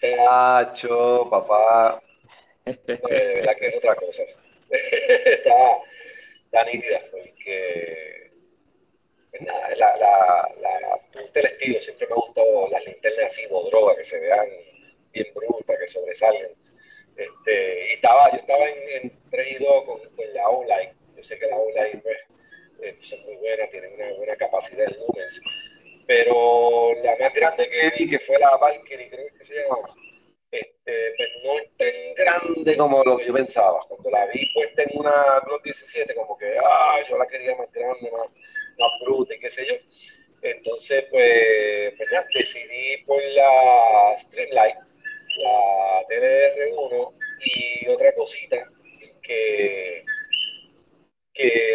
Cacho, 0.00 1.28
papá. 1.28 2.02
la 2.64 3.54
que 3.54 3.66
es 3.66 3.76
otra 3.76 3.94
cosa. 3.96 4.22
está, 4.70 5.78
está 6.46 6.64
nítida, 6.64 7.02
porque 7.10 8.30
pues 9.28 9.42
nada, 9.42 9.68
la, 9.76 9.96
la, 9.98 10.54
la, 10.62 11.00
el 11.34 11.44
estilo, 11.44 11.80
siempre 11.80 12.06
me 12.08 12.14
gustó 12.14 12.68
las 12.70 12.82
linternas 12.86 13.26
así, 13.26 13.42
droga, 13.44 13.94
que 13.94 14.04
se 14.06 14.18
vean 14.20 14.46
bien 15.12 15.26
brutas, 15.34 15.78
que 15.78 15.86
sobresalen. 15.86 16.48
Este, 17.14 17.88
y 17.90 17.92
estaba, 17.92 18.30
yo 18.30 18.38
estaba 18.38 18.64
en, 18.64 19.02
en 19.02 19.20
3 19.30 19.52
y 19.52 19.62
2 19.62 19.84
con, 19.84 20.00
con 20.00 20.34
la 20.34 20.48
online 20.48 21.03
sé 21.24 21.38
que 21.38 21.46
la 21.46 21.56
online 21.56 22.00
pues, 22.02 22.18
eh, 22.82 22.96
son 23.00 23.20
muy 23.24 23.36
buenas, 23.36 23.70
tienen 23.70 23.94
una 23.94 24.12
buena 24.12 24.36
capacidad 24.36 24.86
de 24.86 24.96
lumens, 24.98 25.40
pero 26.06 26.94
la 27.02 27.16
más 27.18 27.34
grande 27.34 27.68
que 27.68 27.90
vi, 27.98 28.08
que 28.08 28.18
fue 28.18 28.38
la 28.38 28.56
Valkyrie, 28.56 29.10
creo 29.10 29.26
que 29.36 29.44
se 29.44 29.54
llama, 29.54 29.78
este, 30.50 31.14
pues 31.16 31.28
no 31.42 31.58
es 31.58 31.76
tan 31.76 32.14
grande 32.14 32.76
como 32.76 33.02
lo 33.02 33.16
que 33.16 33.26
yo 33.26 33.32
pensaba. 33.32 33.80
Cuando 33.88 34.10
la 34.10 34.26
vi 34.26 34.46
puesta 34.54 34.82
en 34.82 34.98
una 34.98 35.40
Glock 35.46 35.64
17, 35.64 36.14
como 36.14 36.36
que, 36.36 36.52
ah, 36.62 36.98
yo 37.08 37.18
la 37.18 37.26
quería 37.26 37.56
más 37.56 37.72
grande, 37.72 38.10
más, 38.10 38.28
más 38.78 38.90
bruta 39.02 39.34
y 39.34 39.40
qué 39.40 39.50
sé 39.50 39.66
yo. 39.66 39.74
Entonces, 40.42 41.04
pues, 41.10 41.94
pues 41.96 42.10
ya, 42.10 42.24
decidí 42.34 42.98
por 43.06 43.22
la 43.22 44.14
Streamlight, 44.18 44.76
la 45.38 46.04
TDR1 46.08 47.14
y 47.46 47.88
otra 47.88 48.14
cosita 48.14 48.70
que 49.22 49.93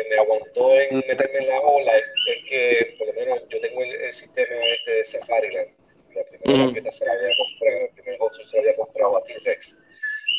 me 0.09 0.17
aguantó 0.17 0.79
en 0.79 0.97
meterme 0.97 1.39
en 1.39 1.47
la 1.47 1.59
ola 1.61 1.91
es, 1.97 2.49
que, 2.49 2.95
por 2.97 3.07
lo 3.07 3.13
menos, 3.13 3.39
yo 3.49 3.61
tengo 3.61 3.83
el, 3.83 4.13
sistema 4.13 4.55
este 4.71 4.91
de 4.91 5.05
Safariland. 5.05 5.69
La 6.15 6.23
primera 6.23 6.65
maqueta 6.65 6.91
se 6.91 7.05
la 7.05 7.13
había 7.13 7.29
comprado, 7.37 7.79
el 7.85 7.89
primer 7.91 8.17
se 8.31 8.57
la 8.57 8.61
había 8.61 8.75
comprado 8.75 9.17
a 9.17 9.23
T-Rex. 9.23 9.77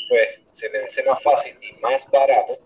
Pues 0.09 0.41
se 0.51 0.69
me 0.71 0.79
hace 0.81 1.03
más 1.05 1.23
fácil 1.23 1.57
y 1.63 1.73
más 1.81 2.11
barato 2.11 2.59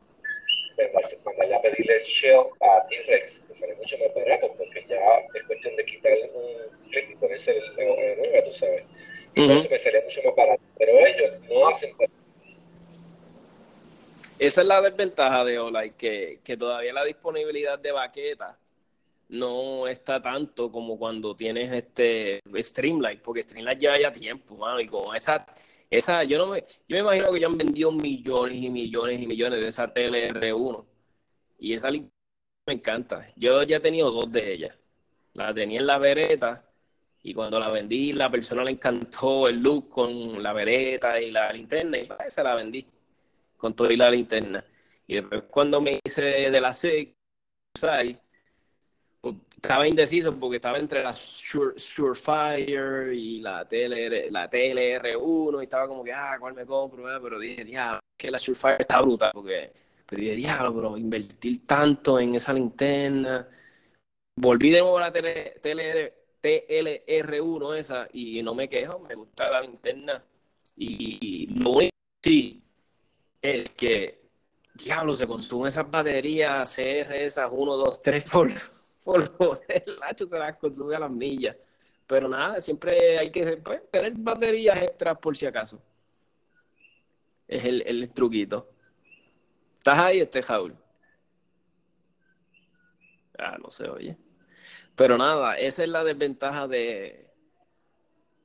mandarle 1.25 1.55
a 1.55 1.63
pedirle 1.63 1.97
el 1.97 2.03
shell 2.03 2.47
a 2.61 2.87
T-Rex, 2.87 3.41
que 3.47 3.55
sale 3.55 3.75
mucho 3.75 3.97
más 3.99 4.15
barato, 4.15 4.55
porque 4.57 4.85
ya 4.89 5.01
es 5.35 5.43
cuestión 5.47 5.77
de 5.77 5.85
quitarle 5.85 6.31
un 6.35 6.89
clip 6.91 7.11
y 7.11 7.17
ponerse 7.17 7.57
el, 7.57 7.75
nueva, 7.77 8.45
tú 8.45 8.53
sabes. 8.53 8.85
Y 9.35 9.51
eso 9.51 9.69
me 9.69 9.79
sale 9.79 10.03
mucho 10.03 10.23
más 10.25 10.35
barato. 10.35 10.63
Pero 10.79 11.07
ellos 11.07 11.41
no 11.49 11.69
hacen 11.69 11.97
esa 14.39 14.63
es 14.63 14.67
la 14.67 14.81
desventaja 14.83 15.45
de 15.45 15.59
Ola, 15.59 15.89
que, 15.91 16.41
que 16.43 16.57
todavía 16.57 16.93
la 16.93 17.05
disponibilidad 17.05 17.79
de 17.79 17.93
baqueta 17.93 18.59
no 19.29 19.87
está 19.89 20.21
tanto 20.21 20.71
como 20.71 20.99
cuando 20.99 21.35
tienes 21.35 21.73
este 21.73 22.41
Streamlight, 22.55 23.21
porque 23.21 23.43
Streamlight 23.43 23.79
lleva 23.81 23.99
ya 23.99 24.13
tiempo, 24.13 24.57
mano, 24.57 24.81
y 24.81 24.87
con 24.87 25.15
esa, 25.17 25.47
esa, 25.91 26.25
yo 26.25 26.39
no 26.39 26.49
me, 26.49 26.61
yo 26.61 26.97
me 26.97 26.99
imagino 26.99 27.33
que 27.33 27.41
ya 27.41 27.47
han 27.47 27.59
vendido 27.59 27.93
millones 27.93 28.63
y 28.63 28.71
millones 28.71 29.21
y 29.21 29.27
millones 29.27 29.61
de 29.61 29.69
esa 29.69 29.93
TLR1, 29.93 30.85
y 31.59 31.73
esa 31.73 31.91
me 31.91 32.73
encanta, 32.73 33.33
yo 33.37 33.63
ya 33.63 33.79
he 33.79 33.81
tenido 33.81 34.11
dos 34.11 34.31
de 34.31 34.53
ellas, 34.53 34.77
la 35.35 35.55
tenía 35.55 35.81
en 35.81 35.87
la 35.87 35.99
vereta, 35.99 36.65
y 37.23 37.33
cuando 37.33 37.59
la 37.59 37.71
vendí, 37.71 38.13
la 38.13 38.31
persona 38.31 38.65
le 38.65 38.73
encantó 38.73 39.49
el 39.49 39.61
look 39.63 39.89
con 39.89 40.43
la 40.43 40.53
vereta 40.53 41.21
y 41.21 41.31
la 41.31 41.51
linterna, 41.53 41.99
y 41.99 42.03
esa 42.27 42.43
la 42.43 42.55
vendí, 42.55 42.87
con 43.65 43.75
toda 43.75 43.97
la 43.97 44.11
linterna, 44.11 44.63
y 45.07 45.15
después 45.15 45.45
cuando 45.45 45.81
me 45.81 45.99
hice 46.05 46.23
de 46.23 46.61
la 46.61 46.75
SIG, 46.75 47.17
estaba 49.57 49.89
indeciso 49.89 50.39
porque 50.39 50.57
estaba 50.57 50.77
entre 50.77 51.03
la 51.03 51.15
Surefire 51.15 53.15
y 53.15 53.41
la 53.41 53.67
TLR, 53.67 54.31
la 54.31 54.51
TLR1 54.51 55.61
y 55.61 55.65
estaba 55.65 55.89
como 55.89 56.05
que, 56.05 56.13
ah, 56.13 56.37
¿cuál 56.39 56.53
me 56.53 56.67
compro? 56.67 57.11
Eh, 57.11 57.19
pero 57.23 57.39
dije, 57.39 57.65
diablo, 57.65 58.01
que 58.19 58.31
la 58.31 58.37
Surefire 58.37 58.77
está 58.81 59.01
bruta 59.01 59.33
porque 59.33 59.73
pero 60.05 60.21
dije, 60.21 60.35
diablo, 60.35 60.75
pero 60.75 60.99
invertir 60.99 61.67
tanto 61.67 62.21
en 62.21 62.35
esa 62.35 62.53
linterna. 62.53 63.49
Volví 64.37 64.71
de 64.71 64.81
nuevo 64.81 64.99
a 64.99 65.09
la 65.09 65.11
TLR, 65.11 66.13
TLR1 66.43 67.77
esa 67.77 68.09
y 68.13 68.43
no 68.43 68.55
me 68.55 68.69
quejo, 68.69 68.99
me 68.99 69.15
gusta 69.15 69.51
la 69.51 69.63
linterna. 69.63 70.23
Y 70.77 71.47
lo 71.59 71.71
único 71.71 71.97
sí 72.23 72.64
es 73.45 73.75
que, 73.75 74.23
diablo, 74.73 75.13
se 75.13 75.27
consumen 75.27 75.69
esas 75.69 75.91
baterías 75.91 76.75
CR, 76.75 77.15
esas 77.15 77.49
1, 77.53 77.77
2, 77.77 78.03
3 78.03 78.31
por 78.31 78.51
por 79.05 79.39
lo 79.39 79.55
del 79.69 79.99
Lacho 80.01 80.27
se 80.27 80.39
las 80.39 80.57
consume 80.57 80.97
a 80.97 81.01
las 81.01 81.11
millas. 81.11 81.55
Pero 82.07 82.27
nada, 82.27 82.59
siempre 82.59 83.19
hay 83.19 83.31
que 83.31 83.59
pues, 83.59 83.83
tener 83.91 84.15
baterías 84.17 84.83
extras 84.83 85.19
por 85.19 85.37
si 85.37 85.45
acaso. 85.45 85.83
Es 87.47 87.65
el, 87.65 87.83
el 87.87 88.11
truquito. 88.11 88.71
¿Estás 89.77 89.99
ahí, 89.99 90.21
este 90.21 90.43
Jaúl? 90.43 90.75
Ah, 93.39 93.59
no 93.63 93.71
se 93.71 93.89
oye. 93.89 94.17
Pero 94.97 95.19
nada, 95.19 95.59
esa 95.59 95.83
es 95.83 95.89
la 95.91 96.03
desventaja 96.03 96.67
de, 96.67 97.31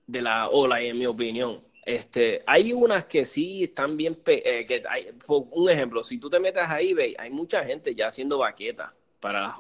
de 0.08 0.22
la 0.22 0.50
ola, 0.50 0.82
en 0.82 0.98
mi 0.98 1.06
opinión. 1.06 1.64
Este, 1.90 2.44
hay 2.46 2.72
unas 2.72 3.06
que 3.06 3.26
sí 3.26 3.64
están 3.64 3.98
bien, 3.98 4.16
eh, 4.28 4.64
que 4.68 4.84
hay, 4.88 5.10
un 5.28 5.70
ejemplo, 5.72 6.04
si 6.04 6.20
tú 6.20 6.30
te 6.30 6.40
metes 6.40 6.62
a 6.62 6.80
eBay, 6.80 7.16
hay 7.18 7.32
mucha 7.32 7.66
gente 7.66 7.96
ya 7.96 8.06
haciendo 8.06 8.38
baquetas 8.38 8.92
para 9.20 9.42
las 9.42 9.56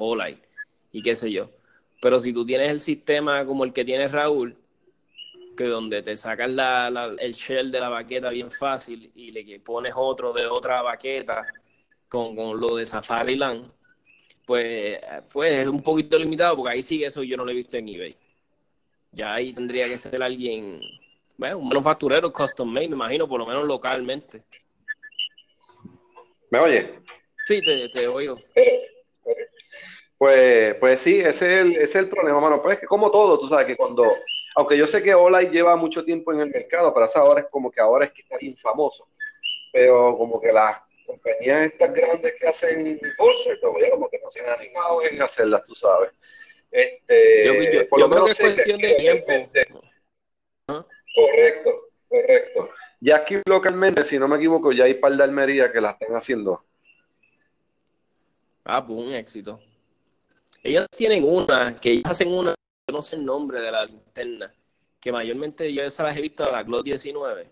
y 0.91 1.01
qué 1.01 1.15
sé 1.15 1.32
yo. 1.32 1.49
Pero 1.99 2.19
si 2.19 2.32
tú 2.32 2.45
tienes 2.45 2.69
el 2.69 2.80
sistema 2.82 3.43
como 3.47 3.63
el 3.63 3.73
que 3.73 3.84
tiene 3.84 4.07
Raúl, 4.07 4.55
que 5.57 5.63
donde 5.63 6.03
te 6.03 6.15
sacas 6.15 6.51
la, 6.51 7.15
el 7.17 7.34
shell 7.34 7.71
de 7.71 7.80
la 7.80 7.89
baqueta 7.89 8.30
bien 8.30 8.51
fácil 8.51 9.11
y 9.15 9.32
le 9.32 9.59
pones 9.61 9.93
otro 9.95 10.32
de 10.32 10.45
otra 10.45 10.84
baqueta 10.84 11.47
con, 12.07 12.36
lo 12.59 12.75
de 12.75 12.86
Safari 12.86 13.38
Land, 13.38 13.71
pues, 14.45 14.99
pues 15.32 15.53
es 15.61 15.67
un 15.67 15.82
poquito 15.82 16.19
limitado 16.19 16.57
porque 16.57 16.73
ahí 16.73 16.84
sí 16.84 17.03
eso 17.03 17.23
yo 17.23 17.38
no 17.38 17.43
lo 17.43 17.49
he 17.49 17.55
visto 17.55 17.75
en 17.75 17.89
eBay. 17.89 18.15
Ya 19.13 19.34
ahí 19.34 19.51
tendría 19.51 19.88
que 19.88 19.97
ser 19.97 20.21
alguien, 20.21 20.80
bueno, 21.40 21.58
un 21.60 21.70
manufacturero 21.70 22.34
custom 22.34 22.68
made, 22.70 22.90
me 22.90 22.96
imagino, 22.96 23.26
por 23.26 23.40
lo 23.40 23.46
menos 23.46 23.64
localmente. 23.64 24.44
¿Me 26.50 26.60
oye? 26.60 27.00
Sí, 27.48 27.62
te, 27.62 27.88
te 27.88 28.08
oigo. 28.10 28.36
Pues, 30.18 30.76
pues 30.76 31.00
sí, 31.00 31.22
ese 31.22 31.30
es, 31.30 31.62
el, 31.62 31.72
ese 31.78 31.84
es 31.84 31.96
el 31.96 32.10
problema, 32.10 32.42
mano. 32.42 32.62
Pues 32.62 32.74
es 32.74 32.82
que 32.82 32.88
como 32.88 33.10
todo, 33.10 33.40
tú 33.40 33.48
sabes 33.48 33.68
que 33.68 33.78
cuando, 33.78 34.04
aunque 34.56 34.78
yo 34.78 34.86
sé 34.86 35.02
que 35.02 35.16
Olay 35.16 35.50
lleva 35.50 35.78
mucho 35.78 36.04
tiempo 36.04 36.34
en 36.34 36.42
el 36.42 36.50
mercado, 36.50 36.94
pero 36.94 37.08
ahora 37.16 37.40
es 37.40 37.48
como 37.50 37.72
que 37.72 37.80
ahora 37.80 38.04
es 38.04 38.12
que 38.12 38.24
está 38.24 38.36
bien 38.38 38.58
famoso. 38.58 39.08
Pero 39.72 40.18
como 40.18 40.42
que 40.42 40.52
las 40.52 40.82
compañías 41.06 41.72
estas 41.72 41.94
grandes 41.94 42.34
que 42.38 42.48
hacen 42.50 43.00
bolsas, 43.18 43.58
como 43.62 44.10
que 44.10 44.20
no 44.20 44.30
se 44.30 44.42
han 44.42 44.60
animado 44.60 45.04
en 45.04 45.22
hacerlas, 45.22 45.64
tú 45.64 45.74
sabes. 45.74 46.10
Este, 46.70 47.72
yo, 47.72 47.88
por 47.88 48.02
lo 48.02 48.10
menos 48.10 48.26
que 48.26 48.32
es 48.32 48.54
cuestión 48.54 48.78
de 48.78 48.96
tiempo. 48.96 49.32
Correcto, 51.20 51.70
correcto. 52.07 52.70
Ya 53.01 53.17
aquí 53.17 53.36
localmente, 53.45 54.03
si 54.03 54.17
no 54.17 54.28
me 54.28 54.38
equivoco, 54.38 54.72
ya 54.72 54.86
hay 54.86 54.93
par 54.95 55.13
de 55.13 55.24
Almería 55.24 55.72
que 55.72 55.82
la 55.82 55.91
están 55.91 56.15
haciendo. 56.15 56.63
Ah, 58.63 58.86
pues 58.86 58.99
un 58.99 59.13
éxito. 59.13 59.59
Ellos 60.63 60.86
tienen 60.95 61.24
una, 61.24 61.80
que 61.80 61.91
ellos 61.91 62.03
hacen 62.05 62.30
una, 62.30 62.51
yo 62.51 62.95
no 62.95 63.01
sé 63.01 63.15
el 63.15 63.26
nombre 63.26 63.61
de 63.61 63.72
la 63.72 63.86
linterna, 63.86 64.53
que 64.99 65.11
mayormente 65.11 65.74
yo 65.74 65.84
esas 65.84 66.07
las 66.07 66.17
he 66.17 66.22
visto 66.22 66.43
a 66.43 66.51
la 66.51 66.63
Glock 66.63 66.84
19, 66.84 67.49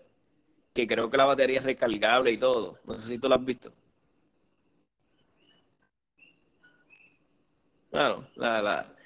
que 0.74 0.86
creo 0.86 1.08
que 1.10 1.16
la 1.16 1.24
batería 1.24 1.58
es 1.58 1.64
recargable 1.64 2.30
y 2.30 2.38
todo. 2.38 2.78
No 2.84 2.98
sé 2.98 3.08
si 3.08 3.18
tú 3.18 3.28
la 3.28 3.36
has 3.36 3.44
visto. 3.44 3.72
Claro, 7.90 8.28
la, 8.36 8.62
la, 8.62 8.96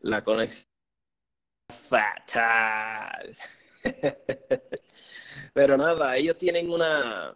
la 0.00 0.22
conexión 0.22 0.66
fatal. 1.70 3.36
Pero 5.54 5.76
nada, 5.76 6.16
ellos 6.16 6.36
tienen 6.38 6.70
una, 6.70 7.34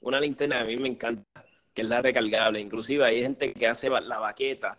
una 0.00 0.20
linterna 0.20 0.60
a 0.60 0.64
mí 0.64 0.76
me 0.76 0.88
encanta, 0.88 1.44
que 1.74 1.82
es 1.82 1.88
la 1.88 2.00
recargable. 2.02 2.60
Inclusive 2.60 3.04
hay 3.04 3.22
gente 3.22 3.52
que 3.52 3.66
hace 3.66 3.88
la 3.88 4.18
baqueta 4.18 4.78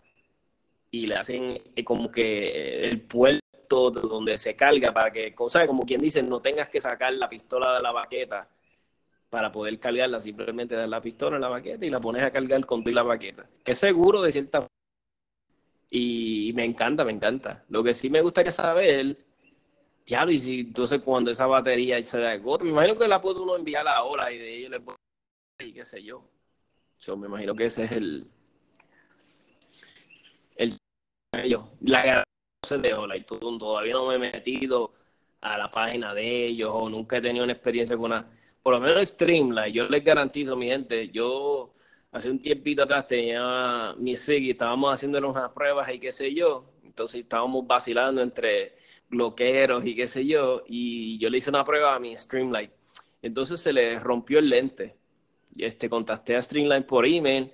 y 0.90 1.06
le 1.06 1.16
hacen 1.16 1.60
eh, 1.74 1.84
como 1.84 2.10
que 2.10 2.88
el 2.88 3.00
puerto 3.02 3.90
donde 3.90 4.38
se 4.38 4.54
carga 4.54 4.92
para 4.92 5.10
que, 5.10 5.34
cosa 5.34 5.66
como 5.66 5.84
quien 5.84 6.00
dice, 6.00 6.22
no 6.22 6.40
tengas 6.40 6.68
que 6.68 6.80
sacar 6.80 7.12
la 7.14 7.28
pistola 7.28 7.74
de 7.76 7.82
la 7.82 7.92
baqueta 7.92 8.48
para 9.30 9.50
poder 9.50 9.80
cargarla, 9.80 10.20
simplemente 10.20 10.76
das 10.76 10.88
la 10.88 11.00
pistola 11.00 11.36
en 11.36 11.42
la 11.42 11.48
baqueta 11.48 11.84
y 11.84 11.90
la 11.90 12.00
pones 12.00 12.22
a 12.22 12.30
cargar 12.30 12.64
con 12.66 12.84
tu 12.84 12.90
la 12.90 13.02
baqueta, 13.02 13.48
que 13.64 13.74
seguro 13.74 14.22
de 14.22 14.30
cierta 14.30 14.60
forma. 14.60 14.70
Y 15.90 16.52
me 16.54 16.64
encanta, 16.64 17.04
me 17.04 17.12
encanta. 17.12 17.64
Lo 17.68 17.82
que 17.82 17.94
sí 17.94 18.10
me 18.10 18.20
gustaría 18.20 18.52
saber, 18.52 19.16
diablo, 20.04 20.32
y 20.32 20.38
si 20.38 20.60
entonces 20.60 21.00
cuando 21.02 21.30
esa 21.30 21.46
batería 21.46 22.02
se 22.04 22.26
agota, 22.26 22.64
me 22.64 22.70
imagino 22.70 22.98
que 22.98 23.08
la 23.08 23.20
puede 23.20 23.40
uno 23.40 23.56
enviar 23.56 23.86
ahora 23.88 24.30
y 24.32 24.38
de 24.38 24.56
ellos 24.56 24.70
le 24.70 24.80
puedo 24.80 24.96
y 25.60 25.72
qué 25.72 25.84
sé 25.84 26.02
yo. 26.02 26.28
Yo 27.00 27.16
me 27.16 27.26
imagino 27.26 27.54
que 27.54 27.66
ese 27.66 27.84
es 27.84 27.92
el, 27.92 28.26
el 30.56 30.76
ellos. 31.32 31.64
La 31.80 32.24
de 32.70 32.94
Ola 32.94 33.16
y 33.16 33.24
todavía 33.24 33.92
no 33.92 34.06
me 34.06 34.14
he 34.14 34.18
metido 34.18 34.94
a 35.40 35.58
la 35.58 35.70
página 35.70 36.14
de 36.14 36.46
ellos 36.46 36.70
o 36.72 36.88
nunca 36.88 37.18
he 37.18 37.20
tenido 37.20 37.44
una 37.44 37.52
experiencia 37.52 37.96
con 37.96 38.06
una, 38.06 38.26
por 38.62 38.72
lo 38.74 38.80
menos 38.80 39.06
Streamline, 39.06 39.72
yo 39.72 39.86
les 39.88 40.02
garantizo, 40.02 40.56
mi 40.56 40.68
gente, 40.68 41.10
yo 41.10 41.74
hace 42.10 42.30
un 42.30 42.40
tiempito 42.40 42.82
atrás 42.82 43.06
tenía 43.06 43.94
mi 43.98 44.16
SIG 44.16 44.44
y 44.44 44.50
estábamos 44.52 44.94
haciendo 44.94 45.18
unas 45.18 45.50
pruebas 45.50 45.92
y 45.92 45.98
qué 45.98 46.10
sé 46.10 46.32
yo, 46.32 46.72
entonces 46.82 47.20
estábamos 47.20 47.66
vacilando 47.66 48.22
entre 48.22 48.76
bloqueros 49.08 49.84
y 49.86 49.94
qué 49.94 50.06
sé 50.06 50.26
yo, 50.26 50.62
y 50.66 51.18
yo 51.18 51.30
le 51.30 51.38
hice 51.38 51.50
una 51.50 51.64
prueba 51.64 51.94
a 51.94 51.98
mi 51.98 52.16
Streamline, 52.16 52.70
entonces 53.22 53.60
se 53.60 53.72
le 53.72 53.98
rompió 53.98 54.38
el 54.38 54.48
lente, 54.48 54.96
y 55.54 55.64
este, 55.64 55.88
contacté 55.88 56.36
a 56.36 56.42
Streamline 56.42 56.84
por 56.84 57.06
email, 57.06 57.52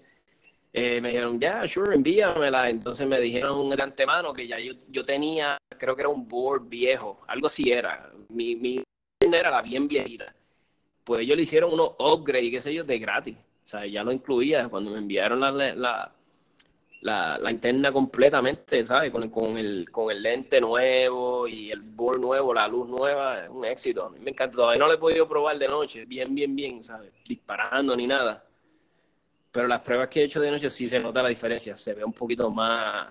eh, 0.73 1.01
me 1.01 1.09
dijeron, 1.09 1.41
ya, 1.41 1.67
sure, 1.67 1.95
envíamela. 1.95 2.71
Entonces 2.71 3.07
me 3.07 3.21
dijeron 3.21 3.71
de 3.71 3.83
antemano 3.83 4.33
que 4.33 4.47
ya 4.47 4.57
yo, 4.59 5.05
tenía, 5.05 5.59
creo 5.79 5.97
que 5.97 6.03
era 6.03 6.09
un 6.09 6.29
board 6.29 6.69
viejo, 6.69 7.21
algo 7.27 7.47
así 7.47 7.71
era. 7.71 8.11
Mi, 8.29 8.55
mi 8.57 8.83
era 9.21 9.51
la 9.51 9.63
bien 9.63 9.89
viejita. 9.89 10.35
Pues 11.05 11.21
ellos 11.21 11.37
le 11.37 11.43
hicieron 11.43 11.73
unos 11.73 11.93
upgrades, 11.99 12.51
qué 12.51 12.61
sé 12.61 12.75
yo, 12.75 12.85
de 12.85 12.99
gratis. 12.99 13.37
O 13.65 13.69
sea, 13.69 13.87
ya 13.87 14.03
lo 14.05 14.13
incluía 14.13 14.69
cuando 14.69 14.91
me 14.91 14.99
enviaron 14.99 15.41
la, 15.41 16.13
la, 17.01 17.39
la 17.39 17.51
interna 17.51 17.93
completamente, 17.93 18.85
¿sabes? 18.85 19.11
Con, 19.11 19.29
con, 19.31 19.57
el, 19.57 19.91
con 19.91 20.11
el 20.11 20.23
lente 20.23 20.61
nuevo 20.61 21.49
y 21.49 21.71
el 21.71 21.81
board 21.81 22.21
nuevo, 22.21 22.55
la 22.55 22.69
luz 22.69 22.89
nueva, 22.89 23.45
es 23.45 23.51
un 23.51 23.65
éxito. 23.65 24.07
A 24.07 24.11
mí 24.11 24.19
me 24.21 24.31
encanta. 24.31 24.57
Todavía 24.57 24.79
no 24.79 24.87
lo 24.87 24.95
he 24.95 24.99
podido 24.99 25.29
probar 25.29 25.59
de 25.59 25.69
noche, 25.69 26.05
bien, 26.05 26.35
bien, 26.35 26.55
bien, 26.55 26.85
¿sabes? 26.85 27.13
Disparando 27.27 27.97
ni 27.97 28.07
nada 28.07 28.45
pero 29.53 29.67
las 29.67 29.81
pruebas 29.81 30.09
que 30.09 30.21
he 30.21 30.25
hecho 30.25 30.41
de 30.41 30.51
noche 30.51 30.71
sí 30.71 30.89
se 30.89 31.01
nota 31.01 31.23
la 31.23 31.29
diferencia, 31.29 31.77
se 31.77 31.95
ve 31.95 32.05
un 32.05 32.13
poquito 32.13 32.51
más, 32.51 33.09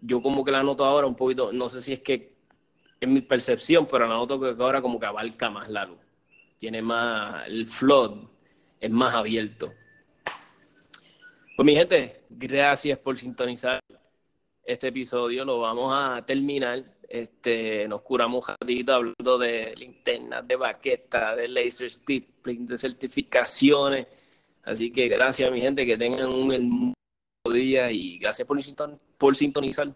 yo 0.00 0.20
como 0.20 0.44
que 0.44 0.50
la 0.50 0.62
noto 0.62 0.84
ahora 0.84 1.06
un 1.06 1.14
poquito, 1.14 1.52
no 1.52 1.68
sé 1.68 1.80
si 1.80 1.94
es 1.94 2.00
que 2.00 2.32
es 3.00 3.08
mi 3.08 3.22
percepción, 3.22 3.86
pero 3.86 4.06
la 4.06 4.14
noto 4.14 4.38
que 4.38 4.62
ahora 4.62 4.82
como 4.82 5.00
que 5.00 5.06
abarca 5.06 5.48
más 5.48 5.68
la 5.68 5.86
luz, 5.86 5.98
tiene 6.58 6.82
más, 6.82 7.46
el 7.46 7.66
flood 7.66 8.26
es 8.80 8.90
más 8.90 9.14
abierto. 9.14 9.72
Pues 11.56 11.66
mi 11.66 11.74
gente, 11.74 12.17
gracias 12.30 12.98
por 12.98 13.18
sintonizar 13.18 13.80
este 14.64 14.88
episodio, 14.88 15.44
lo 15.44 15.60
vamos 15.60 15.92
a 15.94 16.24
terminar. 16.24 16.84
Este, 17.08 17.88
nos 17.88 18.02
curamos 18.02 18.46
ratito 18.46 18.92
hablando 18.92 19.38
de 19.38 19.74
linternas, 19.76 20.46
de 20.46 20.56
baquetas, 20.56 21.36
de 21.36 21.48
laser 21.48 21.90
stippling, 21.90 22.66
de 22.66 22.76
certificaciones 22.76 24.06
Así 24.68 24.90
que 24.90 25.08
gracias, 25.08 25.50
mi 25.50 25.62
gente, 25.62 25.86
que 25.86 25.96
tengan 25.96 26.28
un 26.28 26.94
día 27.50 27.90
y 27.90 28.18
gracias 28.18 28.46
por, 28.46 28.58
por 29.16 29.34
sintonizar. 29.34 29.94